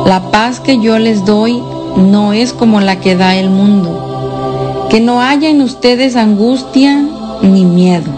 La 0.04 0.20
paz 0.32 0.58
que 0.58 0.80
yo 0.80 0.98
les 0.98 1.24
doy 1.24 1.62
no 1.96 2.32
es 2.32 2.52
como 2.52 2.80
la 2.80 2.98
que 2.98 3.14
da 3.14 3.36
el 3.36 3.50
mundo. 3.50 4.86
Que 4.90 5.00
no 5.00 5.22
haya 5.22 5.48
en 5.48 5.62
ustedes 5.62 6.16
angustia 6.16 7.06
ni 7.42 7.64
miedo. 7.64 8.17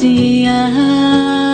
sia 0.00 1.49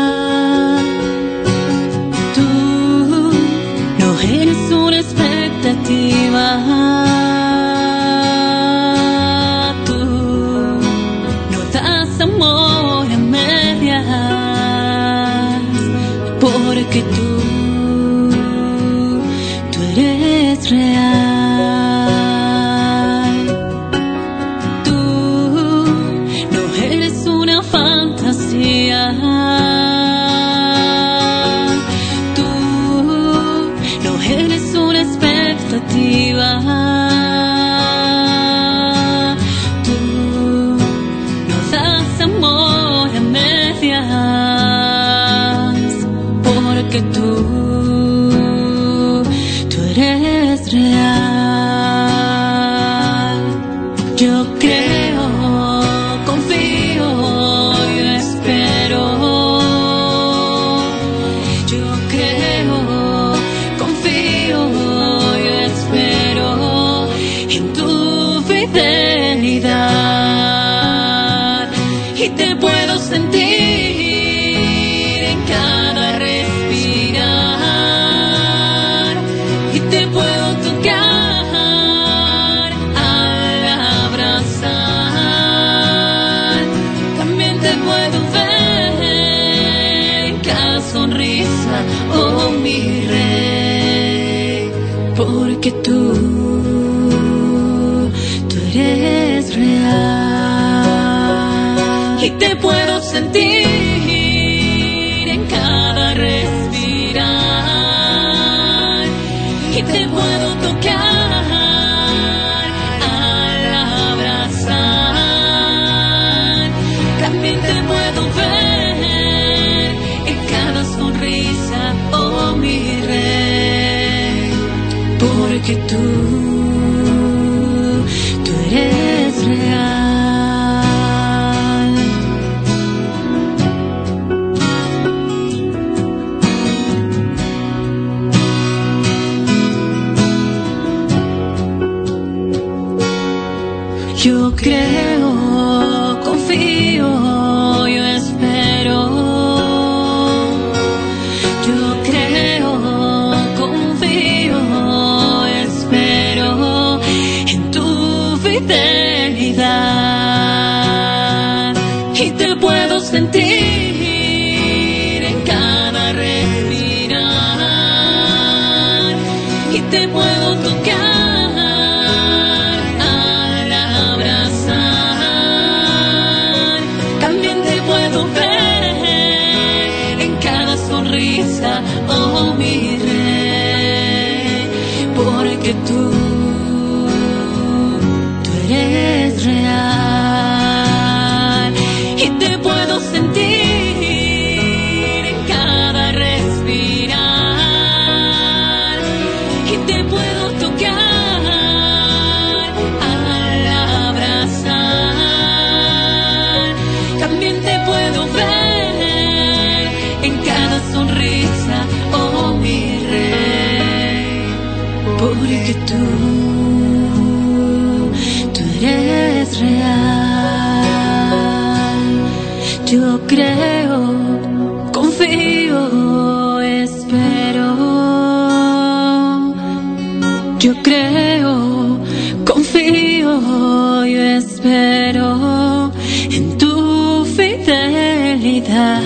confío, 232.87 234.05
yo 234.05 234.23
espero 234.23 235.93
en 236.31 236.59
tu 236.59 237.25
fidelidad. 237.25 239.03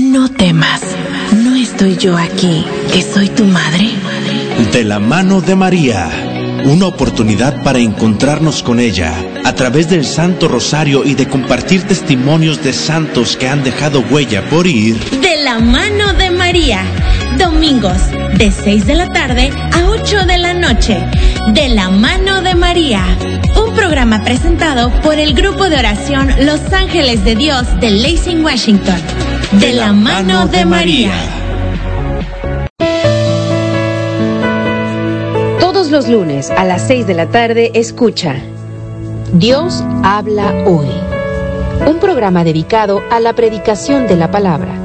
No 0.00 0.28
temas, 0.30 0.80
no 1.34 1.54
estoy 1.56 1.96
yo 1.96 2.16
aquí, 2.16 2.64
que 2.92 3.02
soy 3.02 3.28
tu 3.28 3.44
madre. 3.44 3.90
De 4.72 4.84
la 4.84 4.98
mano 4.98 5.40
de 5.40 5.56
María, 5.56 6.08
una 6.64 6.86
oportunidad 6.86 7.62
para 7.62 7.78
encontrarnos 7.78 8.62
con 8.62 8.80
ella 8.80 9.12
a 9.44 9.54
través 9.54 9.90
del 9.90 10.04
Santo 10.04 10.48
Rosario 10.48 11.04
y 11.04 11.14
de 11.14 11.28
compartir 11.28 11.82
testimonios 11.82 12.62
de 12.62 12.72
santos 12.72 13.36
que 13.36 13.48
han 13.48 13.64
dejado 13.64 14.00
huella 14.10 14.48
por 14.48 14.66
ir. 14.66 14.98
De 15.20 15.42
la 15.42 15.58
mano 15.58 16.12
de 16.14 16.30
María. 16.30 16.84
Domingos 17.38 17.98
de 18.38 18.50
6 18.50 18.86
de 18.86 18.94
la 18.94 19.08
tarde 19.08 19.50
a 19.72 19.88
8 19.90 20.26
de 20.26 20.38
la 20.38 20.54
noche. 20.54 20.98
De 21.52 21.68
la 21.68 21.90
mano 21.90 22.42
de 22.42 22.54
María. 22.54 23.04
Un 23.64 23.74
programa 23.74 24.22
presentado 24.22 24.90
por 25.02 25.18
el 25.18 25.34
grupo 25.34 25.68
de 25.68 25.78
oración 25.78 26.30
Los 26.44 26.72
Ángeles 26.72 27.24
de 27.24 27.36
Dios 27.36 27.66
de 27.80 27.90
Lacey, 27.90 28.40
Washington. 28.42 29.00
De, 29.52 29.72
la, 29.72 29.92
mano 29.92 30.46
de 30.46 30.64
María. 30.64 31.12
Todos 35.58 35.90
los 35.90 36.08
lunes 36.08 36.50
a 36.50 36.64
las 36.64 36.86
6 36.86 37.06
de 37.06 37.14
la 37.14 37.26
tarde 37.26 37.72
escucha 37.74 38.36
Dios 39.32 39.84
habla 40.02 40.52
hoy. 40.66 40.88
Un 41.86 41.98
programa 42.00 42.42
dedicado 42.42 43.02
a 43.10 43.20
la 43.20 43.32
predicación 43.34 44.08
de 44.08 44.16
la 44.16 44.30
palabra. 44.30 44.79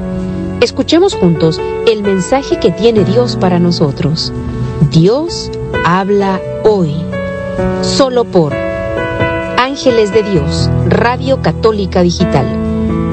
Escuchemos 0.66 1.14
juntos 1.14 1.60
el 1.86 2.02
mensaje 2.02 2.58
que 2.58 2.72
tiene 2.72 3.04
Dios 3.04 3.36
para 3.36 3.60
nosotros. 3.60 4.32
Dios 4.90 5.48
habla 5.84 6.40
hoy. 6.64 6.92
Solo 7.82 8.24
por 8.24 8.52
Ángeles 8.52 10.12
de 10.12 10.24
Dios, 10.24 10.68
Radio 10.88 11.40
Católica 11.40 12.02
Digital. 12.02 12.46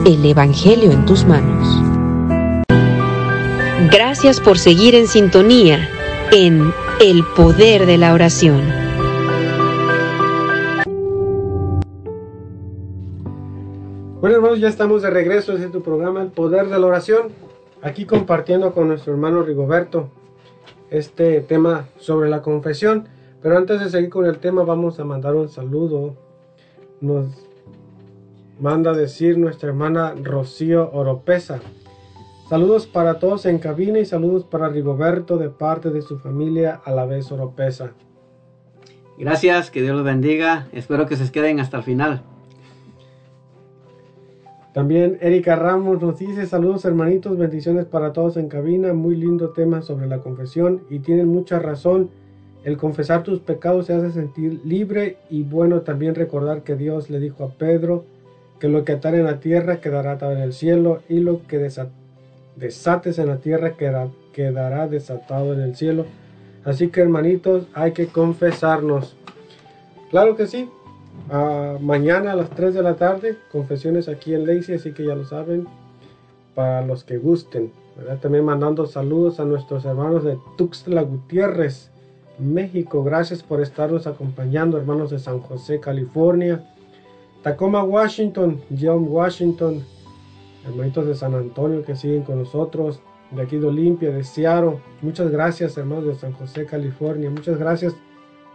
El 0.04 0.26
Evangelio 0.26 0.92
en 0.92 1.06
tus 1.06 1.26
manos. 1.26 1.68
Gracias 3.92 4.40
por 4.40 4.58
seguir 4.58 4.96
en 4.96 5.08
sintonía 5.08 5.88
en 6.32 6.74
El 7.00 7.24
Poder 7.36 7.86
de 7.86 8.00
la 8.00 8.14
Oración. 8.14 8.83
Bueno, 14.24 14.38
hermanos, 14.38 14.62
ya 14.62 14.70
estamos 14.70 15.02
de 15.02 15.10
regreso 15.10 15.58
en 15.58 15.74
tu 15.74 15.84
programa 15.84 16.22
El 16.22 16.30
Poder 16.30 16.70
de 16.70 16.80
la 16.80 16.88
Oración. 16.88 17.28
Aquí 17.82 18.06
compartiendo 18.06 18.74
con 18.74 18.88
nuestro 18.88 19.12
hermano 19.12 19.44
Rigoberto 19.44 20.12
este 20.90 21.42
tema 21.42 21.90
sobre 21.98 22.30
la 22.30 22.42
confesión. 22.42 23.10
Pero 23.42 23.58
antes 23.58 23.82
de 23.82 23.90
seguir 23.90 24.10
con 24.10 24.26
el 24.26 24.38
tema, 24.38 24.64
vamos 24.64 24.98
a 24.98 25.04
mandar 25.04 25.36
un 25.36 25.50
saludo. 25.50 26.16
Nos 27.02 27.28
manda 28.62 28.94
decir 28.94 29.38
nuestra 29.38 29.68
hermana 29.68 30.16
Rocío 30.16 30.90
Oropesa. 30.94 31.60
Saludos 32.48 32.88
para 32.88 33.20
todos 33.20 33.46
en 33.46 33.60
cabina 33.60 34.00
y 34.00 34.06
saludos 34.06 34.46
para 34.46 34.70
Rigoberto 34.70 35.36
de 35.36 35.50
parte 35.50 35.90
de 35.90 36.02
su 36.02 36.18
familia 36.18 36.80
a 36.86 36.92
la 36.92 37.06
vez 37.06 37.30
Oropesa. 37.30 37.92
Gracias, 39.18 39.70
que 39.70 39.82
Dios 39.82 39.98
los 39.98 40.06
bendiga. 40.06 40.70
Espero 40.72 41.08
que 41.08 41.18
se 41.18 41.30
queden 41.30 41.60
hasta 41.60 41.76
el 41.76 41.84
final. 41.84 42.24
También 44.74 45.20
Erika 45.22 45.56
Ramos 45.56 46.02
nos 46.02 46.18
dice 46.18 46.48
saludos 46.48 46.84
hermanitos, 46.86 47.38
bendiciones 47.38 47.86
para 47.86 48.12
todos 48.12 48.38
en 48.38 48.48
cabina, 48.50 48.94
muy 48.94 49.16
lindo 49.16 49.50
tema 49.52 49.84
sobre 49.84 50.08
la 50.08 50.18
confesión 50.20 50.82
y 50.90 51.00
tienen 51.00 51.28
mucha 51.28 51.60
razón, 51.60 52.10
el 52.64 52.78
confesar 52.78 53.22
tus 53.22 53.40
pecados 53.40 53.86
se 53.86 53.94
hace 53.94 54.12
sentir 54.12 54.62
libre 54.66 55.18
y 55.30 55.44
bueno 55.44 55.82
también 55.82 56.16
recordar 56.16 56.64
que 56.64 56.76
Dios 56.76 57.12
le 57.12 57.20
dijo 57.20 57.44
a 57.44 57.50
Pedro 57.50 58.06
que 58.60 58.68
lo 58.68 58.84
que 58.84 58.94
atar 58.94 59.14
en 59.14 59.26
la 59.26 59.40
tierra 59.40 59.80
quedará 59.80 60.14
atado 60.14 60.32
en 60.32 60.40
el 60.40 60.54
cielo 60.54 61.02
y 61.08 61.20
lo 61.20 61.46
que 61.46 61.60
desa- 61.60 61.90
desates 62.56 63.20
en 63.20 63.28
la 63.28 63.38
tierra 63.38 63.74
quedará 64.32 64.88
desatado 64.88 65.54
en 65.54 65.60
el 65.60 65.76
cielo. 65.76 66.06
Así 66.64 66.88
que 66.88 67.02
hermanitos 67.02 67.68
hay 67.74 67.92
que 67.92 68.08
confesarnos. 68.08 69.18
Claro 70.10 70.36
que 70.38 70.48
sí, 70.48 70.70
Ah, 71.30 71.78
mañana 71.80 72.34
a 72.34 72.36
las 72.36 72.50
3 72.50 72.74
de 72.74 72.84
la 72.84 72.96
tarde, 72.96 73.38
confesiones 73.52 74.08
aquí 74.08 74.34
en 74.34 74.46
Lacey, 74.46 74.76
así 74.76 74.94
que 74.94 75.06
ya 75.06 75.16
lo 75.16 75.26
saben, 75.26 75.68
para 76.54 76.86
los 76.86 77.04
que 77.04 77.18
gusten. 77.18 77.72
También 78.22 78.46
mandando 78.46 78.86
saludos 78.86 79.40
a 79.40 79.46
nuestros 79.46 79.86
hermanos 79.86 80.24
de 80.24 80.38
Tuxtla 80.58 81.04
Gutiérrez, 81.04 81.92
México. 82.40 83.04
Gracias 83.04 83.44
por 83.44 83.62
estarnos 83.62 84.08
acompañando, 84.08 84.78
hermanos 84.78 85.12
de 85.12 85.20
San 85.20 85.40
José, 85.40 85.80
California. 85.80 86.64
Tacoma, 87.44 87.84
Washington, 87.84 88.62
John 88.80 89.06
Washington, 89.10 89.84
hermanitos 90.66 91.06
de 91.06 91.14
San 91.14 91.36
Antonio 91.36 91.84
que 91.84 91.96
siguen 91.96 92.24
con 92.24 92.40
nosotros, 92.40 93.02
de 93.32 93.42
aquí 93.42 93.58
de 93.58 93.68
Olimpia, 93.68 94.12
de 94.12 94.24
Seattle. 94.24 94.78
Muchas 95.02 95.30
gracias, 95.30 95.78
hermanos 95.78 96.06
de 96.06 96.16
San 96.16 96.34
José, 96.34 96.66
California. 96.66 97.30
Muchas 97.30 97.58
gracias 97.58 97.96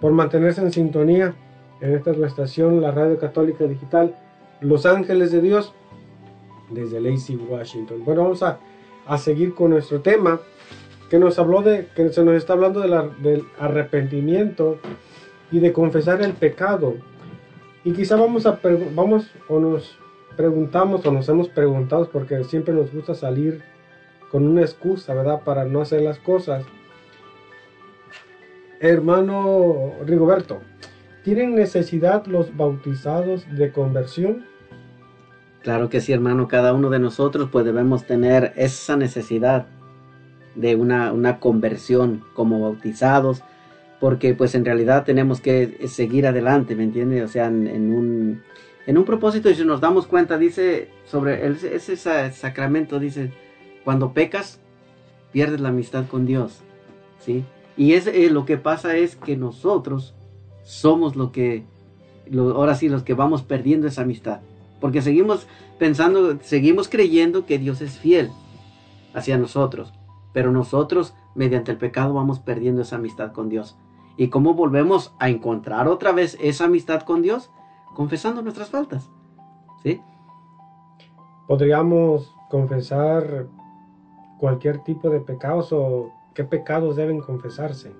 por 0.01 0.13
mantenerse 0.13 0.63
en 0.63 0.73
sintonía 0.73 1.35
en 1.81 1.95
esta 1.95 2.11
es 2.11 2.19
nuestra 2.19 2.45
estación, 2.45 2.81
la 2.81 2.91
Radio 2.91 3.19
Católica 3.19 3.65
Digital, 3.65 4.17
Los 4.61 4.87
Ángeles 4.87 5.31
de 5.33 5.41
Dios, 5.41 5.73
desde 6.71 7.01
Lacey, 7.01 7.37
Washington. 7.37 8.05
Bueno, 8.05 8.23
vamos 8.25 8.43
a, 8.43 8.59
a 9.07 9.19
seguir 9.19 9.55
con 9.55 9.71
nuestro 9.71 10.01
tema, 10.01 10.41
que 11.09 11.19
nos 11.19 11.39
habló 11.39 11.63
de, 11.63 11.87
que 11.95 12.11
se 12.11 12.23
nos 12.25 12.35
está 12.35 12.53
hablando 12.55 12.81
de 12.81 12.89
la- 12.89 13.09
del 13.23 13.45
arrepentimiento 13.59 14.79
y 15.51 15.61
de 15.61 15.73
confesar 15.73 16.21
el 16.23 16.33
pecado. 16.35 16.97
Y 17.85 17.93
quizá 17.93 18.17
vamos 18.17 18.45
a, 18.45 18.59
vamos 18.95 19.31
o 19.49 19.59
nos 19.59 19.97
preguntamos 20.37 21.07
o 21.07 21.13
nos 21.13 21.29
hemos 21.29 21.49
preguntado, 21.49 22.09
porque 22.13 22.45
siempre 22.45 22.75
nos 22.75 22.93
gusta 22.93 23.15
salir 23.15 23.63
con 24.31 24.47
una 24.47 24.61
excusa, 24.61 25.15
¿verdad? 25.15 25.41
Para 25.43 25.65
no 25.65 25.81
hacer 25.81 26.03
las 26.03 26.19
cosas. 26.19 26.65
Hermano 28.81 29.93
Rigoberto, 30.05 30.61
¿tienen 31.29 31.55
necesidad 31.55 32.25
los 32.25 32.57
bautizados 32.57 33.45
de 33.55 33.71
conversión? 33.71 34.47
Claro 35.63 35.91
que 35.91 36.01
sí, 36.01 36.15
hermano. 36.15 36.49
Cada 36.49 36.73
uno 36.73 36.89
de 36.89 36.99
nosotros 36.99 37.51
pues 37.53 37.67
debemos 37.67 38.07
tener 38.07 38.55
esa 38.57 38.97
necesidad 38.97 39.67
de 40.55 40.75
una, 40.75 41.13
una 41.13 41.39
conversión 41.39 42.25
como 42.33 42.63
bautizados, 42.63 43.43
porque 44.01 44.33
pues 44.33 44.55
en 44.55 44.65
realidad 44.65 45.05
tenemos 45.05 45.43
que 45.43 45.87
seguir 45.89 46.27
adelante, 46.27 46.75
¿me 46.75 46.85
entiende? 46.85 47.23
O 47.23 47.29
sea, 47.29 47.49
en, 47.49 47.93
un, 47.93 48.43
en 48.87 48.97
un 48.97 49.05
propósito, 49.05 49.51
y 49.51 49.55
si 49.55 49.67
nos 49.67 49.83
damos 49.83 50.07
cuenta, 50.07 50.39
dice 50.39 50.89
sobre 51.05 51.47
ese 51.47 51.99
sa- 51.99 52.33
sacramento, 52.33 52.99
dice, 52.99 53.33
cuando 53.85 54.15
pecas, 54.15 54.61
pierdes 55.31 55.61
la 55.61 55.69
amistad 55.69 56.07
con 56.07 56.25
Dios, 56.25 56.63
¿sí? 57.19 57.45
Y 57.77 57.93
es, 57.93 58.07
eh, 58.07 58.31
lo 58.31 58.47
que 58.47 58.57
pasa 58.57 58.97
es 58.97 59.15
que 59.15 59.37
nosotros 59.37 60.15
somos 60.69 61.17
lo 61.17 61.33
que, 61.33 61.65
ahora 62.31 62.75
sí, 62.75 62.91
los 62.91 63.03
que 63.03 63.15
vamos 63.15 63.41
perdiendo 63.41 63.87
esa 63.87 64.03
amistad. 64.03 64.41
Porque 64.83 65.01
seguimos 65.01 65.47
pensando, 65.79 66.39
seguimos 66.43 66.91
creyendo 66.91 67.47
que 67.47 67.59
Dios 67.59 67.81
es 67.81 67.99
fiel 67.99 68.31
hacia 69.15 69.39
nosotros. 69.39 69.95
Pero 70.35 70.53
nosotros, 70.53 71.15
mediante 71.35 71.73
el 71.73 71.79
pecado, 71.79 72.13
vamos 72.13 72.39
perdiendo 72.39 72.83
esa 72.83 72.97
amistad 72.97 73.33
con 73.33 73.49
Dios. 73.49 73.79
¿Y 74.19 74.29
cómo 74.29 74.53
volvemos 74.53 75.15
a 75.19 75.31
encontrar 75.31 75.89
otra 75.89 76.13
vez 76.13 76.37
esa 76.39 76.67
amistad 76.67 77.01
con 77.01 77.23
Dios? 77.23 77.51
Confesando 77.95 78.43
nuestras 78.43 78.69
faltas. 78.69 79.09
¿Sí? 79.83 80.03
¿Podríamos 81.47 82.31
confesar 82.51 83.47
cualquier 84.39 84.85
tipo 84.85 85.09
de 85.09 85.21
pecados 85.21 85.73
o 85.73 86.13
qué 86.35 86.45
pecados 86.45 86.95
deben 86.97 87.21
confesarse? 87.21 87.91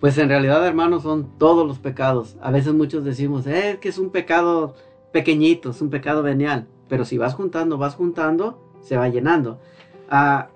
Pues 0.00 0.16
en 0.18 0.28
realidad, 0.28 0.64
hermanos, 0.66 1.02
son 1.02 1.28
todos 1.38 1.66
los 1.66 1.78
pecados. 1.78 2.36
A 2.40 2.50
veces 2.50 2.72
muchos 2.72 3.04
decimos, 3.04 3.46
eh, 3.46 3.78
que 3.80 3.88
es 3.88 3.98
un 3.98 4.10
pecado 4.10 4.74
pequeñito, 5.12 5.70
es 5.70 5.82
un 5.82 5.90
pecado 5.90 6.22
venial. 6.22 6.66
Pero 6.88 7.04
si 7.04 7.18
vas 7.18 7.34
juntando, 7.34 7.78
vas 7.78 7.96
juntando, 7.96 8.58
se 8.80 8.96
va 8.96 9.08
llenando. 9.08 9.58
Ah, 10.08 10.48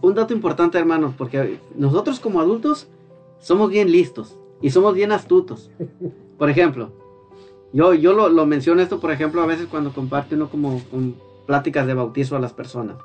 un 0.00 0.14
dato 0.14 0.32
importante, 0.32 0.78
hermanos, 0.78 1.14
porque 1.16 1.58
nosotros 1.74 2.20
como 2.20 2.40
adultos 2.40 2.88
somos 3.40 3.70
bien 3.70 3.90
listos 3.90 4.38
y 4.60 4.70
somos 4.70 4.94
bien 4.94 5.12
astutos. 5.12 5.70
Por 6.38 6.50
ejemplo, 6.50 6.92
yo, 7.72 7.94
yo 7.94 8.12
lo, 8.12 8.28
lo 8.28 8.46
menciono 8.46 8.80
esto, 8.80 9.00
por 9.00 9.10
ejemplo, 9.10 9.42
a 9.42 9.46
veces 9.46 9.66
cuando 9.68 9.92
comparte 9.92 10.36
uno 10.36 10.48
como 10.48 10.80
con 10.90 11.16
pláticas 11.46 11.86
de 11.86 11.94
bautizo 11.94 12.36
a 12.36 12.40
las 12.40 12.52
personas. 12.52 12.96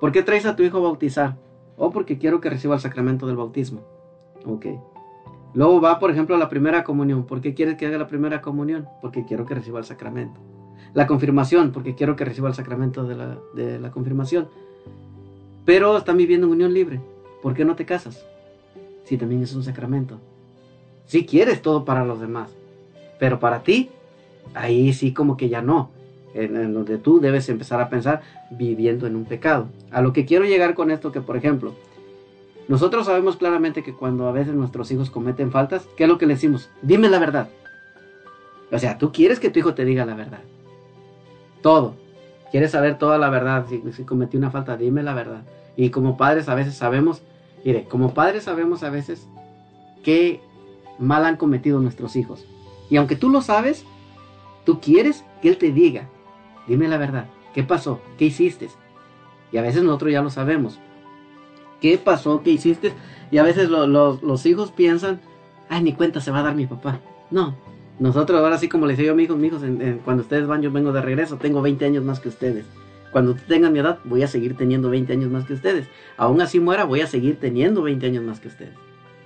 ¿Por 0.00 0.12
qué 0.12 0.22
traes 0.22 0.46
a 0.46 0.56
tu 0.56 0.62
hijo 0.62 0.78
a 0.78 0.82
bautizar? 0.82 1.36
O 1.76 1.90
porque 1.90 2.18
quiero 2.18 2.40
que 2.40 2.50
reciba 2.50 2.74
el 2.74 2.80
sacramento 2.80 3.26
del 3.26 3.36
bautismo. 3.36 3.82
Ok. 4.46 4.66
Luego 5.52 5.80
va, 5.80 5.98
por 5.98 6.10
ejemplo, 6.10 6.36
a 6.36 6.38
la 6.38 6.48
primera 6.48 6.84
comunión. 6.84 7.24
¿Por 7.24 7.40
qué 7.40 7.54
quieres 7.54 7.76
que 7.76 7.86
haga 7.86 7.98
la 7.98 8.06
primera 8.06 8.40
comunión? 8.40 8.86
Porque 9.00 9.24
quiero 9.24 9.46
que 9.46 9.54
reciba 9.54 9.80
el 9.80 9.84
sacramento. 9.84 10.40
La 10.94 11.06
confirmación, 11.06 11.72
porque 11.72 11.94
quiero 11.94 12.16
que 12.16 12.24
reciba 12.24 12.48
el 12.48 12.54
sacramento 12.54 13.04
de 13.04 13.16
la, 13.16 13.38
de 13.54 13.78
la 13.80 13.90
confirmación. 13.90 14.48
Pero 15.64 15.96
están 15.96 16.16
viviendo 16.16 16.46
en 16.46 16.52
unión 16.52 16.72
libre. 16.72 17.00
¿Por 17.42 17.54
qué 17.54 17.64
no 17.64 17.74
te 17.74 17.84
casas? 17.84 18.24
Si 19.04 19.16
también 19.16 19.42
es 19.42 19.54
un 19.54 19.64
sacramento. 19.64 20.18
Si 21.06 21.26
quieres 21.26 21.62
todo 21.62 21.84
para 21.84 22.04
los 22.04 22.20
demás. 22.20 22.50
Pero 23.18 23.40
para 23.40 23.62
ti, 23.62 23.90
ahí 24.54 24.92
sí 24.92 25.12
como 25.12 25.36
que 25.36 25.48
ya 25.48 25.62
no. 25.62 25.90
En, 26.32 26.56
en 26.56 26.72
donde 26.74 26.96
tú 26.96 27.20
debes 27.20 27.48
empezar 27.48 27.80
a 27.80 27.88
pensar 27.88 28.22
viviendo 28.50 29.08
en 29.08 29.16
un 29.16 29.24
pecado. 29.24 29.66
A 29.90 30.00
lo 30.00 30.12
que 30.12 30.24
quiero 30.24 30.44
llegar 30.44 30.74
con 30.74 30.92
esto, 30.92 31.10
que 31.10 31.20
por 31.20 31.36
ejemplo, 31.36 31.74
nosotros 32.70 33.06
sabemos 33.06 33.36
claramente 33.36 33.82
que 33.82 33.94
cuando 33.94 34.28
a 34.28 34.32
veces 34.32 34.54
nuestros 34.54 34.92
hijos 34.92 35.10
cometen 35.10 35.50
faltas, 35.50 35.88
¿qué 35.96 36.04
es 36.04 36.08
lo 36.08 36.18
que 36.18 36.26
le 36.26 36.34
decimos? 36.34 36.70
Dime 36.82 37.08
la 37.08 37.18
verdad. 37.18 37.48
O 38.70 38.78
sea, 38.78 38.96
tú 38.96 39.10
quieres 39.10 39.40
que 39.40 39.50
tu 39.50 39.58
hijo 39.58 39.74
te 39.74 39.84
diga 39.84 40.06
la 40.06 40.14
verdad. 40.14 40.38
Todo. 41.62 41.96
Quieres 42.52 42.70
saber 42.70 42.96
toda 42.96 43.18
la 43.18 43.28
verdad. 43.28 43.66
Si, 43.68 43.82
si 43.90 44.04
cometí 44.04 44.36
una 44.36 44.52
falta, 44.52 44.76
dime 44.76 45.02
la 45.02 45.14
verdad. 45.14 45.42
Y 45.74 45.90
como 45.90 46.16
padres 46.16 46.48
a 46.48 46.54
veces 46.54 46.76
sabemos, 46.76 47.22
mire, 47.64 47.86
como 47.88 48.14
padres 48.14 48.44
sabemos 48.44 48.84
a 48.84 48.90
veces 48.90 49.26
qué 50.04 50.40
mal 51.00 51.24
han 51.24 51.38
cometido 51.38 51.80
nuestros 51.80 52.14
hijos. 52.14 52.46
Y 52.88 52.98
aunque 52.98 53.16
tú 53.16 53.30
lo 53.30 53.42
sabes, 53.42 53.84
tú 54.64 54.78
quieres 54.80 55.24
que 55.42 55.48
él 55.48 55.58
te 55.58 55.72
diga, 55.72 56.08
dime 56.68 56.86
la 56.86 56.98
verdad, 56.98 57.24
¿qué 57.52 57.64
pasó? 57.64 58.00
¿Qué 58.16 58.26
hiciste? 58.26 58.68
Y 59.50 59.56
a 59.56 59.62
veces 59.62 59.82
nosotros 59.82 60.12
ya 60.12 60.22
lo 60.22 60.30
sabemos. 60.30 60.78
¿Qué 61.80 61.98
pasó? 61.98 62.42
¿Qué 62.42 62.50
hiciste? 62.50 62.92
Y 63.30 63.38
a 63.38 63.42
veces 63.42 63.70
lo- 63.70 63.86
lo- 63.86 64.18
los 64.22 64.44
hijos 64.46 64.70
piensan, 64.72 65.20
ay, 65.68 65.82
ni 65.82 65.92
cuenta 65.92 66.20
se 66.20 66.30
va 66.30 66.40
a 66.40 66.42
dar 66.42 66.54
mi 66.54 66.66
papá. 66.66 67.00
No, 67.30 67.56
nosotros 67.98 68.40
ahora 68.40 68.58
sí 68.58 68.68
como 68.68 68.86
les 68.86 68.98
digo 68.98 69.12
a 69.12 69.14
mis 69.14 69.26
hijos, 69.26 69.38
mis 69.38 69.48
hijos, 69.52 69.62
en- 69.62 69.80
en- 69.82 69.98
cuando 69.98 70.22
ustedes 70.22 70.46
van 70.46 70.62
yo 70.62 70.70
vengo 70.72 70.92
de 70.92 71.00
regreso, 71.02 71.36
tengo 71.36 71.62
20 71.62 71.84
años 71.84 72.04
más 72.04 72.20
que 72.20 72.28
ustedes. 72.28 72.64
Cuando 73.12 73.34
tengan 73.34 73.72
mi 73.72 73.80
edad, 73.80 73.98
voy 74.04 74.22
a 74.22 74.28
seguir 74.28 74.56
teniendo 74.56 74.88
20 74.90 75.12
años 75.12 75.30
más 75.30 75.44
que 75.44 75.54
ustedes. 75.54 75.86
Aún 76.16 76.40
así 76.40 76.60
muera, 76.60 76.84
voy 76.84 77.00
a 77.00 77.06
seguir 77.06 77.38
teniendo 77.40 77.82
20 77.82 78.06
años 78.06 78.22
más 78.24 78.38
que 78.40 78.48
ustedes. 78.48 78.74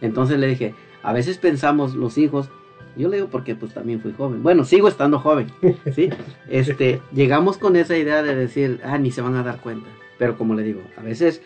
Entonces 0.00 0.38
le 0.38 0.46
dije, 0.46 0.74
a 1.02 1.12
veces 1.12 1.36
pensamos 1.38 1.94
los 1.94 2.16
hijos, 2.18 2.48
yo 2.96 3.08
le 3.08 3.16
digo 3.16 3.28
porque 3.28 3.54
pues 3.54 3.74
también 3.74 4.00
fui 4.00 4.12
joven. 4.12 4.42
Bueno, 4.42 4.64
sigo 4.64 4.88
estando 4.88 5.18
joven, 5.18 5.48
¿sí? 5.94 6.08
Este, 6.48 7.00
llegamos 7.12 7.58
con 7.58 7.76
esa 7.76 7.96
idea 7.96 8.22
de 8.22 8.34
decir, 8.34 8.80
ah, 8.84 8.96
ni 8.98 9.10
se 9.10 9.20
van 9.20 9.34
a 9.36 9.42
dar 9.42 9.60
cuenta. 9.60 9.88
Pero 10.18 10.38
como 10.38 10.54
le 10.54 10.62
digo, 10.62 10.80
a 10.96 11.02
veces 11.02 11.42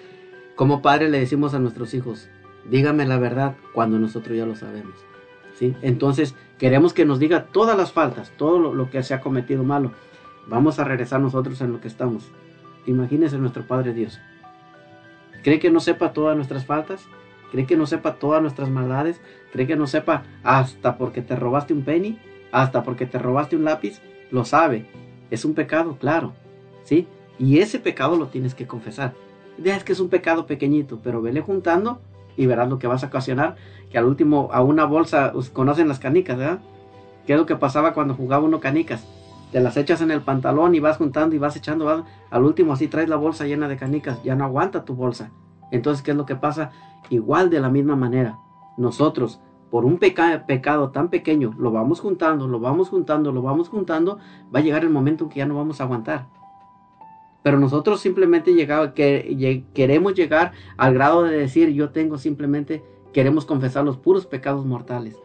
como 0.59 0.83
padre 0.83 1.09
le 1.09 1.21
decimos 1.21 1.55
a 1.55 1.61
nuestros 1.61 1.95
hijos, 1.95 2.29
dígame 2.69 3.07
la 3.07 3.17
verdad 3.17 3.55
cuando 3.73 4.01
nosotros 4.01 4.37
ya 4.37 4.45
lo 4.45 4.57
sabemos. 4.57 4.97
¿sí? 5.55 5.77
Entonces 5.83 6.35
queremos 6.59 6.93
que 6.93 7.05
nos 7.05 7.21
diga 7.21 7.45
todas 7.45 7.79
las 7.79 7.93
faltas, 7.93 8.33
todo 8.37 8.75
lo, 8.75 8.91
que 8.91 9.05
se 9.05 9.15
ha 9.15 9.21
cometido 9.21 9.63
malo. 9.63 9.93
Vamos 10.49 10.81
a 10.81 10.85
regresar 10.85 11.21
nosotros 11.21 11.61
en 11.61 11.71
lo 11.71 11.81
que 11.81 11.87
estamos. 11.87 12.33
Imagínese 12.87 13.39
nuestro 13.39 13.69
Padre 13.69 13.95
Dios. 13.95 14.19
¿Cree 15.45 15.61
que 15.61 15.71
no 15.71 15.79
sepa 15.79 16.13
todas 16.13 16.35
nuestras 16.35 16.67
faltas? 16.67 17.07
¿Cree 17.53 17.65
que 17.65 17.77
no 17.77 17.87
sepa 17.87 18.17
todas 18.17 18.43
nuestras 18.43 18.69
maldades? 18.69 19.21
¿Cree 19.53 19.69
que 19.69 19.77
no 19.77 19.87
sepa 19.87 20.25
hasta 20.43 20.99
porque 20.99 21.23
te 21.23 21.37
robaste 21.37 21.73
un 21.73 21.83
penny? 21.85 22.19
¿Hasta 22.51 22.83
porque 22.83 23.07
te 23.07 23.21
robaste 23.21 23.55
un 23.55 23.63
lápiz? 23.63 24.01
Lo 24.33 24.45
sabe. 24.45 24.87
Es 25.31 25.45
un 25.45 25.55
pecado, 25.55 25.99
claro. 26.01 26.33
¿Sí? 26.83 27.07
Y 27.39 27.61
ese 27.61 27.79
pecado 27.79 28.17
lo 28.17 28.27
tienes 28.27 28.57
que 28.57 28.67
confesar. 28.67 29.15
Es 29.63 29.85
que 29.85 29.93
es 29.93 30.01
un 30.01 30.09
pecado 30.09 30.47
pequeñito, 30.47 31.01
pero 31.03 31.21
vele 31.21 31.41
juntando 31.41 32.01
y 32.37 32.47
verás 32.47 32.69
lo 32.69 32.79
que 32.79 32.87
vas 32.87 33.03
a 33.05 33.09
ocasionar. 33.09 33.57
Que 33.91 33.99
al 33.99 34.05
último, 34.05 34.51
a 34.53 34.63
una 34.63 34.85
bolsa, 34.85 35.33
conocen 35.53 35.89
las 35.89 35.99
canicas, 35.99 36.39
¿verdad? 36.39 36.61
¿Qué 37.27 37.33
es 37.33 37.39
lo 37.39 37.47
que 37.47 37.57
pasaba 37.57 37.93
cuando 37.95 38.15
jugaba 38.15 38.45
uno 38.45 38.61
canicas? 38.61 39.05
Te 39.53 39.61
las 39.61 39.77
echas 39.77 40.01
en 40.03 40.11
el 40.11 40.21
pantalón 40.21 40.75
y 40.75 40.81
vas 40.81 40.99
juntando 40.99 41.35
y 41.35 41.39
vas 41.39 41.57
echando. 41.57 42.05
al 42.31 42.45
último 42.45 42.73
así 42.75 42.87
traes 42.87 43.09
la 43.09 43.17
bolsa 43.17 43.47
llena 43.47 43.67
de 43.67 43.77
canicas. 43.77 44.23
Ya 44.23 44.35
no 44.35 44.45
aguanta 44.45 44.85
tu 44.85 44.95
bolsa. 44.95 45.31
Entonces, 45.71 46.03
¿qué 46.03 46.13
es 46.13 46.17
lo 46.17 46.27
que 46.27 46.37
pasa? 46.37 46.71
Igual 47.11 47.51
de 47.51 47.61
la 47.61 47.69
misma 47.71 47.97
manera. 47.97 48.39
Nosotros, 48.77 49.41
por 49.71 49.85
un 49.85 49.99
peca- 49.99 50.47
pecado 50.47 50.91
tan 50.91 51.09
pequeño, 51.09 51.55
lo 51.59 51.73
vamos 51.73 52.01
juntando, 52.01 52.47
lo 52.47 52.61
vamos 52.61 52.91
juntando, 52.91 53.33
lo 53.33 53.43
vamos 53.43 53.69
juntando, 53.69 54.19
va 54.55 54.61
a 54.61 54.63
llegar 54.63 54.83
el 54.85 54.91
momento 54.91 55.25
en 55.25 55.31
que 55.31 55.39
ya 55.39 55.47
no 55.47 55.57
vamos 55.57 55.81
a 55.81 55.85
aguantar. 55.85 56.27
Pero 57.49 57.59
nosotros 57.59 58.03
simplemente 58.03 58.55
que, 58.95 59.65
queremos 59.73 60.13
llegar 60.13 60.53
al 60.77 60.93
grado 60.93 61.23
de 61.23 61.35
decir, 61.35 61.71
yo 61.71 61.89
tengo 61.89 62.19
simplemente, 62.19 62.83
queremos 63.15 63.47
confesar 63.47 63.87
los 63.87 63.97
puros 63.97 64.27
pecados 64.27 64.67
mortales. 64.67 65.17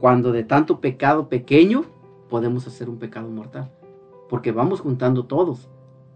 Cuando 0.00 0.30
de 0.30 0.44
tanto 0.44 0.78
pecado 0.78 1.28
pequeño 1.28 1.84
podemos 2.30 2.68
hacer 2.68 2.88
un 2.88 2.98
pecado 2.98 3.28
mortal. 3.30 3.68
Porque 4.28 4.52
vamos 4.52 4.80
juntando 4.80 5.24
todos. 5.24 5.68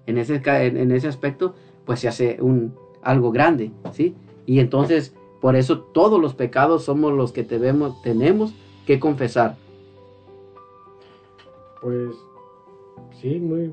En 0.07 0.19
ese, 0.19 0.41
en 0.45 0.93
ese 0.93 1.09
aspecto, 1.09 1.57
pues 1.85 1.99
se 1.99 2.07
hace 2.07 2.39
un, 2.41 2.73
algo 3.03 3.33
grande, 3.33 3.73
¿sí? 3.91 4.15
Y 4.47 4.61
entonces, 4.61 5.17
por 5.41 5.57
eso 5.57 5.81
todos 5.81 6.21
los 6.21 6.35
pecados 6.35 6.85
somos 6.85 7.13
los 7.13 7.33
que 7.33 7.43
debemos, 7.43 8.01
tenemos 8.03 8.55
que 8.87 9.01
confesar. 9.01 9.57
Pues 11.83 12.15
sí, 13.21 13.41
muy, 13.41 13.73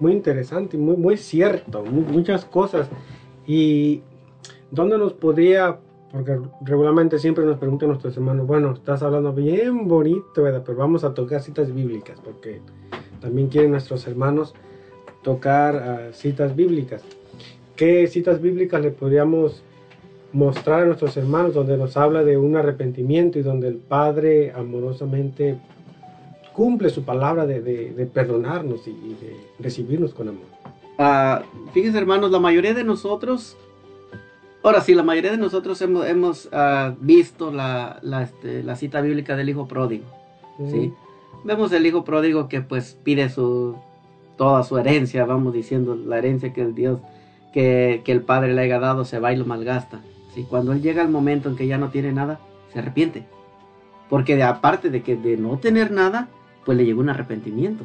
muy 0.00 0.12
interesante, 0.12 0.76
muy, 0.76 0.96
muy 0.96 1.16
cierto, 1.16 1.82
mu- 1.84 2.02
muchas 2.02 2.44
cosas. 2.44 2.88
Y 3.46 4.02
dónde 4.70 4.98
nos 4.98 5.12
podría, 5.12 5.78
porque 6.12 6.38
regularmente 6.62 7.18
siempre 7.18 7.44
nos 7.44 7.58
preguntan 7.58 7.88
nuestros 7.88 8.16
hermanos, 8.16 8.46
bueno, 8.46 8.72
estás 8.72 9.02
hablando 9.02 9.32
bien 9.32 9.86
bonito, 9.88 10.42
¿verdad? 10.42 10.62
Pero 10.64 10.78
vamos 10.78 11.04
a 11.04 11.14
tocar 11.14 11.40
citas 11.42 11.72
bíblicas, 11.72 12.18
porque 12.24 12.60
también 13.20 13.48
quieren 13.48 13.70
nuestros 13.70 14.06
hermanos 14.06 14.54
tocar 15.22 15.76
ah, 15.76 16.12
citas 16.12 16.54
bíblicas. 16.54 17.02
¿Qué 17.76 18.06
citas 18.06 18.40
bíblicas 18.40 18.80
le 18.82 18.90
podríamos 18.90 19.62
mostrar 20.32 20.82
a 20.82 20.86
nuestros 20.86 21.16
hermanos 21.16 21.54
donde 21.54 21.76
nos 21.76 21.96
habla 21.96 22.22
de 22.24 22.36
un 22.36 22.56
arrepentimiento 22.56 23.38
y 23.38 23.42
donde 23.42 23.68
el 23.68 23.76
Padre 23.76 24.52
amorosamente 24.52 25.58
cumple 26.56 26.88
su 26.90 27.02
palabra 27.04 27.44
de, 27.46 27.60
de- 27.60 27.90
de 27.92 28.06
perdonarnos 28.06 28.86
y, 28.88 28.90
y 28.90 29.16
de 29.20 29.36
recibirnos 29.60 30.14
con 30.14 30.28
amor. 30.28 30.46
Ah, 30.98 31.42
fíjense 31.74 31.98
hermanos, 31.98 32.30
la 32.30 32.40
mayoría 32.40 32.72
de 32.72 32.82
nosotros, 32.82 33.56
ahora 34.62 34.80
sí, 34.80 34.94
la 34.94 35.02
mayoría 35.02 35.30
de 35.32 35.36
nosotros 35.36 35.80
hemos, 35.82 36.06
hemos 36.06 36.48
ah, 36.52 36.94
visto 36.98 37.50
la, 37.52 37.98
la, 38.02 38.22
este, 38.22 38.62
la 38.62 38.74
cita 38.76 39.02
bíblica 39.02 39.36
del 39.36 39.50
hijo 39.50 39.68
pródigo. 39.68 40.04
¿sí? 40.70 40.92
Vemos 41.44 41.70
el 41.72 41.84
hijo 41.84 42.02
pródigo 42.04 42.48
que 42.48 42.62
pues 42.62 42.96
pide 43.04 43.28
su, 43.28 43.76
toda 44.38 44.64
su 44.64 44.78
herencia, 44.78 45.26
vamos 45.26 45.52
diciendo, 45.52 45.94
la 45.94 46.16
herencia 46.18 46.54
que 46.54 46.62
el 46.62 46.74
Dios, 46.74 46.98
que, 47.52 48.00
que 48.04 48.12
el 48.12 48.22
Padre 48.22 48.54
le 48.54 48.62
haya 48.62 48.78
dado, 48.80 49.04
se 49.04 49.18
va 49.18 49.32
y 49.32 49.36
lo 49.36 49.44
malgasta. 49.44 50.00
¿sí? 50.34 50.46
Cuando 50.48 50.72
él 50.72 50.80
llega 50.80 51.02
al 51.02 51.10
momento 51.10 51.50
en 51.50 51.56
que 51.56 51.66
ya 51.66 51.76
no 51.76 51.90
tiene 51.90 52.12
nada, 52.12 52.40
se 52.72 52.78
arrepiente. 52.78 53.24
Porque 54.08 54.36
de, 54.36 54.44
aparte 54.44 54.88
de 54.88 55.02
que 55.02 55.16
de 55.16 55.36
no 55.36 55.58
tener 55.58 55.90
nada, 55.90 56.28
pues 56.66 56.76
le 56.76 56.84
llegó 56.84 57.00
un 57.00 57.08
arrepentimiento. 57.08 57.84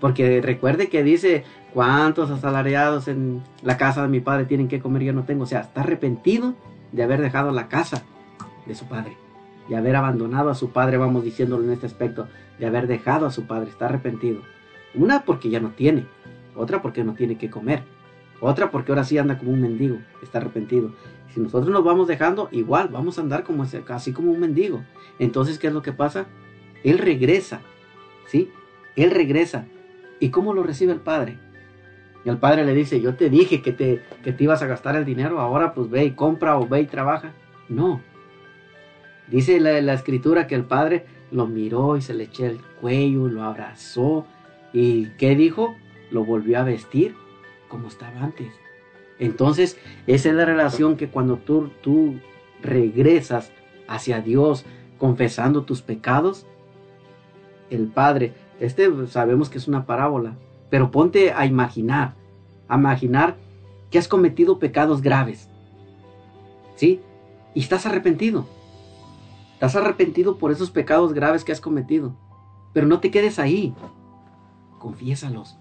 Porque 0.00 0.40
recuerde 0.40 0.88
que 0.88 1.02
dice, 1.02 1.44
¿cuántos 1.74 2.30
asalariados 2.30 3.08
en 3.08 3.42
la 3.62 3.76
casa 3.76 4.02
de 4.02 4.08
mi 4.08 4.20
padre 4.20 4.46
tienen 4.46 4.68
que 4.68 4.80
comer? 4.80 5.02
Yo 5.02 5.12
no 5.12 5.24
tengo. 5.24 5.42
O 5.42 5.46
sea, 5.46 5.60
está 5.60 5.82
arrepentido 5.82 6.54
de 6.92 7.02
haber 7.02 7.20
dejado 7.20 7.50
la 7.50 7.68
casa 7.68 8.04
de 8.64 8.74
su 8.74 8.86
padre, 8.86 9.16
de 9.68 9.76
haber 9.76 9.96
abandonado 9.96 10.50
a 10.50 10.54
su 10.54 10.70
padre, 10.70 10.96
vamos 10.96 11.24
diciéndolo 11.24 11.64
en 11.64 11.72
este 11.72 11.86
aspecto, 11.86 12.28
de 12.58 12.66
haber 12.66 12.86
dejado 12.86 13.26
a 13.26 13.32
su 13.32 13.46
padre, 13.46 13.70
está 13.70 13.86
arrepentido. 13.86 14.40
Una 14.94 15.24
porque 15.24 15.50
ya 15.50 15.60
no 15.60 15.70
tiene, 15.70 16.06
otra 16.54 16.80
porque 16.80 17.02
no 17.02 17.14
tiene 17.14 17.36
que 17.36 17.50
comer, 17.50 17.82
otra 18.40 18.70
porque 18.70 18.92
ahora 18.92 19.04
sí 19.04 19.18
anda 19.18 19.38
como 19.38 19.50
un 19.50 19.60
mendigo, 19.60 19.98
está 20.22 20.38
arrepentido. 20.38 20.92
Si 21.34 21.40
nosotros 21.40 21.70
nos 21.70 21.84
vamos 21.84 22.08
dejando, 22.08 22.48
igual 22.52 22.88
vamos 22.88 23.18
a 23.18 23.22
andar 23.22 23.44
como 23.44 23.64
así 23.64 24.12
como 24.12 24.30
un 24.30 24.40
mendigo. 24.40 24.82
Entonces, 25.18 25.58
¿qué 25.58 25.66
es 25.66 25.72
lo 25.72 25.82
que 25.82 25.92
pasa? 25.92 26.26
Él 26.84 26.98
regresa, 26.98 27.60
¿sí? 28.28 28.50
Él 28.96 29.10
regresa. 29.10 29.66
¿Y 30.20 30.30
cómo 30.30 30.54
lo 30.54 30.62
recibe 30.62 30.92
el 30.92 31.00
padre? 31.00 31.38
Y 32.24 32.28
el 32.28 32.38
padre 32.38 32.64
le 32.64 32.74
dice, 32.74 33.00
yo 33.00 33.14
te 33.14 33.30
dije 33.30 33.62
que 33.62 33.72
te, 33.72 34.02
que 34.22 34.32
te 34.32 34.44
ibas 34.44 34.62
a 34.62 34.66
gastar 34.66 34.96
el 34.96 35.04
dinero, 35.04 35.40
ahora 35.40 35.74
pues 35.74 35.90
ve 35.90 36.04
y 36.04 36.10
compra 36.12 36.58
o 36.58 36.66
ve 36.66 36.80
y 36.82 36.86
trabaja. 36.86 37.32
No. 37.68 38.00
Dice 39.28 39.60
la, 39.60 39.80
la 39.80 39.94
escritura 39.94 40.46
que 40.46 40.54
el 40.54 40.64
padre 40.64 41.06
lo 41.30 41.46
miró 41.46 41.96
y 41.96 42.02
se 42.02 42.14
le 42.14 42.24
echó 42.24 42.46
el 42.46 42.60
cuello, 42.80 43.28
lo 43.28 43.42
abrazó. 43.42 44.26
¿Y 44.72 45.10
qué 45.18 45.36
dijo? 45.36 45.76
Lo 46.10 46.24
volvió 46.24 46.58
a 46.58 46.64
vestir 46.64 47.14
como 47.68 47.88
estaba 47.88 48.20
antes. 48.22 48.48
Entonces, 49.18 49.78
esa 50.06 50.28
es 50.28 50.34
la 50.34 50.44
relación 50.44 50.96
que 50.96 51.08
cuando 51.08 51.36
tú, 51.36 51.70
tú 51.82 52.16
regresas 52.62 53.52
hacia 53.86 54.20
Dios 54.20 54.64
confesando 54.98 55.62
tus 55.62 55.82
pecados, 55.82 56.46
el 57.70 57.86
Padre, 57.86 58.34
este 58.60 59.06
sabemos 59.06 59.50
que 59.50 59.58
es 59.58 59.68
una 59.68 59.86
parábola, 59.86 60.36
pero 60.70 60.90
ponte 60.90 61.32
a 61.32 61.46
imaginar, 61.46 62.14
a 62.68 62.76
imaginar 62.76 63.36
que 63.90 63.98
has 63.98 64.08
cometido 64.08 64.58
pecados 64.58 65.02
graves. 65.02 65.48
¿Sí? 66.76 67.00
Y 67.54 67.60
estás 67.60 67.86
arrepentido. 67.86 68.46
Estás 69.54 69.74
arrepentido 69.76 70.38
por 70.38 70.52
esos 70.52 70.70
pecados 70.70 71.12
graves 71.12 71.44
que 71.44 71.52
has 71.52 71.60
cometido. 71.60 72.14
Pero 72.72 72.86
no 72.86 73.00
te 73.00 73.10
quedes 73.10 73.38
ahí. 73.38 73.74
Confiésalos. 74.78 75.58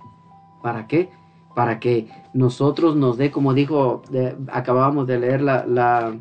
¿Para 0.61 0.88
qué? 0.88 1.09
Para 1.55 1.79
que 1.79 2.07
nosotros 2.34 2.95
nos 2.95 3.17
dé, 3.17 3.31
como 3.31 3.53
dijo, 3.53 4.03
acabábamos 4.51 5.07
de 5.07 5.19
leer 5.19 5.41
la, 5.41 5.65
la, 5.65 6.15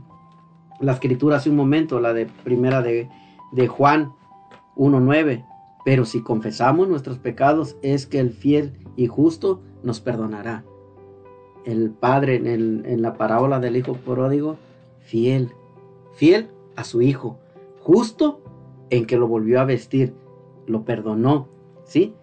la, 0.80 0.92
escritura 0.92 1.36
hace 1.36 1.50
un 1.50 1.56
momento, 1.56 2.00
la 2.00 2.14
de 2.14 2.24
primera 2.24 2.80
de, 2.80 3.10
de 3.52 3.68
Juan 3.68 4.14
1.9. 4.76 5.44
Pero 5.86 6.04
si 6.04 6.20
confesamos 6.20 6.88
nuestros 6.88 7.18
pecados, 7.18 7.76
es 7.80 8.08
que 8.08 8.18
el 8.18 8.32
fiel 8.32 8.72
y 8.96 9.06
justo 9.06 9.62
nos 9.84 10.00
perdonará. 10.00 10.64
El 11.64 11.90
Padre 11.90 12.34
en, 12.34 13.02
la 13.02 13.14
parábola 13.14 13.60
del 13.60 13.76
Hijo 13.76 13.94
pródigo, 13.94 14.56
fiel, 14.98 15.52
fiel 16.12 16.48
a 16.74 16.82
su 16.82 17.02
Hijo, 17.02 17.38
justo 17.78 18.40
en 18.90 19.06
que 19.06 19.16
lo 19.16 19.28
volvió 19.28 19.60
a 19.60 19.64
vestir, 19.64 20.12
lo 20.66 20.84
perdonó, 20.84 21.46
¿sí? 21.84 22.16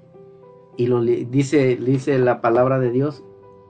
Y 0.75 0.87
lo 0.87 1.01
dice, 1.01 1.77
dice 1.77 2.19
la 2.19 2.41
palabra 2.41 2.79
de 2.79 2.91
Dios, 2.91 3.23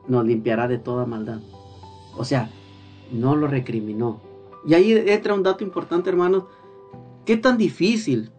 nos 0.07 0.25
limpiará 0.25 0.67
de 0.67 0.79
toda 0.79 1.05
maldad. 1.05 1.41
O 2.17 2.25
sea, 2.25 2.49
no 3.11 3.35
lo 3.35 3.45
recriminó. 3.45 4.21
Y 4.65 4.73
ahí 4.73 4.91
entra 4.91 5.35
un 5.35 5.43
dato 5.43 5.63
importante, 5.63 6.09
hermanos. 6.09 6.45
¿Qué 7.25 7.37
tan 7.37 7.59
difícil, 7.59 8.31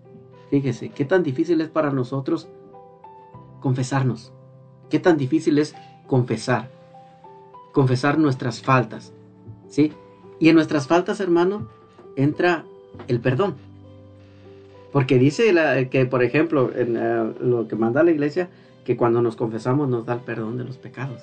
fíjese, 0.60 0.90
qué 0.90 1.05
tan 1.05 1.24
difícil 1.24 1.60
es 1.60 1.68
para 1.68 1.90
nosotros 1.90 2.48
confesarnos? 3.60 4.32
¿Qué 4.89 5.01
tan 5.01 5.16
difícil 5.16 5.59
es 5.59 5.74
confesar? 6.06 6.70
Confesar 7.72 8.18
nuestras 8.18 8.62
faltas, 8.62 9.12
¿sí? 9.68 9.93
Y 10.39 10.51
en 10.51 10.55
nuestras 10.55 10.86
faltas, 10.86 11.18
hermano, 11.18 11.68
entra 12.14 12.64
el 13.09 13.18
perdón. 13.18 13.56
Porque 14.93 15.18
dice 15.18 15.89
que, 15.90 16.06
por 16.06 16.22
ejemplo, 16.22 16.70
en 16.72 16.97
eh, 16.97 17.35
lo 17.40 17.66
que 17.66 17.74
manda 17.74 18.05
la 18.05 18.12
iglesia, 18.12 18.48
que 18.85 18.97
cuando 18.97 19.22
nos 19.22 19.35
confesamos 19.35 19.89
nos 19.89 20.06
da 20.06 20.14
el 20.14 20.20
perdón 20.20 20.56
de 20.56 20.64
los 20.64 20.76
pecados. 20.76 21.20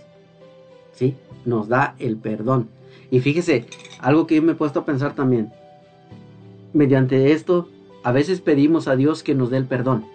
¿Sí? 0.91 1.15
Nos 1.45 1.69
da 1.69 1.95
el 1.99 2.17
perdón. 2.17 2.67
Y 3.09 3.21
fíjese, 3.21 3.65
algo 3.99 4.27
que 4.27 4.35
yo 4.35 4.41
me 4.41 4.51
he 4.51 4.55
puesto 4.55 4.81
a 4.81 4.85
pensar 4.85 5.15
también. 5.15 5.53
Mediante 6.73 7.31
esto, 7.31 7.69
a 8.03 8.11
veces 8.11 8.41
pedimos 8.41 8.87
a 8.87 8.95
Dios 8.95 9.23
que 9.23 9.35
nos 9.35 9.49
dé 9.49 9.57
el 9.57 9.65
perdón 9.65 10.05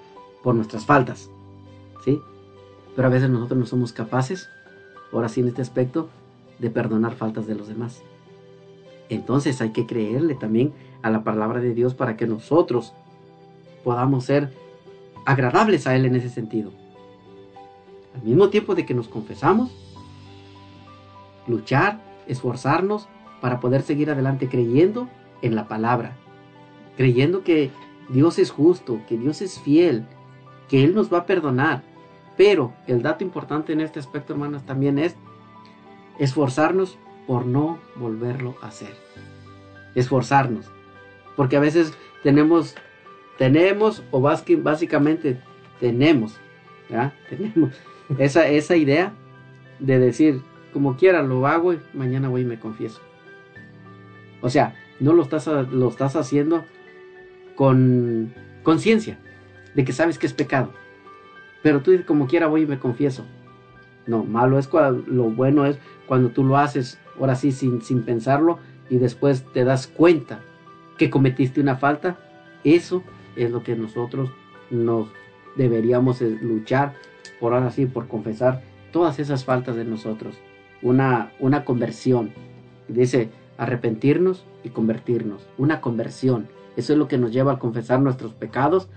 por 0.43 0.55
nuestras 0.55 0.87
faltas. 0.87 1.31
¿Sí? 2.05 2.21
Pero 2.95 3.09
a 3.09 3.11
veces 3.11 3.31
nosotros 3.31 3.59
no 3.59 3.67
somos 3.67 3.93
capaces, 3.93 4.49
ahora 5.13 5.29
sí 5.29 5.41
en 5.41 5.49
este 5.49 5.63
aspecto, 5.63 6.09
de 6.59 6.71
perdonar 6.71 7.15
faltas 7.15 7.47
de 7.47 7.55
los 7.55 7.69
demás. 7.69 8.03
Entonces 9.09 9.61
hay 9.61 9.71
que 9.71 9.87
creerle 9.87 10.35
también 10.35 10.73
a 11.03 11.11
la 11.11 11.23
palabra 11.23 11.61
de 11.61 11.75
Dios 11.75 11.95
para 11.95 12.17
que 12.17 12.27
nosotros 12.27 12.93
podamos 13.85 14.25
ser 14.25 14.53
agradables 15.25 15.87
a 15.87 15.95
Él 15.95 16.07
en 16.07 16.17
ese 16.17 16.31
sentido. 16.31 16.73
Al 18.15 18.23
mismo 18.23 18.49
tiempo 18.49 18.75
de 18.75 18.87
que 18.87 18.95
nos 18.95 19.09
confesamos, 19.09 19.71
luchar, 21.47 22.01
esforzarnos 22.27 23.09
para 23.41 23.61
poder 23.61 23.83
seguir 23.83 24.11
adelante 24.11 24.49
creyendo 24.49 25.09
en 25.43 25.55
la 25.55 25.69
palabra, 25.69 26.17
creyendo 26.97 27.43
que 27.43 27.71
Dios 28.09 28.39
es 28.39 28.51
justo, 28.51 29.01
que 29.09 29.17
Dios 29.17 29.43
es 29.43 29.61
fiel, 29.61 30.07
que 30.69 30.85
Él 30.85 30.95
nos 30.95 31.13
va 31.13 31.19
a 31.19 31.27
perdonar. 31.27 31.83
Pero 32.37 32.73
el 32.87 33.03
dato 33.03 33.25
importante 33.25 33.73
en 33.73 33.81
este 33.81 33.99
aspecto, 33.99 34.33
hermanos, 34.33 34.65
también 34.65 34.99
es 34.99 35.17
esforzarnos 36.19 36.99
por 37.27 37.47
no 37.47 37.79
volverlo 37.97 38.57
a 38.63 38.69
hacer. 38.69 38.95
Esforzarnos. 39.95 40.67
Porque 41.35 41.57
a 41.57 41.61
veces 41.61 41.95
tenemos, 42.23 42.75
tenemos 43.39 44.03
o 44.11 44.21
básicamente 44.21 45.41
tenemos, 45.81 46.39
¿ya? 46.89 47.15
Tenemos 47.29 47.73
esa, 48.19 48.49
esa 48.49 48.77
idea 48.77 49.13
de 49.79 49.99
decir, 49.99 50.43
como 50.73 50.97
quiera 50.97 51.23
lo 51.23 51.47
hago 51.47 51.73
y 51.73 51.81
mañana 51.93 52.29
voy 52.29 52.43
y 52.43 52.47
me 52.47 52.59
confieso. 52.59 53.01
O 54.41 54.51
sea, 54.51 54.75
no 55.01 55.13
lo 55.13 55.23
estás, 55.23 55.47
lo 55.47 55.89
estás 55.89 56.17
haciendo 56.17 56.65
con 57.57 58.33
conciencia 58.63 59.19
de 59.75 59.85
que 59.85 59.93
sabes 59.93 60.19
que 60.19 60.27
es 60.27 60.33
pecado. 60.33 60.71
Pero 61.63 61.83
tú 61.83 61.93
como 62.07 62.29
quiera 62.29 62.47
voy 62.47 62.63
y 62.63 62.67
me 62.67 62.79
confieso. 62.79 63.25
No, 64.07 64.25
malo 64.25 64.59
es 64.59 64.69
cuando, 64.69 65.03
lo 65.09 65.25
bueno 65.25 65.67
es 65.67 65.79
cuando 66.07 66.29
tú 66.29 66.45
lo 66.45 66.57
haces, 66.57 66.99
ahora 67.19 67.35
sí, 67.35 67.51
sin, 67.51 67.83
sin 67.83 68.03
pensarlo, 68.03 68.61
y 68.89 68.99
después 68.99 69.45
te 69.53 69.65
das 69.65 69.89
cuenta 69.89 70.41
que 70.97 71.11
cometiste 71.11 71.61
una 71.61 71.77
falta. 71.77 72.17
Eso 72.63 73.03
es 73.35 73.51
lo 73.51 73.65
que 73.65 73.75
nosotros 73.75 74.31
nos 74.71 75.09
deberíamos 75.57 76.21
luchar 76.21 76.95
por 77.41 77.53
ahora 77.53 77.71
sí, 77.71 77.87
por 77.87 78.07
confesar 78.07 78.63
todas 78.93 79.19
esas 79.19 79.45
faltas 79.45 79.77
de 79.77 79.85
nosotros. 79.85 80.37
Una, 80.83 81.33
una 81.39 81.65
conversión. 81.65 82.31
Dice, 82.89 83.31
arrepentirnos 83.59 84.45
y 84.63 84.71
convertirnos. 84.71 85.47
Una 85.59 85.81
conversión. 85.81 86.47
Eso 86.77 86.93
es 86.93 86.99
lo 86.99 87.09
que 87.09 87.19
nos 87.19 87.33
lleva 87.33 87.53
a 87.53 87.59
confesar 87.59 88.01
nuestros 88.01 88.35
pecados, 88.35 88.89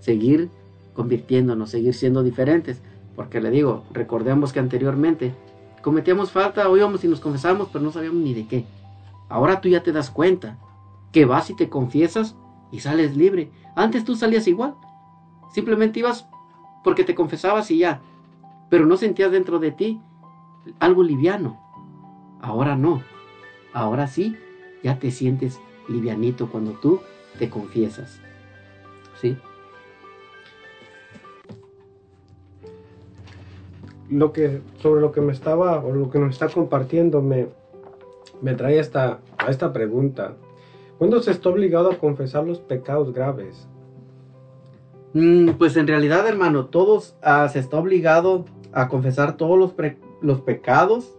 seguir 0.00 0.50
convirtiéndonos, 0.94 1.70
seguir 1.70 1.94
siendo 1.94 2.22
diferentes. 2.22 2.82
Porque 3.14 3.40
le 3.40 3.50
digo, 3.50 3.84
recordemos 3.92 4.52
que 4.52 4.60
anteriormente 4.60 5.34
cometíamos 5.82 6.32
falta, 6.32 6.68
o 6.68 6.76
íbamos 6.76 7.04
y 7.04 7.08
nos 7.08 7.20
confesamos, 7.20 7.68
pero 7.72 7.84
no 7.84 7.92
sabíamos 7.92 8.20
ni 8.20 8.34
de 8.34 8.46
qué. 8.46 8.64
Ahora 9.28 9.60
tú 9.60 9.68
ya 9.68 9.82
te 9.82 9.92
das 9.92 10.10
cuenta 10.10 10.58
que 11.12 11.24
vas 11.24 11.50
y 11.50 11.56
te 11.56 11.68
confiesas 11.68 12.36
y 12.72 12.80
sales 12.80 13.16
libre. 13.16 13.50
Antes 13.74 14.04
tú 14.04 14.16
salías 14.16 14.46
igual. 14.48 14.74
Simplemente 15.52 16.00
ibas 16.00 16.26
porque 16.82 17.04
te 17.04 17.14
confesabas 17.14 17.70
y 17.70 17.78
ya. 17.78 18.00
Pero 18.70 18.86
no 18.86 18.96
sentías 18.96 19.30
dentro 19.30 19.58
de 19.58 19.72
ti 19.72 20.00
algo 20.78 21.02
liviano. 21.02 21.58
Ahora 22.40 22.76
no. 22.76 23.02
Ahora 23.72 24.06
sí, 24.06 24.36
ya 24.82 24.98
te 24.98 25.10
sientes 25.10 25.60
livianito 25.88 26.48
cuando 26.48 26.72
tú 26.72 27.00
te 27.38 27.48
confiesas. 27.48 28.20
¿Sí? 29.20 29.36
Lo 34.10 34.32
que, 34.32 34.60
sobre 34.80 35.00
lo 35.00 35.12
que 35.12 35.20
me 35.20 35.32
estaba, 35.32 35.84
o 35.84 35.92
lo 35.92 36.10
que 36.10 36.18
nos 36.18 36.32
está 36.32 36.48
compartiendo, 36.48 37.22
me, 37.22 37.48
me 38.40 38.54
trae 38.54 38.78
esta, 38.78 39.20
a 39.38 39.50
esta 39.50 39.72
pregunta. 39.72 40.34
¿Cuándo 40.98 41.20
se 41.22 41.30
está 41.30 41.48
obligado 41.48 41.90
a 41.90 41.98
confesar 41.98 42.46
los 42.46 42.60
pecados 42.60 43.12
graves? 43.12 43.66
Mm, 45.12 45.50
pues 45.58 45.76
en 45.76 45.86
realidad, 45.86 46.26
hermano, 46.26 46.66
todos 46.66 47.16
ah, 47.22 47.48
se 47.48 47.58
está 47.58 47.78
obligado 47.78 48.44
a 48.72 48.88
confesar 48.88 49.36
todos 49.36 49.58
los, 49.58 49.74
los 50.20 50.40
pecados, 50.42 51.16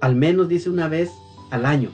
al 0.00 0.16
menos 0.16 0.48
dice 0.48 0.70
una 0.70 0.88
vez 0.88 1.10
al 1.50 1.66
año. 1.66 1.90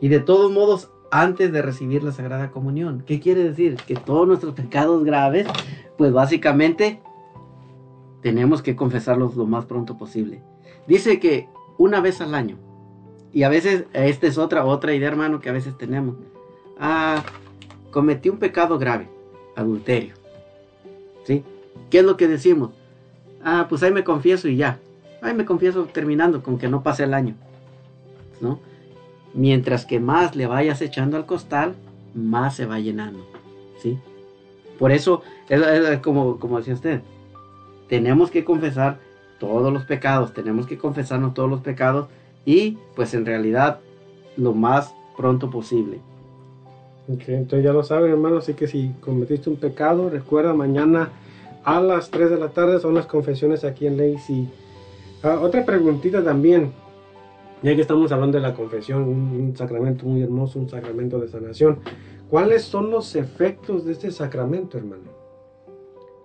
Y 0.00 0.08
de 0.08 0.20
todos 0.20 0.52
modos, 0.52 0.90
antes 1.10 1.52
de 1.52 1.62
recibir 1.62 2.02
la 2.02 2.12
Sagrada 2.12 2.50
Comunión. 2.50 3.02
¿Qué 3.06 3.20
quiere 3.20 3.44
decir? 3.44 3.76
Que 3.86 3.94
todos 3.94 4.26
nuestros 4.26 4.54
pecados 4.54 5.04
graves, 5.04 5.46
pues 5.96 6.12
básicamente 6.12 7.00
tenemos 8.22 8.62
que 8.62 8.76
confesarlos 8.76 9.36
lo 9.36 9.46
más 9.46 9.64
pronto 9.66 9.96
posible. 9.96 10.42
Dice 10.86 11.20
que 11.20 11.48
una 11.76 12.00
vez 12.00 12.20
al 12.20 12.34
año. 12.34 12.58
Y 13.32 13.42
a 13.42 13.48
veces, 13.48 13.84
esta 13.92 14.26
es 14.26 14.38
otra, 14.38 14.64
otra 14.64 14.94
idea, 14.94 15.08
hermano, 15.08 15.40
que 15.40 15.48
a 15.48 15.52
veces 15.52 15.76
tenemos. 15.76 16.16
Ah, 16.78 17.22
cometí 17.90 18.28
un 18.28 18.38
pecado 18.38 18.78
grave, 18.78 19.08
adulterio. 19.54 20.14
¿Sí? 21.24 21.44
¿Qué 21.90 21.98
es 21.98 22.04
lo 22.04 22.16
que 22.16 22.26
decimos? 22.26 22.70
Ah, 23.44 23.66
pues 23.68 23.82
ahí 23.82 23.92
me 23.92 24.04
confieso 24.04 24.48
y 24.48 24.56
ya. 24.56 24.78
Ahí 25.20 25.34
me 25.34 25.44
confieso 25.44 25.84
terminando 25.86 26.42
con 26.42 26.58
que 26.58 26.68
no 26.68 26.82
pase 26.82 27.04
el 27.04 27.14
año. 27.14 27.34
¿No? 28.40 28.60
Mientras 29.38 29.86
que 29.86 30.00
más 30.00 30.34
le 30.34 30.48
vayas 30.48 30.82
echando 30.82 31.16
al 31.16 31.24
costal, 31.24 31.76
más 32.12 32.56
se 32.56 32.66
va 32.66 32.80
llenando. 32.80 33.24
¿Sí? 33.80 33.96
Por 34.80 34.90
eso, 34.90 35.22
es, 35.48 35.98
como, 36.00 36.40
como 36.40 36.58
decía 36.58 36.74
usted, 36.74 37.02
tenemos 37.88 38.32
que 38.32 38.44
confesar 38.44 38.98
todos 39.38 39.72
los 39.72 39.84
pecados, 39.84 40.34
tenemos 40.34 40.66
que 40.66 40.76
confesarnos 40.76 41.34
todos 41.34 41.48
los 41.48 41.60
pecados 41.60 42.08
y 42.44 42.78
pues 42.96 43.14
en 43.14 43.24
realidad 43.24 43.78
lo 44.36 44.54
más 44.54 44.92
pronto 45.16 45.50
posible. 45.50 46.00
Entonces 47.06 47.62
ya 47.62 47.72
lo 47.72 47.84
saben 47.84 48.10
hermano, 48.10 48.38
así 48.38 48.54
que 48.54 48.66
si 48.66 48.90
cometiste 49.00 49.48
un 49.48 49.56
pecado, 49.56 50.10
recuerda 50.10 50.52
mañana 50.52 51.10
a 51.64 51.80
las 51.80 52.10
3 52.10 52.30
de 52.30 52.38
la 52.38 52.48
tarde 52.48 52.80
son 52.80 52.94
las 52.94 53.06
confesiones 53.06 53.62
aquí 53.62 53.86
en 53.86 53.96
Lacey. 53.96 54.48
Ah, 55.22 55.38
otra 55.40 55.64
preguntita 55.64 56.24
también, 56.24 56.72
ya 57.62 57.74
que 57.74 57.80
estamos 57.80 58.12
hablando 58.12 58.38
de 58.38 58.42
la 58.42 58.54
confesión, 58.54 59.02
un, 59.02 59.56
sacramento 59.56 60.06
muy 60.06 60.22
hermoso, 60.22 60.58
un 60.58 60.68
sacramento 60.68 61.18
de 61.18 61.28
sanación. 61.28 61.80
¿Cuáles 62.30 62.62
son 62.62 62.90
los 62.90 63.16
efectos 63.16 63.84
de 63.84 63.92
este 63.92 64.10
sacramento, 64.10 64.78
hermano? 64.78 65.10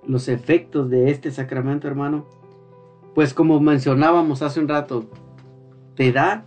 Los 0.06 0.28
efectos 0.28 0.90
de 0.90 1.10
este 1.10 1.32
sacramento, 1.32 1.88
hermano, 1.88 2.26
pues 3.16 3.34
como 3.34 3.60
mencionábamos 3.60 4.42
hace 4.42 4.60
un 4.60 4.68
rato, 4.68 5.06
te 5.96 6.12
da 6.12 6.46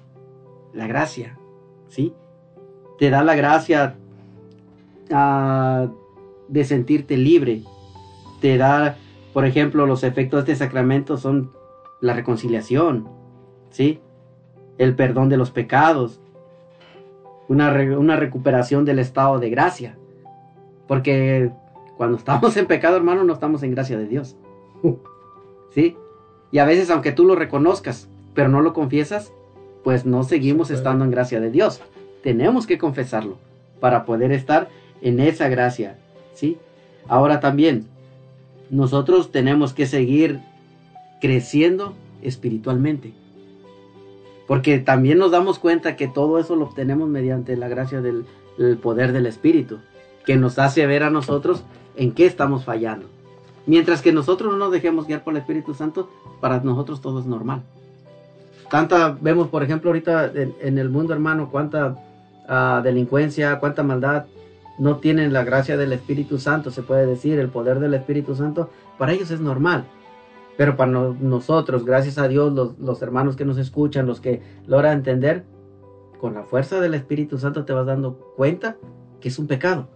la 0.72 0.86
gracia, 0.86 1.38
¿sí? 1.88 2.12
Te 2.98 3.10
da 3.10 3.24
la 3.24 3.34
gracia 3.34 3.96
ah, 5.10 5.88
de 6.48 6.64
sentirte 6.64 7.16
libre. 7.16 7.62
Te 8.40 8.58
da, 8.58 8.98
por 9.32 9.46
ejemplo, 9.46 9.86
los 9.86 10.04
efectos 10.04 10.44
de 10.44 10.52
este 10.52 10.64
sacramento 10.64 11.16
son 11.16 11.50
la 12.00 12.12
reconciliación, 12.12 13.08
¿sí? 13.70 14.00
El 14.78 14.94
perdón 14.94 15.28
de 15.28 15.36
los 15.36 15.50
pecados, 15.50 16.20
una, 17.48 17.70
re- 17.70 17.96
una 17.96 18.16
recuperación 18.16 18.84
del 18.84 18.98
estado 18.98 19.38
de 19.38 19.50
gracia. 19.50 19.96
Porque 20.86 21.50
cuando 21.96 22.16
estamos 22.18 22.56
en 22.56 22.66
pecado, 22.66 22.96
hermano, 22.96 23.24
no 23.24 23.32
estamos 23.32 23.62
en 23.62 23.72
gracia 23.72 23.96
de 23.98 24.06
Dios. 24.06 24.36
¿Sí? 25.74 25.96
Y 26.52 26.58
a 26.58 26.64
veces, 26.64 26.90
aunque 26.90 27.12
tú 27.12 27.24
lo 27.24 27.34
reconozcas, 27.34 28.08
pero 28.34 28.48
no 28.48 28.60
lo 28.60 28.72
confiesas, 28.72 29.32
pues 29.82 30.04
no 30.04 30.22
seguimos 30.24 30.70
estando 30.70 31.04
en 31.04 31.10
gracia 31.10 31.40
de 31.40 31.50
Dios. 31.50 31.80
Tenemos 32.22 32.66
que 32.66 32.78
confesarlo 32.78 33.38
para 33.80 34.04
poder 34.04 34.32
estar 34.32 34.68
en 35.00 35.20
esa 35.20 35.48
gracia. 35.48 35.96
¿Sí? 36.34 36.58
Ahora 37.08 37.40
también, 37.40 37.86
nosotros 38.70 39.30
tenemos 39.32 39.72
que 39.72 39.86
seguir 39.86 40.40
creciendo 41.20 41.94
espiritualmente. 42.22 43.12
Porque 44.46 44.78
también 44.78 45.18
nos 45.18 45.30
damos 45.30 45.58
cuenta 45.58 45.96
que 45.96 46.08
todo 46.08 46.38
eso 46.38 46.56
lo 46.56 46.66
obtenemos 46.66 47.08
mediante 47.08 47.56
la 47.56 47.68
gracia 47.68 48.00
del, 48.00 48.24
poder 48.80 49.12
del 49.12 49.26
Espíritu, 49.26 49.78
que 50.24 50.36
nos 50.36 50.58
hace 50.58 50.86
ver 50.86 51.02
a 51.02 51.10
nosotros 51.10 51.64
en 51.96 52.12
qué 52.12 52.26
estamos 52.26 52.64
fallando. 52.64 53.06
Mientras 53.66 54.02
que 54.02 54.12
nosotros 54.12 54.52
no 54.52 54.58
nos 54.58 54.72
dejemos 54.72 55.06
guiar 55.06 55.24
por 55.24 55.34
el 55.34 55.40
Espíritu 55.40 55.74
Santo, 55.74 56.08
para 56.40 56.60
nosotros 56.60 57.00
todo 57.00 57.18
es 57.18 57.26
normal. 57.26 57.62
Tanta, 58.70 59.16
vemos 59.20 59.48
por 59.48 59.62
ejemplo 59.62 59.90
ahorita 59.90 60.26
en, 60.34 60.54
en 60.60 60.78
el 60.78 60.88
mundo 60.88 61.12
hermano, 61.12 61.48
cuánta 61.50 61.96
ah, 62.48 62.80
delincuencia, 62.82 63.58
cuánta 63.58 63.82
maldad 63.82 64.26
no 64.78 64.96
tienen 64.96 65.32
la 65.32 65.44
gracia 65.44 65.76
del 65.76 65.92
Espíritu 65.92 66.38
Santo, 66.38 66.70
se 66.70 66.82
puede 66.82 67.06
decir, 67.06 67.38
el 67.38 67.48
poder 67.48 67.80
del 67.80 67.94
Espíritu 67.94 68.34
Santo, 68.34 68.70
para 68.98 69.12
ellos 69.12 69.30
es 69.30 69.40
normal. 69.40 69.84
Pero 70.56 70.76
para 70.76 70.90
no- 70.90 71.16
nosotros, 71.20 71.84
gracias 71.84 72.18
a 72.18 72.28
Dios, 72.28 72.52
los, 72.52 72.78
los 72.78 73.02
hermanos 73.02 73.36
que 73.36 73.44
nos 73.44 73.58
escuchan, 73.58 74.06
los 74.06 74.20
que 74.20 74.40
logran 74.66 74.98
entender, 74.98 75.44
con 76.20 76.32
la 76.34 76.44
fuerza 76.44 76.80
del 76.80 76.94
Espíritu 76.94 77.36
Santo 77.38 77.64
te 77.64 77.72
vas 77.74 77.84
dando 77.86 78.14
cuenta 78.36 78.76
que 79.20 79.28
es 79.28 79.38
un 79.38 79.46
pecado. 79.46 79.86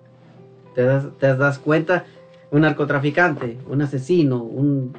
Te 0.75 0.83
das, 0.85 1.07
te 1.19 1.35
das 1.35 1.59
cuenta, 1.59 2.05
un 2.51 2.61
narcotraficante, 2.61 3.59
un 3.69 3.81
asesino, 3.83 4.43
un 4.43 4.93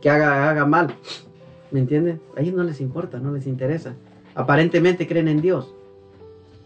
que 0.00 0.08
haga, 0.10 0.48
haga 0.48 0.64
mal. 0.64 0.94
¿Me 1.70 1.80
entiendes? 1.80 2.18
A 2.36 2.40
ellos 2.40 2.54
no 2.54 2.62
les 2.64 2.80
importa, 2.80 3.18
no 3.18 3.32
les 3.32 3.46
interesa. 3.46 3.94
Aparentemente 4.34 5.06
creen 5.06 5.28
en 5.28 5.40
Dios, 5.42 5.74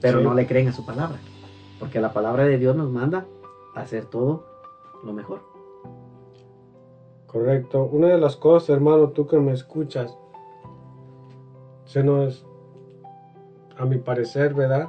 pero 0.01 0.19
Sí. 0.19 0.24
no 0.24 0.35
le 0.35 0.47
creen 0.47 0.69
a 0.69 0.73
su 0.73 0.86
palabra. 0.86 1.19
Porque 1.81 2.01
la 2.01 2.12
palabra 2.12 2.44
de 2.44 2.59
Dios 2.59 2.77
nos 2.77 2.90
manda 2.90 3.27
a 3.74 3.81
hacer 3.81 4.05
todo 4.05 4.44
lo 5.05 5.12
mejor. 5.12 5.40
Correcto. 7.28 7.84
Una 7.92 8.09
de 8.09 8.18
las 8.18 8.34
cosas, 8.36 8.70
hermano, 8.70 9.10
tú 9.10 9.26
que 9.26 9.36
me 9.38 9.52
escuchas, 9.52 10.16
se 11.84 12.02
nos, 12.02 12.44
a 13.76 13.84
mi 13.84 13.98
parecer, 13.98 14.55
¿verdad? 14.55 14.88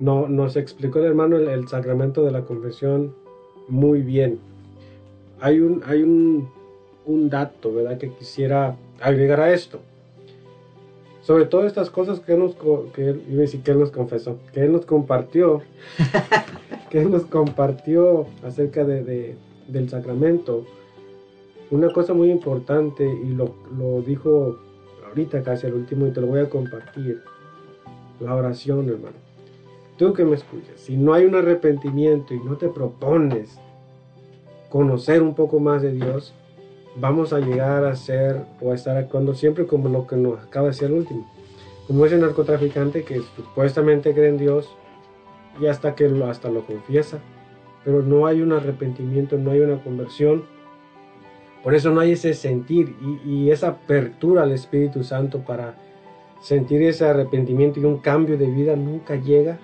No, 0.00 0.28
nos 0.28 0.56
explicó 0.56 0.98
el 0.98 1.06
hermano 1.06 1.36
el, 1.36 1.48
el 1.48 1.68
sacramento 1.68 2.22
de 2.22 2.32
la 2.32 2.42
confesión 2.44 3.14
muy 3.68 4.02
bien. 4.02 4.40
Hay 5.40 5.60
un, 5.60 5.82
hay 5.86 6.02
un, 6.02 6.48
un 7.06 7.30
dato, 7.30 7.72
¿verdad? 7.72 7.96
Que 7.96 8.10
quisiera 8.10 8.76
agregar 9.00 9.40
a 9.40 9.52
esto. 9.52 9.78
Sobre 11.22 11.44
todo 11.46 11.66
estas 11.66 11.88
cosas 11.90 12.18
que 12.18 12.32
él 12.32 12.40
nos, 12.40 12.56
que 12.92 13.10
él, 13.10 13.22
iba 13.28 13.38
a 13.38 13.42
decir 13.42 13.62
que 13.62 13.70
él 13.70 13.78
nos 13.78 13.92
confesó, 13.92 14.38
que 14.52 14.64
él 14.64 14.72
nos 14.72 14.86
compartió, 14.86 15.60
que 16.90 17.00
él 17.02 17.10
nos 17.12 17.26
compartió 17.26 18.26
acerca 18.44 18.84
de, 18.84 19.04
de- 19.04 19.36
del 19.68 19.88
sacramento. 19.88 20.64
Una 21.70 21.90
cosa 21.92 22.14
muy 22.14 22.30
importante, 22.30 23.04
y 23.04 23.30
lo, 23.30 23.54
lo 23.76 24.02
dijo 24.02 24.58
ahorita 25.08 25.42
casi 25.42 25.66
al 25.66 25.74
último, 25.74 26.06
y 26.06 26.12
te 26.12 26.20
lo 26.20 26.26
voy 26.26 26.40
a 26.40 26.48
compartir, 26.48 27.22
la 28.20 28.34
oración, 28.34 28.88
hermano. 28.88 29.16
Tú 29.96 30.12
que 30.12 30.24
me 30.24 30.34
escuchas, 30.34 30.80
si 30.80 30.96
no 30.96 31.12
hay 31.12 31.24
un 31.24 31.34
arrepentimiento 31.34 32.34
y 32.34 32.40
no 32.40 32.56
te 32.56 32.68
propones 32.68 33.58
conocer 34.70 35.22
un 35.22 35.34
poco 35.34 35.60
más 35.60 35.82
de 35.82 35.92
Dios, 35.92 36.32
vamos 36.96 37.32
a 37.32 37.40
llegar 37.40 37.84
a 37.84 37.94
ser 37.96 38.44
o 38.60 38.72
a 38.72 38.74
estar 38.74 38.96
actuando 38.96 39.34
siempre 39.34 39.66
como 39.66 39.88
lo 39.88 40.06
que 40.06 40.16
nos 40.16 40.40
acaba 40.40 40.68
de 40.68 40.74
ser 40.74 40.90
el 40.90 40.98
último. 40.98 41.30
Como 41.86 42.06
ese 42.06 42.18
narcotraficante 42.18 43.04
que 43.04 43.20
supuestamente 43.36 44.14
cree 44.14 44.28
en 44.28 44.38
Dios 44.38 44.68
y 45.60 45.66
hasta 45.66 45.94
que 45.94 46.06
hasta 46.24 46.48
lo 46.48 46.64
confiesa, 46.64 47.18
pero 47.84 48.02
no 48.02 48.26
hay 48.26 48.40
un 48.40 48.52
arrepentimiento, 48.52 49.36
no 49.36 49.50
hay 49.50 49.60
una 49.60 49.82
conversión. 49.82 50.44
Por 51.62 51.74
eso 51.74 51.90
no 51.90 52.00
hay 52.00 52.12
ese 52.12 52.34
sentir 52.34 52.96
y, 53.24 53.30
y 53.30 53.50
esa 53.50 53.68
apertura 53.68 54.42
al 54.42 54.52
Espíritu 54.52 55.04
Santo 55.04 55.40
para 55.40 55.74
sentir 56.40 56.82
ese 56.82 57.04
arrepentimiento 57.04 57.80
y 57.80 57.84
un 57.84 57.98
cambio 57.98 58.38
de 58.38 58.46
vida 58.46 58.76
nunca 58.76 59.16
llega 59.16 59.58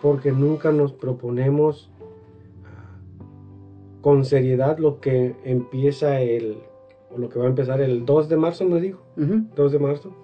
porque 0.00 0.32
nunca 0.32 0.72
nos 0.72 0.92
proponemos 0.92 1.90
con 4.04 4.26
seriedad 4.26 4.76
lo 4.76 5.00
que 5.00 5.34
empieza 5.44 6.20
el, 6.20 6.58
o 7.10 7.16
lo 7.16 7.30
que 7.30 7.38
va 7.38 7.46
a 7.46 7.48
empezar 7.48 7.80
el 7.80 8.04
2 8.04 8.28
de 8.28 8.36
marzo, 8.36 8.66
nos 8.66 8.82
dijo, 8.82 9.00
2 9.16 9.72
de 9.72 9.78
marzo, 9.78 10.14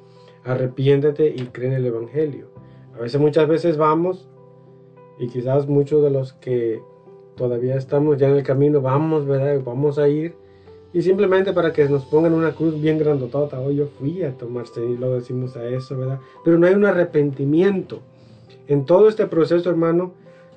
arrepiéntete 0.44 1.28
y 1.28 1.46
cree 1.46 1.68
en 1.68 1.74
el 1.76 1.86
Evangelio. 1.86 2.48
A 2.94 3.00
veces, 3.00 3.18
muchas 3.18 3.48
veces 3.48 3.78
vamos, 3.78 4.28
y 5.18 5.28
quizás 5.28 5.66
muchos 5.66 6.02
de 6.02 6.10
los 6.10 6.34
que 6.34 6.82
todavía 7.36 7.76
estamos 7.76 8.18
ya 8.18 8.28
en 8.28 8.36
el 8.36 8.42
camino, 8.42 8.82
vamos, 8.82 9.24
¿verdad? 9.24 9.62
Vamos 9.64 9.98
a 9.98 10.08
ir, 10.08 10.36
y 10.92 11.02
simplemente 11.02 11.52
para 11.52 11.72
que 11.72 11.88
nos 11.88 12.04
pongan 12.04 12.34
una 12.34 12.52
cruz 12.52 12.80
bien 12.80 12.98
grandotota, 12.98 13.60
hoy 13.60 13.76
yo 13.76 13.86
fui 13.86 14.22
a 14.24 14.32
tomarse 14.36 14.84
y 14.84 14.96
lo 14.96 15.14
decimos 15.14 15.56
a 15.56 15.64
eso, 15.66 15.96
¿verdad? 15.96 16.18
Pero 16.44 16.58
no 16.58 16.66
hay 16.66 16.74
un 16.74 16.84
arrepentimiento. 16.84 18.00
En 18.66 18.84
todo 18.84 19.08
este 19.08 19.26
proceso, 19.26 19.70
hermano, 19.70 20.12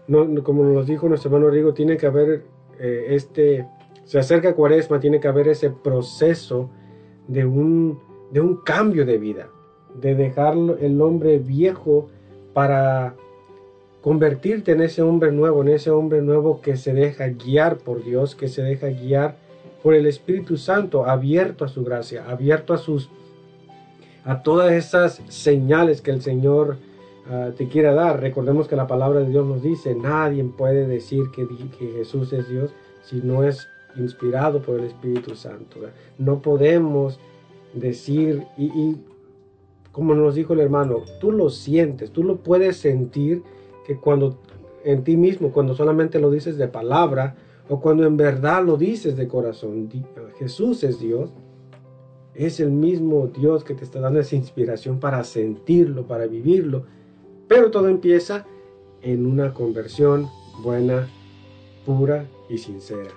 no, 0.07 0.25
no- 0.25 0.43
como 0.43 0.63
nos 0.63 0.87
dijo 0.87 1.07
nuestro 1.07 1.29
hermano 1.29 1.49
Rigo, 1.51 1.73
tiene 1.73 1.97
que 1.97 2.05
haber 2.07 2.43
eh, 2.79 3.07
este, 3.09 3.67
se 4.05 4.17
acerca 4.19 4.55
Cuaresma, 4.55 4.99
tiene 4.99 5.19
que 5.19 5.27
haber 5.27 5.47
ese 5.47 5.69
proceso 5.69 6.69
de 7.27 7.45
un, 7.45 7.99
de 8.31 8.41
un 8.41 8.57
cambio 8.57 9.05
de 9.05 9.17
vida, 9.17 9.49
de 10.01 10.15
dejar 10.15 10.55
el 10.79 10.99
hombre 11.01 11.37
viejo 11.37 12.09
para 12.53 13.15
convertirte 14.01 14.71
en 14.73 14.81
ese 14.81 15.01
hombre 15.01 15.31
nuevo, 15.31 15.61
en 15.61 15.69
ese 15.69 15.91
hombre 15.91 16.21
nuevo 16.21 16.59
que 16.61 16.75
se 16.75 16.93
deja 16.93 17.27
guiar 17.29 17.77
por 17.77 18.03
Dios, 18.03 18.35
que 18.35 18.47
se 18.47 18.61
deja 18.63 18.87
guiar 18.87 19.37
por 19.83 19.93
el 19.93 20.05
Espíritu 20.05 20.55
Santo, 20.55 21.05
abierto 21.05 21.65
a 21.65 21.67
su 21.67 21.83
gracia, 21.83 22.25
abierto 22.27 22.73
a 22.73 22.77
sus 22.77 23.09
a 24.25 24.41
todas 24.41 24.71
esas 24.71 25.21
señales 25.27 26.01
que 26.01 26.11
el 26.11 26.21
Señor 26.21 26.77
ah, 27.29 27.49
te 27.57 27.67
quiera 27.67 27.93
dar. 27.93 28.21
Recordemos 28.21 28.69
que 28.69 28.77
la 28.77 28.87
palabra 28.87 29.19
de 29.19 29.29
Dios 29.29 29.45
nos 29.45 29.61
dice, 29.61 29.93
nadie 29.95 30.43
puede 30.45 30.87
decir 30.87 31.23
que, 31.35 31.45
Jesús 31.77 32.31
es 32.31 32.47
Dios 32.49 32.71
si 33.03 33.17
no 33.17 33.43
es 33.43 33.67
inspirado 33.97 34.61
por 34.61 34.79
el 34.79 34.85
Espíritu 34.85 35.35
Santo. 35.35 35.81
No 36.17 36.41
podemos 36.41 37.19
decir 37.73 38.45
y, 38.57 38.65
y 38.67 39.03
como 39.91 40.15
nos 40.15 40.35
dijo 40.35 40.53
el 40.53 40.61
hermano, 40.61 41.03
tú 41.19 41.33
lo 41.33 41.49
sientes, 41.49 42.11
tú 42.11 42.23
lo 42.23 42.37
puedes 42.37 42.77
sentir 42.77 43.43
que 43.85 43.97
cuando 43.97 44.39
en 44.85 45.03
ti 45.03 45.17
mismo, 45.17 45.51
cuando 45.51 45.75
solamente 45.75 46.19
lo 46.19 46.31
dices 46.31 46.57
de 46.57 46.67
palabra 46.67 47.35
o 47.69 47.79
cuando 47.79 48.05
en 48.05 48.17
verdad 48.17 48.63
lo 48.63 48.77
dices 48.77 49.15
de 49.15 49.27
corazón, 49.27 49.89
Jesús 50.37 50.83
es 50.83 50.99
Dios, 50.99 51.31
es 52.35 52.59
el 52.59 52.71
mismo 52.71 53.27
Dios 53.27 53.63
que 53.63 53.75
te 53.75 53.83
está 53.83 53.99
dando 53.99 54.19
esa 54.19 54.35
inspiración 54.35 54.99
para 54.99 55.23
sentirlo, 55.23 56.07
para 56.07 56.25
vivirlo. 56.25 56.83
Pero 57.47 57.71
todo 57.71 57.89
empieza 57.89 58.45
en 59.01 59.25
una 59.25 59.53
conversión 59.53 60.27
buena, 60.63 61.07
pura 61.85 62.25
y 62.49 62.57
sincera. 62.57 63.11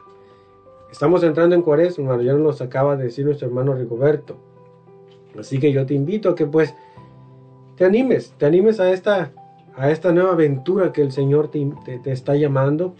Estamos 0.91 1.23
entrando 1.23 1.55
en 1.55 1.63
cuaresma, 1.63 2.21
ya 2.23 2.35
nos 2.35 2.61
acaba 2.61 2.97
de 2.97 3.05
decir 3.05 3.25
nuestro 3.25 3.49
hermano 3.49 3.75
Rigoberto. 3.75 4.37
Así 5.39 5.59
que 5.59 5.73
yo 5.73 5.85
te 5.87 5.95
invito 5.95 6.31
a 6.31 6.35
que 6.35 6.47
pues 6.47 6.75
te 7.77 7.85
animes, 7.85 8.33
te 8.39 8.47
animes 8.47 8.81
a 8.81 8.91
esta, 8.91 9.33
a 9.77 9.91
esta 9.91 10.13
nueva 10.13 10.33
aventura 10.33 10.93
que 10.93 11.03
el 11.03 11.13
Señor 11.13 11.49
te, 11.49 11.71
te, 12.03 12.13
está 12.13 12.37
llamando. 12.37 12.95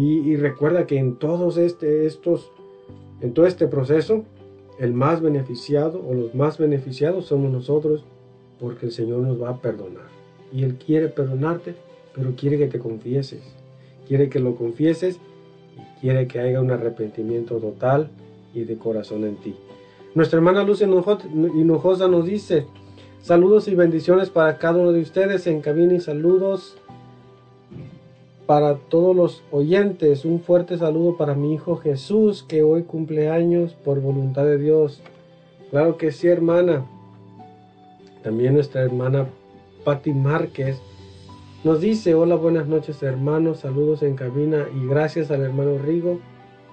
Y, 0.00 0.36
recuerda 0.36 0.86
que 0.86 0.96
en 0.96 1.16
todos 1.16 1.56
este, 1.56 2.06
estos, 2.06 2.52
en 3.20 3.34
todo 3.34 3.46
este 3.46 3.66
proceso, 3.66 4.22
el 4.78 4.92
más 4.92 5.20
beneficiado 5.20 6.00
o 6.06 6.14
los 6.14 6.36
más 6.36 6.56
beneficiados 6.56 7.26
somos 7.26 7.50
nosotros 7.50 8.04
porque 8.60 8.86
el 8.86 8.92
Señor 8.92 9.22
nos 9.22 9.42
va 9.42 9.50
a 9.50 9.60
perdonar. 9.60 10.06
Y 10.52 10.62
Él 10.62 10.76
quiere 10.76 11.08
perdonarte, 11.08 11.74
pero 12.14 12.36
quiere 12.36 12.58
que 12.58 12.68
te 12.68 12.78
confieses. 12.78 13.42
Quiere 14.06 14.28
que 14.28 14.38
lo 14.38 14.54
confieses 14.54 15.18
y 15.76 16.00
quiere 16.00 16.28
que 16.28 16.38
haya 16.38 16.60
un 16.60 16.70
arrepentimiento 16.70 17.56
total 17.56 18.08
y 18.54 18.62
de 18.62 18.78
corazón 18.78 19.24
en 19.24 19.34
ti. 19.38 19.56
Nuestra 20.14 20.36
hermana 20.36 20.62
Luz 20.62 20.80
Hinojosa 20.80 22.06
nos 22.06 22.24
dice, 22.24 22.66
saludos 23.20 23.66
y 23.66 23.74
bendiciones 23.74 24.30
para 24.30 24.58
cada 24.58 24.78
uno 24.78 24.92
de 24.92 25.00
ustedes 25.00 25.48
en 25.48 25.60
cabina 25.60 25.94
y 25.94 26.00
saludos 26.00 26.78
para 28.48 28.76
todos 28.76 29.14
los 29.14 29.42
oyentes. 29.50 30.24
Un 30.24 30.40
fuerte 30.40 30.78
saludo 30.78 31.18
para 31.18 31.34
mi 31.34 31.52
hijo 31.52 31.76
Jesús 31.76 32.42
que 32.42 32.62
hoy 32.62 32.84
cumple 32.84 33.28
años 33.28 33.74
por 33.84 34.00
voluntad 34.00 34.46
de 34.46 34.56
Dios. 34.56 35.02
Claro 35.70 35.98
que 35.98 36.12
sí, 36.12 36.28
hermana. 36.28 36.86
También 38.22 38.54
nuestra 38.54 38.80
hermana 38.80 39.26
Patti 39.84 40.14
Márquez 40.14 40.80
nos 41.62 41.82
dice, 41.82 42.14
hola, 42.14 42.36
buenas 42.36 42.66
noches 42.66 43.02
hermanos, 43.02 43.60
saludos 43.60 44.02
en 44.02 44.16
cabina 44.16 44.64
y 44.74 44.86
gracias 44.86 45.30
al 45.30 45.42
hermano 45.42 45.76
Rigo 45.76 46.18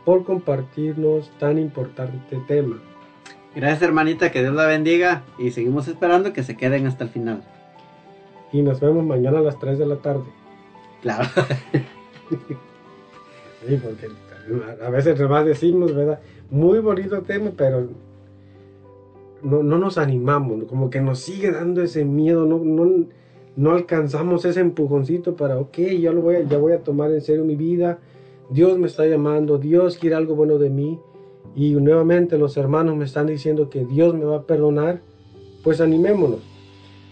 por 0.06 0.24
compartirnos 0.24 1.30
tan 1.40 1.60
importante 1.60 2.40
tema. 2.48 2.82
Gracias 3.54 3.82
hermanita, 3.82 4.32
que 4.32 4.40
Dios 4.40 4.56
la 4.56 4.66
bendiga 4.66 5.24
y 5.38 5.52
seguimos 5.52 5.90
esperando 5.90 6.32
que 6.32 6.44
se 6.44 6.56
queden 6.56 6.88
hasta 6.88 7.04
el 7.04 7.10
final. 7.10 7.44
Y 8.54 8.62
nos 8.62 8.80
vemos 8.80 9.04
mañana 9.04 9.40
a 9.40 9.42
las 9.42 9.60
3 9.60 9.78
de 9.78 9.86
la 9.88 9.98
tarde. 9.98 10.45
Claro. 11.06 11.30
sí, 13.68 13.80
porque 13.84 14.10
a 14.84 14.90
veces 14.90 15.20
más 15.30 15.46
decimos, 15.46 15.94
¿verdad? 15.94 16.20
Muy 16.50 16.80
bonito 16.80 17.22
tema, 17.22 17.52
pero 17.56 17.90
no, 19.44 19.62
nos 19.62 20.00
animamos, 20.00 20.64
como 20.64 20.90
que 20.90 21.02
nos 21.02 21.20
sigue 21.20 21.52
dando 21.52 21.84
ese 21.84 22.06
miedo, 22.06 22.48
no, 22.48 22.58
no, 22.58 23.06
no 23.56 23.72
alcanzamos 23.72 24.46
ese 24.46 24.62
empujoncito 24.62 25.36
para, 25.36 25.60
ok, 25.60 25.78
ya, 26.00 26.12
lo 26.12 26.22
voy 26.22 26.38
ya 26.50 26.58
voy 26.58 26.74
a 26.74 26.80
tomar 26.80 27.12
en 27.12 27.22
serio 27.22 27.46
mi 27.46 27.56
vida, 27.56 28.00
Dios 28.50 28.80
me 28.80 28.88
está 28.88 29.06
llamando, 29.06 29.60
Dios 29.60 30.00
quiere 30.00 30.16
algo 30.16 30.34
bueno 30.34 30.58
de 30.58 30.72
mí 30.72 31.00
y 31.56 31.76
nuevamente 31.76 32.40
los 32.40 32.58
hermanos 32.58 32.96
me 32.96 33.06
están 33.06 33.28
diciendo 33.28 33.70
que 33.70 33.86
Dios 33.86 34.16
me 34.16 34.26
va 34.26 34.38
a 34.38 34.44
perdonar, 34.48 35.02
pues 35.64 35.82
animémonos. 35.82 36.55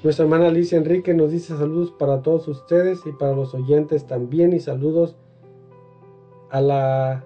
Nuestra 0.03 0.25
hermana 0.25 0.47
Alicia 0.47 0.77
Enrique 0.77 1.13
nos 1.13 1.31
dice 1.31 1.55
saludos 1.57 1.91
para 1.91 2.21
todos 2.21 2.49
ustedes 2.49 3.05
y 3.05 3.13
para 3.13 3.33
los 3.33 3.53
oyentes 3.53 4.05
también 4.05 4.51
y 4.51 4.59
saludos 4.59 5.15
a 6.49 6.59
la 6.59 7.23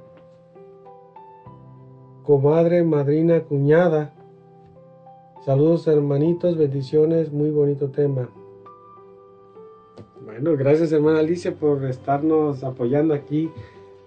comadre, 2.22 2.84
madrina, 2.84 3.42
cuñada. 3.42 4.14
Saludos 5.44 5.88
hermanitos, 5.88 6.56
bendiciones, 6.56 7.32
muy 7.32 7.50
bonito 7.50 7.90
tema. 7.90 8.30
Bueno, 10.24 10.56
gracias 10.56 10.92
hermana 10.92 11.20
Alicia 11.20 11.56
por 11.56 11.84
estarnos 11.84 12.64
apoyando 12.64 13.16
aquí 13.16 13.50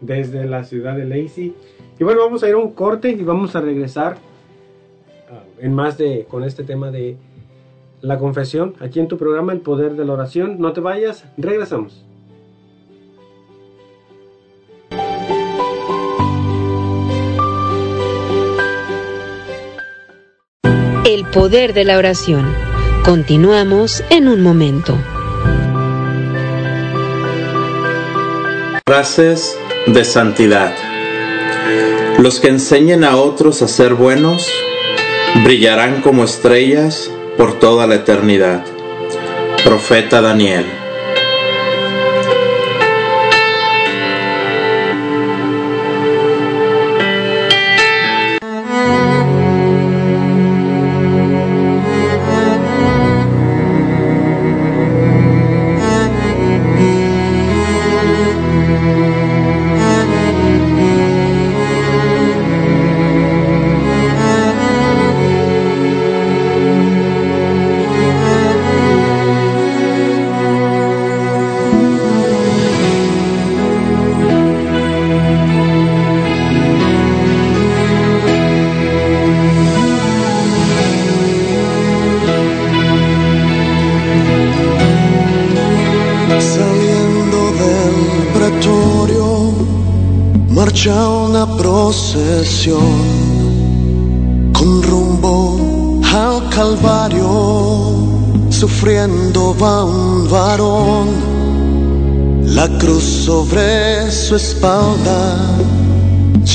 desde 0.01 0.47
la 0.47 0.63
ciudad 0.63 0.95
de 0.97 1.07
Lacey. 1.07 1.57
Y 1.99 2.05
bueno, 2.05 2.21
vamos 2.21 2.45
a 2.45 2.49
ir 2.49 2.55
a 2.55 2.59
un 2.59 2.71
corte 2.71 3.11
y 3.11 3.25
vamos 3.25 3.57
a 3.57 3.63
regresar 3.63 4.19
ah, 5.29 5.43
en 5.59 5.75
más 5.75 5.99
de 5.99 6.25
con 6.31 6.45
este 6.45 6.63
tema 6.63 6.93
de 6.93 7.17
la 8.03 8.19
confesión 8.19 8.75
aquí 8.81 9.01
en 9.01 9.09
tu 9.09 9.17
programa 9.19 9.53
El 9.53 9.61
Poder 9.61 9.95
de 9.95 10.05
la 10.05 10.13
Oración. 10.13 10.57
No 10.59 10.73
te 10.73 10.81
vayas, 10.81 11.25
regresamos. 11.37 12.05
El 21.05 21.25
poder 21.33 21.75
de 21.75 21.85
la 21.85 21.99
oración. 21.99 22.47
Continuamos 23.05 24.05
en 24.11 24.29
un 24.29 24.43
momento. 24.43 24.97
Frases 28.87 29.59
de 29.87 30.05
santidad. 30.05 30.73
Los 32.19 32.39
que 32.39 32.49
enseñen 32.49 33.05
a 33.05 33.17
otros 33.17 33.63
a 33.63 33.69
ser 33.69 33.95
buenos 33.95 34.49
brillarán 35.43 36.03
como 36.03 36.25
estrellas 36.25 37.11
por 37.37 37.59
toda 37.59 37.87
la 37.87 37.97
eternidad. 37.97 38.65
Profeta 39.65 40.21
Daniel. 40.21 40.80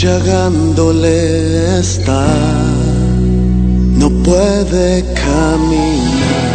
Llagándole 0.05 1.79
está, 1.79 2.27
no 4.01 4.09
puede 4.23 4.87
caminar. 5.13 6.45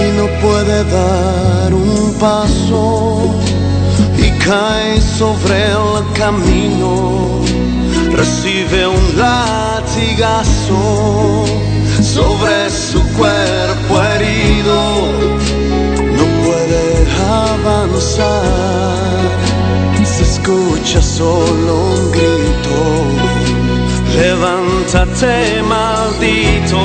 Y 0.00 0.04
no 0.18 0.26
puede 0.42 0.84
dar 0.84 1.74
un 1.74 2.14
paso 2.18 3.14
cae 4.46 5.00
sobre 5.00 5.56
el 5.72 6.12
camino, 6.12 7.40
recibe 8.12 8.86
un 8.86 9.16
latigazo 9.16 10.76
avanzar, 17.94 19.30
se 20.04 20.22
escucha 20.22 21.00
solo 21.00 21.74
un 21.94 22.10
grito, 22.10 22.76
levántate 24.16 25.62
maldito. 25.62 26.76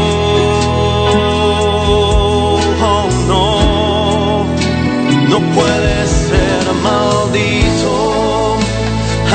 Oh, 2.81 3.09
no, 3.27 4.45
no 5.29 5.39
puedes 5.55 6.31
maldito. 6.83 8.57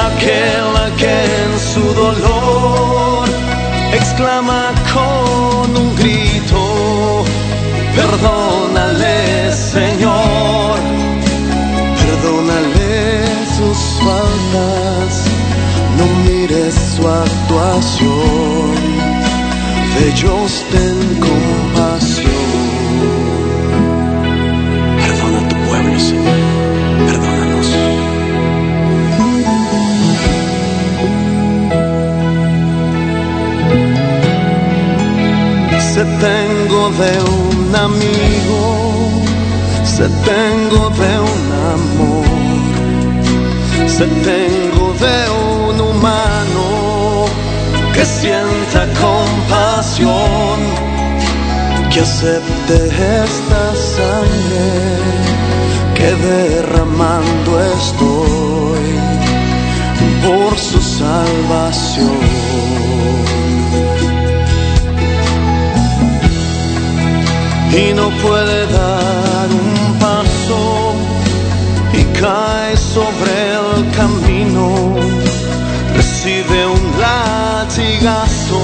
Aquel 0.06 0.96
que 0.96 1.14
en 1.42 1.52
su 1.58 1.84
dolor 1.94 3.28
mires 16.24 16.74
su 16.96 17.06
actuación, 17.06 18.74
de 19.94 20.08
ellos 20.10 20.64
ten 20.70 20.98
compasión. 21.20 22.30
Perdona 25.00 25.38
a 25.38 25.48
tu 25.48 25.56
pueblo, 25.68 26.00
Señor, 26.00 26.40
perdónanos. 27.06 27.68
Se 35.92 36.04
tengo 36.04 36.90
de 37.02 37.12
un 37.40 37.76
amigo, 37.76 39.22
se 39.84 40.08
tengo 40.30 40.90
de 40.90 41.12
un 41.32 41.44
amor, 41.76 42.33
se 43.96 44.06
tengo 44.06 44.92
de 44.94 45.18
un 45.70 45.80
humano 45.80 47.26
que 47.92 48.04
sienta 48.04 48.80
compasión, 49.00 50.58
que 51.90 52.00
acepte 52.00 52.76
esta 53.24 53.64
sangre 53.96 54.66
que 55.94 56.10
derramando 56.30 57.50
estoy 57.78 58.86
por 60.24 60.58
su 60.58 60.80
salvación. 60.80 62.64
y 67.76 67.92
no 67.92 68.08
puede 68.22 68.66
dar 68.66 69.48
un 69.50 69.83
recibe 75.96 76.66
un 76.66 76.82
latigazo 77.00 78.62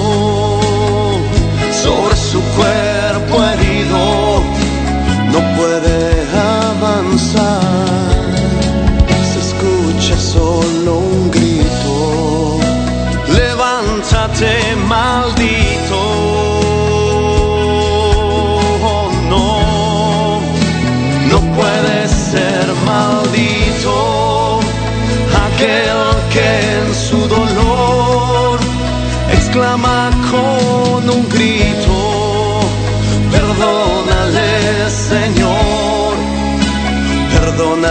sobre 1.82 2.16
su 2.16 2.40
cuerpo 2.56 3.34
herido, 3.50 4.02
no 5.32 5.40
puede 5.56 6.00
avanzar, 6.66 7.49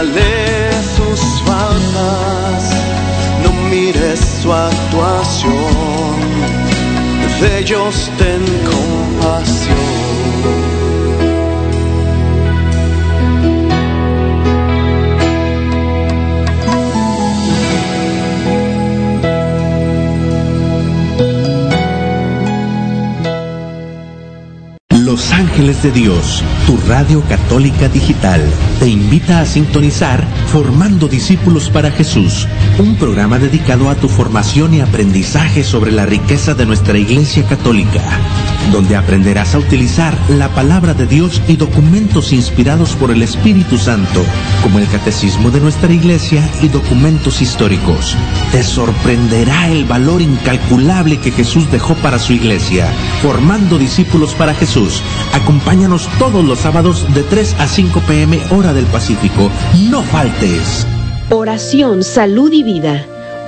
perdónale 0.00 0.70
sus 0.96 1.20
faltas, 1.42 2.70
no 3.42 3.52
mires 3.68 4.20
su 4.42 4.52
actuación, 4.52 5.52
de 7.40 7.58
ellos 7.58 8.10
ten 8.18 8.42
compasión. 8.64 9.59
Ángeles 25.40 25.82
de 25.82 25.90
Dios, 25.90 26.44
tu 26.66 26.76
radio 26.86 27.22
católica 27.22 27.88
digital, 27.88 28.42
te 28.78 28.88
invita 28.88 29.40
a 29.40 29.46
sintonizar 29.46 30.22
Formando 30.48 31.08
Discípulos 31.08 31.70
para 31.70 31.90
Jesús, 31.90 32.46
un 32.78 32.96
programa 32.96 33.38
dedicado 33.38 33.88
a 33.88 33.94
tu 33.94 34.10
formación 34.10 34.74
y 34.74 34.82
aprendizaje 34.82 35.64
sobre 35.64 35.92
la 35.92 36.04
riqueza 36.04 36.52
de 36.52 36.66
nuestra 36.66 36.98
Iglesia 36.98 37.46
Católica, 37.46 38.02
donde 38.72 38.96
aprenderás 38.96 39.54
a 39.54 39.58
utilizar 39.58 40.16
la 40.28 40.48
palabra 40.48 40.94
de 40.94 41.06
Dios 41.06 41.42
y 41.48 41.56
documentos 41.56 42.32
inspirados 42.32 42.94
por 42.94 43.10
el 43.10 43.22
Espíritu 43.22 43.78
Santo, 43.78 44.24
como 44.62 44.78
el 44.78 44.86
Catecismo 44.88 45.50
de 45.50 45.60
nuestra 45.60 45.92
Iglesia 45.92 46.48
y 46.62 46.68
documentos 46.68 47.42
históricos. 47.42 48.16
Te 48.52 48.62
sorprenderá 48.62 49.68
el 49.68 49.84
valor 49.84 50.22
incalculable 50.22 51.18
que 51.18 51.32
Jesús 51.32 51.70
dejó 51.70 51.94
para 51.96 52.18
su 52.18 52.32
Iglesia, 52.32 52.86
formando 53.22 53.78
discípulos 53.78 54.34
para 54.34 54.54
Jesús. 54.54 55.02
Acompáñanos 55.32 56.08
todos 56.18 56.44
los 56.44 56.60
sábados 56.60 57.06
de 57.14 57.22
3 57.22 57.56
a 57.58 57.66
5 57.66 58.00
pm 58.00 58.40
hora 58.50 58.72
del 58.72 58.86
Pacífico. 58.86 59.50
No 59.90 60.02
faltes. 60.02 60.86
Oración, 61.30 62.02
salud 62.02 62.52
y 62.52 62.62
vida. 62.62 63.06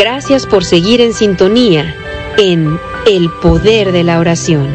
Gracias 0.00 0.46
por 0.46 0.64
seguir 0.64 1.02
en 1.02 1.12
sintonía 1.12 1.94
en 2.38 2.78
El 3.06 3.28
Poder 3.42 3.92
de 3.92 4.02
la 4.02 4.18
Oración. 4.18 4.66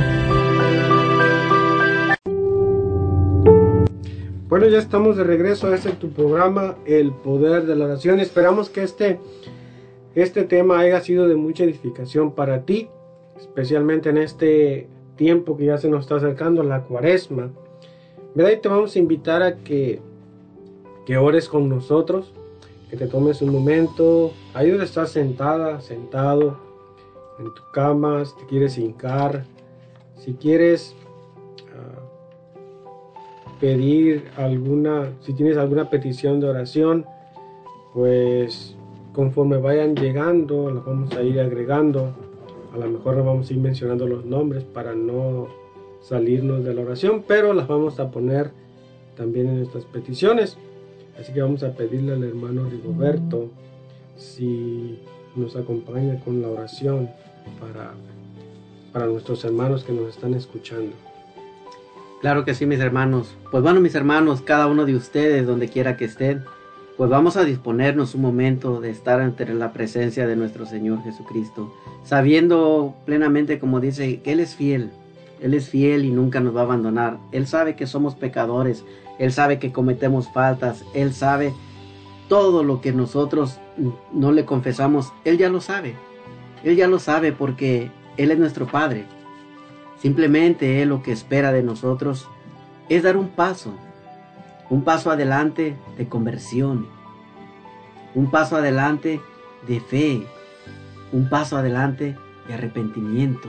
Bueno, 4.47 4.68
ya 4.68 4.77
estamos 4.77 5.18
de 5.18 5.23
regreso 5.23 5.65
a 5.65 5.73
este 5.73 5.93
tu 5.93 6.11
programa, 6.11 6.76
El 6.85 7.10
Poder 7.11 7.65
de 7.65 7.76
la 7.76 7.85
Oración. 7.85 8.19
Esperamos 8.19 8.69
que 8.69 8.84
este, 8.84 9.19
este 10.14 10.43
tema 10.43 10.77
haya 10.77 11.02
sido 11.02 11.27
de 11.27 11.34
mucha 11.34 11.64
edificación 11.64 12.35
para 12.35 12.64
ti, 12.64 12.88
especialmente 13.35 14.10
en 14.10 14.19
este 14.19 14.88
tiempo 15.15 15.57
que 15.57 15.65
ya 15.65 15.80
se 15.80 15.89
nos 15.89 16.02
está 16.02 16.18
acercando, 16.18 16.61
la 16.61 16.84
cuaresma. 16.84 17.49
¿Verdad? 18.35 18.52
Y 18.52 18.57
te 18.57 18.69
vamos 18.69 18.95
a 18.95 18.99
invitar 18.99 19.41
a 19.41 19.56
que, 19.56 20.02
que 21.07 21.18
ores 21.18 21.49
con 21.49 21.68
nosotros, 21.68 22.31
que 22.90 22.98
te 22.98 23.07
tomes 23.07 23.41
un 23.41 23.52
momento, 23.52 24.32
ahí 24.53 24.70
donde 24.70 24.86
estás 24.86 25.12
sentada, 25.12 25.82
sentado, 25.82 26.57
en 27.40 27.53
tu 27.53 27.62
cama, 27.72 28.24
si 28.26 28.36
te 28.36 28.45
quieres 28.45 28.78
hincar, 28.78 29.45
si 30.18 30.34
quieres 30.34 30.95
uh, 31.74 33.60
pedir 33.60 34.26
alguna, 34.38 35.12
si 35.22 35.34
tienes 35.34 35.57
alguna 35.57 35.90
petición 35.90 36.40
de 36.40 36.48
oración, 36.48 37.06
pues 37.94 38.76
conforme 39.14 39.57
vayan 39.57 39.95
llegando, 39.95 40.70
las 40.70 40.86
vamos 40.86 41.16
a 41.16 41.22
ir 41.24 41.40
agregando. 41.40 42.14
A 42.74 42.78
lo 42.78 42.90
mejor 42.90 43.16
no 43.16 43.24
vamos 43.24 43.49
a 43.49 43.53
ir 43.53 43.60
mencionando 43.60 44.06
los 44.06 44.26
nombres 44.26 44.66
para 44.66 44.94
no 44.94 45.48
salirnos 46.02 46.64
de 46.64 46.74
la 46.74 46.82
oración, 46.82 47.24
pero 47.26 47.53
las 47.53 47.68
vamos 47.68 47.99
a 47.99 48.12
poner 48.12 48.52
también 49.16 49.48
en 49.48 49.57
nuestras 49.60 49.86
peticiones. 49.86 50.57
Así 51.20 51.32
que 51.34 51.42
vamos 51.42 51.64
a 51.64 51.72
pedirle 51.72 52.14
al 52.14 52.24
hermano 52.24 52.70
Rigoberto 52.70 53.50
si 54.18 55.00
nos 55.36 55.56
acompaña 55.56 56.20
con 56.20 56.42
la 56.42 56.50
oración 56.50 57.10
para, 57.60 57.94
para 58.92 59.08
nuestros 59.08 59.44
hermanos 59.46 59.84
que 59.84 59.94
nos 59.94 60.10
están 60.10 60.34
escuchando. 60.34 60.94
Claro 62.22 62.44
que 62.44 62.54
sí, 62.54 62.66
mis 62.66 62.80
hermanos. 62.80 63.36
Pues 63.52 63.62
bueno, 63.62 63.82
mis 63.82 63.96
hermanos, 63.96 64.42
cada 64.42 64.68
uno 64.68 64.86
de 64.86 64.96
ustedes, 64.96 65.46
donde 65.46 65.70
quiera 65.70 65.98
que 65.98 66.06
estén, 66.06 66.44
pues 66.98 67.10
vamos 67.10 67.36
a 67.36 67.44
disponernos 67.44 68.16
un 68.16 68.22
momento 68.22 68.80
de 68.80 68.90
estar 68.90 69.20
ante 69.20 69.54
la 69.54 69.74
presencia 69.74 70.26
de 70.26 70.36
nuestro 70.36 70.66
Señor 70.66 71.04
Jesucristo, 71.04 71.74
sabiendo 72.04 72.96
plenamente, 73.06 73.60
como 73.60 73.82
dice, 73.82 74.22
que 74.22 74.32
Él 74.32 74.40
es 74.40 74.56
fiel. 74.56 74.92
Él 75.42 75.54
es 75.54 75.70
fiel 75.70 76.06
y 76.06 76.12
nunca 76.12 76.40
nos 76.40 76.56
va 76.56 76.62
a 76.62 76.64
abandonar. 76.64 77.18
Él 77.34 77.48
sabe 77.48 77.76
que 77.76 77.86
somos 77.86 78.16
pecadores. 78.16 78.86
Él 79.20 79.32
sabe 79.32 79.60
que 79.60 79.72
cometemos 79.72 80.30
faltas. 80.30 80.84
Él 80.94 81.14
sabe 81.14 81.54
todo 82.28 82.64
lo 82.64 82.82
que 82.82 82.92
nosotros 82.92 83.60
no 84.12 84.32
le 84.32 84.46
confesamos. 84.46 85.14
Él 85.24 85.38
ya 85.38 85.50
lo 85.50 85.62
sabe. 85.62 85.96
Él 86.64 86.76
ya 86.76 86.88
lo 86.88 87.00
sabe 87.00 87.32
porque 87.32 87.92
Él 88.18 88.32
es 88.32 88.40
nuestro 88.40 88.68
Padre. 88.68 89.06
Simplemente 90.02 90.82
Él 90.82 90.90
lo 90.90 91.04
que 91.04 91.12
espera 91.12 91.52
de 91.52 91.64
nosotros 91.64 92.28
es 92.90 93.04
dar 93.04 93.18
un 93.18 93.30
paso. 93.30 93.74
Un 94.70 94.84
paso 94.84 95.12
adelante 95.12 95.76
de 95.98 96.08
conversión. 96.08 96.88
Un 98.14 98.32
paso 98.32 98.56
adelante 98.56 99.22
de 99.68 99.80
fe. 99.80 100.26
un 101.12 101.30
paso 101.30 101.56
adelante 101.56 102.18
de 102.48 102.54
arrepentimiento. 102.54 103.48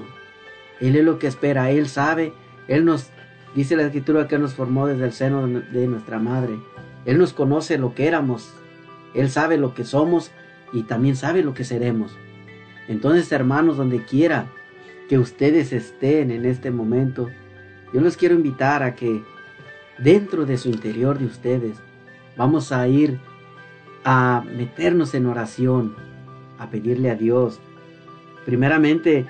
Él 0.81 0.95
es 0.95 1.05
lo 1.05 1.19
que 1.19 1.27
espera, 1.27 1.71
Él 1.71 1.89
sabe, 1.89 2.33
Él 2.69 2.85
nos, 2.85 3.11
dice 3.57 3.75
la 3.75 3.85
escritura 3.85 4.29
que 4.29 4.39
nos 4.39 4.55
formó 4.55 4.87
desde 4.87 5.07
el 5.07 5.13
seno 5.13 5.49
de 5.49 5.87
nuestra 5.89 6.19
madre. 6.19 6.59
Él 7.07 7.19
nos 7.19 7.33
conoce 7.33 7.79
lo 7.79 7.95
que 7.95 8.07
éramos, 8.07 8.53
Él 9.15 9.31
sabe 9.31 9.57
lo 9.57 9.75
que 9.75 9.85
somos 9.85 10.31
y 10.73 10.83
también 10.83 11.17
sabe 11.17 11.43
lo 11.43 11.55
que 11.55 11.65
seremos. 11.65 12.15
Entonces, 12.87 13.33
hermanos, 13.33 13.79
donde 13.79 14.05
quiera 14.05 14.47
que 15.09 15.19
ustedes 15.19 15.73
estén 15.73 16.31
en 16.31 16.45
este 16.45 16.71
momento, 16.71 17.31
yo 17.95 18.01
les 18.01 18.17
quiero 18.17 18.35
invitar 18.35 18.83
a 18.83 18.95
que 18.95 19.23
dentro 19.99 20.45
de 20.45 20.59
su 20.59 20.69
interior 20.69 21.19
de 21.19 21.25
ustedes 21.27 21.79
vamos 22.37 22.73
a 22.73 22.87
ir 22.87 23.19
a 24.05 24.45
meternos 24.55 25.15
en 25.15 25.27
oración, 25.27 25.97
a 26.59 26.69
pedirle 26.69 27.11
a 27.11 27.15
Dios. 27.15 27.59
Primeramente, 28.45 29.25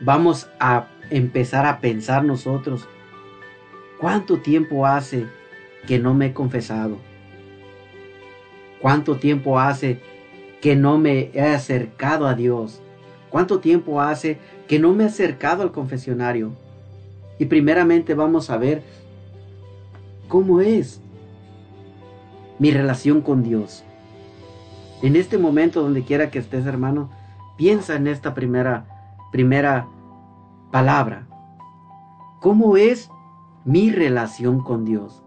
vamos 0.00 0.48
a 0.60 0.86
empezar 1.10 1.66
a 1.66 1.80
pensar 1.80 2.24
nosotros, 2.24 2.88
¿cuánto 4.02 4.40
tiempo 4.40 4.84
hace 4.84 5.28
que 5.86 6.00
no 6.00 6.12
me 6.12 6.26
he 6.26 6.32
confesado? 6.32 6.96
¿Cuánto 8.80 9.16
tiempo 9.16 9.60
hace 9.60 10.00
que 10.60 10.74
no 10.74 10.98
me 10.98 11.30
he 11.32 11.40
acercado 11.40 12.26
a 12.26 12.34
Dios? 12.34 12.82
¿Cuánto 13.30 13.60
tiempo 13.60 14.00
hace 14.00 14.40
que 14.66 14.80
no 14.80 14.92
me 14.92 15.04
he 15.04 15.06
acercado 15.06 15.62
al 15.62 15.70
confesionario? 15.70 16.50
Y 17.38 17.44
primeramente 17.44 18.14
vamos 18.14 18.50
a 18.50 18.56
ver 18.56 18.82
cómo 20.26 20.60
es 20.60 21.00
mi 22.58 22.72
relación 22.72 23.20
con 23.20 23.44
Dios. 23.44 23.84
En 25.02 25.14
este 25.14 25.38
momento, 25.38 25.80
donde 25.80 26.02
quiera 26.02 26.28
que 26.32 26.40
estés, 26.40 26.66
hermano, 26.66 27.08
piensa 27.56 27.94
en 27.94 28.08
esta 28.08 28.34
primera, 28.34 28.84
primera 29.30 29.86
palabra. 30.72 31.28
¿Cómo 32.40 32.76
es 32.76 33.08
mi 33.64 33.90
relación 33.90 34.60
con 34.60 34.84
Dios? 34.84 35.22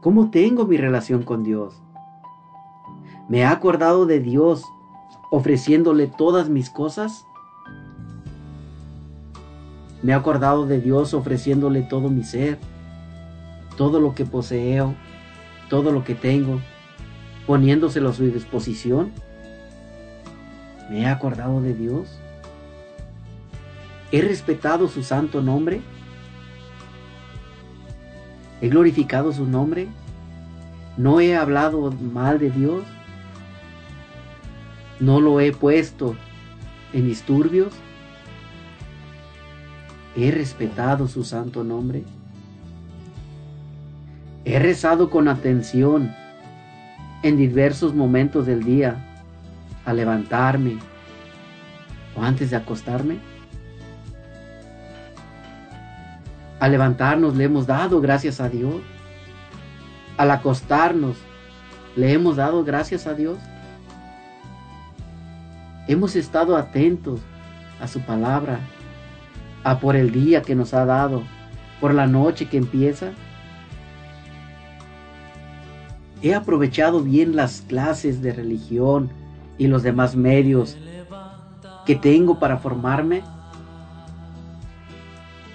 ¿Cómo 0.00 0.30
tengo 0.30 0.66
mi 0.66 0.76
relación 0.76 1.22
con 1.22 1.44
Dios? 1.44 1.80
¿Me 3.28 3.38
he 3.38 3.44
acordado 3.44 4.06
de 4.06 4.18
Dios 4.20 4.64
ofreciéndole 5.30 6.08
todas 6.08 6.48
mis 6.48 6.68
cosas? 6.68 7.24
¿Me 10.02 10.12
he 10.12 10.14
acordado 10.14 10.66
de 10.66 10.80
Dios 10.80 11.14
ofreciéndole 11.14 11.82
todo 11.82 12.08
mi 12.08 12.24
ser, 12.24 12.58
todo 13.76 14.00
lo 14.00 14.14
que 14.14 14.24
poseo, 14.24 14.94
todo 15.70 15.92
lo 15.92 16.02
que 16.02 16.14
tengo, 16.14 16.60
poniéndoselo 17.46 18.10
a 18.10 18.14
su 18.14 18.24
disposición? 18.24 19.12
¿Me 20.90 21.02
he 21.02 21.06
acordado 21.06 21.60
de 21.60 21.74
Dios? 21.74 22.18
¿He 24.10 24.22
respetado 24.22 24.88
su 24.88 25.02
santo 25.02 25.40
nombre? 25.40 25.82
¿He 28.60 28.68
glorificado 28.68 29.32
su 29.32 29.44
nombre? 29.46 29.88
¿No 30.96 31.20
he 31.20 31.36
hablado 31.36 31.92
mal 31.92 32.38
de 32.38 32.50
Dios? 32.50 32.82
¿No 34.98 35.20
lo 35.20 35.40
he 35.40 35.52
puesto 35.52 36.16
en 36.92 37.06
disturbios? 37.06 37.72
¿He 40.16 40.30
respetado 40.30 41.06
su 41.06 41.22
santo 41.22 41.62
nombre? 41.64 42.04
¿He 44.46 44.58
rezado 44.58 45.10
con 45.10 45.28
atención 45.28 46.14
en 47.22 47.36
diversos 47.36 47.94
momentos 47.94 48.46
del 48.46 48.64
día 48.64 49.22
al 49.84 49.96
levantarme 49.96 50.78
o 52.16 52.22
antes 52.22 52.50
de 52.50 52.56
acostarme? 52.56 53.18
Al 56.58 56.72
levantarnos 56.72 57.36
le 57.36 57.44
hemos 57.44 57.66
dado 57.66 58.00
gracias 58.00 58.40
a 58.40 58.48
Dios. 58.48 58.76
Al 60.16 60.30
acostarnos 60.30 61.16
le 61.96 62.12
hemos 62.12 62.36
dado 62.36 62.64
gracias 62.64 63.06
a 63.06 63.14
Dios. 63.14 63.38
Hemos 65.88 66.16
estado 66.16 66.56
atentos 66.56 67.20
a 67.80 67.86
su 67.86 68.00
palabra, 68.00 68.58
a 69.64 69.78
por 69.78 69.96
el 69.96 70.10
día 70.12 70.42
que 70.42 70.54
nos 70.54 70.74
ha 70.74 70.84
dado, 70.84 71.22
por 71.80 71.94
la 71.94 72.06
noche 72.06 72.48
que 72.48 72.56
empieza. 72.56 73.10
He 76.22 76.34
aprovechado 76.34 77.02
bien 77.02 77.36
las 77.36 77.60
clases 77.60 78.22
de 78.22 78.32
religión 78.32 79.10
y 79.58 79.66
los 79.66 79.82
demás 79.82 80.16
medios 80.16 80.76
que 81.84 81.94
tengo 81.94 82.38
para 82.38 82.56
formarme. 82.58 83.22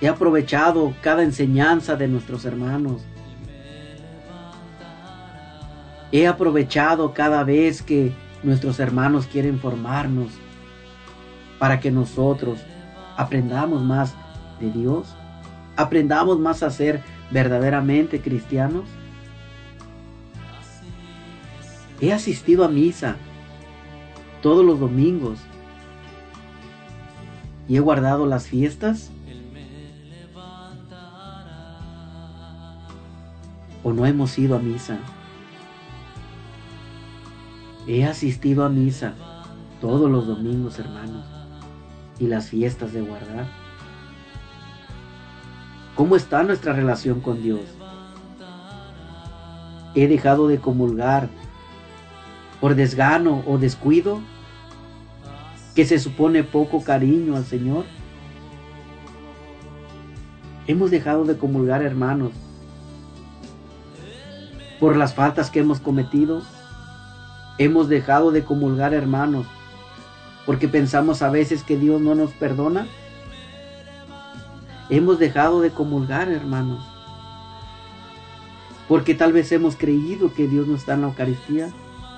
He 0.01 0.07
aprovechado 0.07 0.95
cada 1.01 1.21
enseñanza 1.21 1.95
de 1.95 2.07
nuestros 2.07 2.43
hermanos. 2.45 3.03
He 6.11 6.27
aprovechado 6.27 7.13
cada 7.13 7.43
vez 7.43 7.83
que 7.83 8.11
nuestros 8.41 8.79
hermanos 8.79 9.27
quieren 9.27 9.59
formarnos 9.59 10.31
para 11.59 11.79
que 11.79 11.91
nosotros 11.91 12.59
aprendamos 13.15 13.83
más 13.83 14.15
de 14.59 14.71
Dios, 14.71 15.15
aprendamos 15.77 16.39
más 16.39 16.63
a 16.63 16.71
ser 16.71 17.03
verdaderamente 17.29 18.19
cristianos. 18.19 18.85
He 22.01 22.11
asistido 22.11 22.65
a 22.65 22.67
misa 22.67 23.17
todos 24.41 24.65
los 24.65 24.79
domingos 24.79 25.37
y 27.69 27.77
he 27.77 27.79
guardado 27.79 28.25
las 28.25 28.47
fiestas. 28.47 29.11
¿O 33.83 33.93
no 33.93 34.05
hemos 34.05 34.37
ido 34.37 34.55
a 34.55 34.59
misa? 34.59 34.99
He 37.87 38.05
asistido 38.05 38.63
a 38.63 38.69
misa 38.69 39.15
todos 39.79 40.09
los 40.09 40.27
domingos, 40.27 40.77
hermanos, 40.77 41.25
y 42.19 42.27
las 42.27 42.49
fiestas 42.49 42.93
de 42.93 43.01
guardar. 43.01 43.47
¿Cómo 45.95 46.15
está 46.15 46.43
nuestra 46.43 46.73
relación 46.73 47.21
con 47.21 47.41
Dios? 47.41 47.61
¿He 49.95 50.07
dejado 50.07 50.47
de 50.47 50.59
comulgar 50.59 51.29
por 52.61 52.75
desgano 52.75 53.43
o 53.47 53.57
descuido? 53.57 54.21
¿Que 55.75 55.85
se 55.85 55.97
supone 55.97 56.43
poco 56.43 56.83
cariño 56.83 57.35
al 57.35 57.45
Señor? 57.45 57.85
Hemos 60.67 60.91
dejado 60.91 61.25
de 61.25 61.37
comulgar, 61.37 61.81
hermanos, 61.81 62.31
por 64.81 64.97
las 64.97 65.13
faltas 65.13 65.49
que 65.49 65.59
hemos 65.59 65.79
cometido 65.79 66.41
Hemos 67.57 67.87
dejado 67.87 68.31
de 68.31 68.43
comulgar 68.43 68.93
hermanos 68.93 69.45
porque 70.45 70.67
pensamos 70.67 71.21
a 71.21 71.29
veces 71.29 71.63
que 71.63 71.77
Dios 71.77 72.01
no 72.01 72.15
nos 72.15 72.31
perdona. 72.31 72.87
Hemos 74.89 75.19
dejado 75.19 75.61
de 75.61 75.69
comulgar 75.69 76.29
hermanos 76.29 76.83
porque 78.87 79.13
tal 79.13 79.31
vez 79.31 79.51
hemos 79.51 79.75
creído 79.75 80.33
que 80.33 80.47
Dios 80.47 80.67
no 80.67 80.75
está 80.75 80.95
en 80.95 81.01
la 81.01 81.07
Eucaristía, 81.07 81.69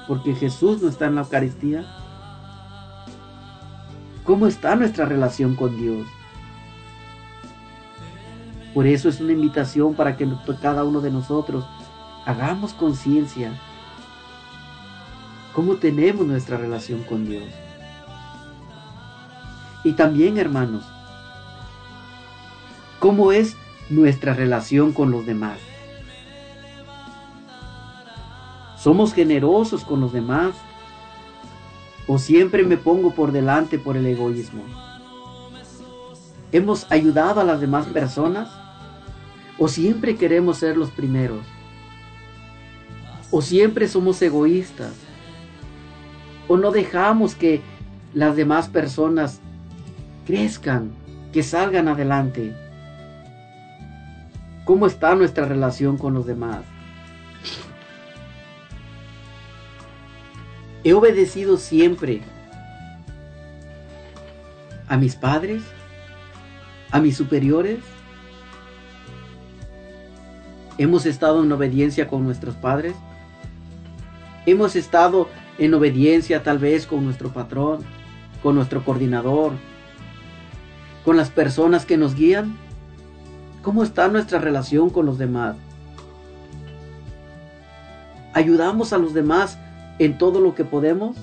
porque 0.08 0.34
Jesús 0.34 0.82
no 0.82 0.90
está 0.90 1.06
en 1.06 1.16
la 1.16 1.22
Eucaristía. 1.22 1.86
¿Cómo 4.24 4.48
está 4.48 4.76
nuestra 4.76 5.06
relación 5.06 5.56
con 5.56 5.78
Dios? 5.78 6.08
Por 8.74 8.88
eso 8.88 9.08
es 9.10 9.20
una 9.20 9.34
invitación 9.34 9.94
para 9.94 10.18
que 10.18 10.28
cada 10.62 10.84
uno 10.84 11.02
de 11.02 11.12
nosotros 11.12 11.66
hagamos 12.26 12.74
conciencia 12.74 13.52
cómo 15.54 15.76
tenemos 15.76 16.26
nuestra 16.26 16.58
relación 16.58 17.04
con 17.04 17.26
Dios. 17.26 17.44
Y 19.84 19.94
también, 19.94 20.38
hermanos, 20.38 20.86
cómo 23.00 23.32
es 23.32 23.56
nuestra 23.90 24.34
relación 24.34 24.94
con 24.94 25.12
los 25.12 25.26
demás. 25.26 25.60
¿Somos 28.78 29.14
generosos 29.14 29.84
con 29.84 30.02
los 30.02 30.12
demás? 30.12 30.56
¿O 32.08 32.18
siempre 32.18 32.64
me 32.64 32.78
pongo 32.78 33.12
por 33.12 33.32
delante 33.32 33.80
por 33.80 33.96
el 33.96 34.06
egoísmo? 34.06 34.64
¿Hemos 36.52 36.90
ayudado 36.92 37.42
a 37.42 37.44
las 37.44 37.62
demás 37.62 37.86
personas? 37.88 38.50
¿O 39.58 39.68
siempre 39.68 40.16
queremos 40.16 40.58
ser 40.58 40.78
los 40.78 40.92
primeros? 40.92 41.46
¿O 43.36 43.42
siempre 43.42 43.88
somos 43.88 44.22
egoístas? 44.22 44.94
o 46.48 46.58
no 46.58 46.72
dejamos 46.72 47.36
que 47.36 47.62
las 48.14 48.36
demás 48.36 48.68
personas 48.68 49.40
crezcan, 50.26 50.92
que 51.32 51.44
salgan 51.44 51.88
adelante. 51.88 52.56
¿Cómo 54.66 54.88
está 54.88 55.16
nuestra 55.16 55.46
relación 55.46 55.98
con 55.98 56.14
los 56.14 56.26
demás? 56.26 56.64
He 60.84 60.94
obedecido 60.94 61.58
siempre 61.58 62.22
a 64.88 64.98
mis 64.98 65.16
padres, 65.16 65.64
a 66.92 67.00
mis 67.00 67.16
superiores. 67.16 67.80
Hemos 70.78 71.06
estado 71.06 71.44
en 71.44 71.52
obediencia 71.52 72.08
con 72.08 72.24
nuestros 72.26 72.56
padres. 72.56 72.96
Hemos 74.46 74.76
estado 74.76 75.30
en 75.58 75.74
obediencia 75.74 76.44
tal 76.44 76.60
vez 76.60 76.86
con 76.86 77.06
nuestro 77.06 77.32
patrón, 77.32 77.80
con 78.42 78.56
nuestro 78.56 78.84
coordinador, 78.84 79.54
con 81.06 81.16
las 81.16 81.30
personas 81.30 81.86
que 81.86 81.98
nos 81.98 82.16
guían. 82.16 82.58
¿Cómo 83.62 83.84
está 83.84 84.10
nuestra 84.10 84.40
relación 84.40 84.90
con 84.90 85.06
los 85.06 85.18
demás? 85.18 85.56
¿Ayudamos 88.34 88.92
a 88.92 88.98
los 88.98 89.14
demás 89.14 89.58
en 90.00 90.18
todo 90.18 90.42
lo 90.42 90.56
que 90.56 90.66
podemos? 90.66 91.16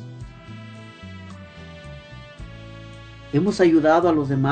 ¿Hemos 3.34 3.60
ayudado 3.60 4.08
a 4.08 4.12
los 4.12 4.30
demás? 4.30 4.48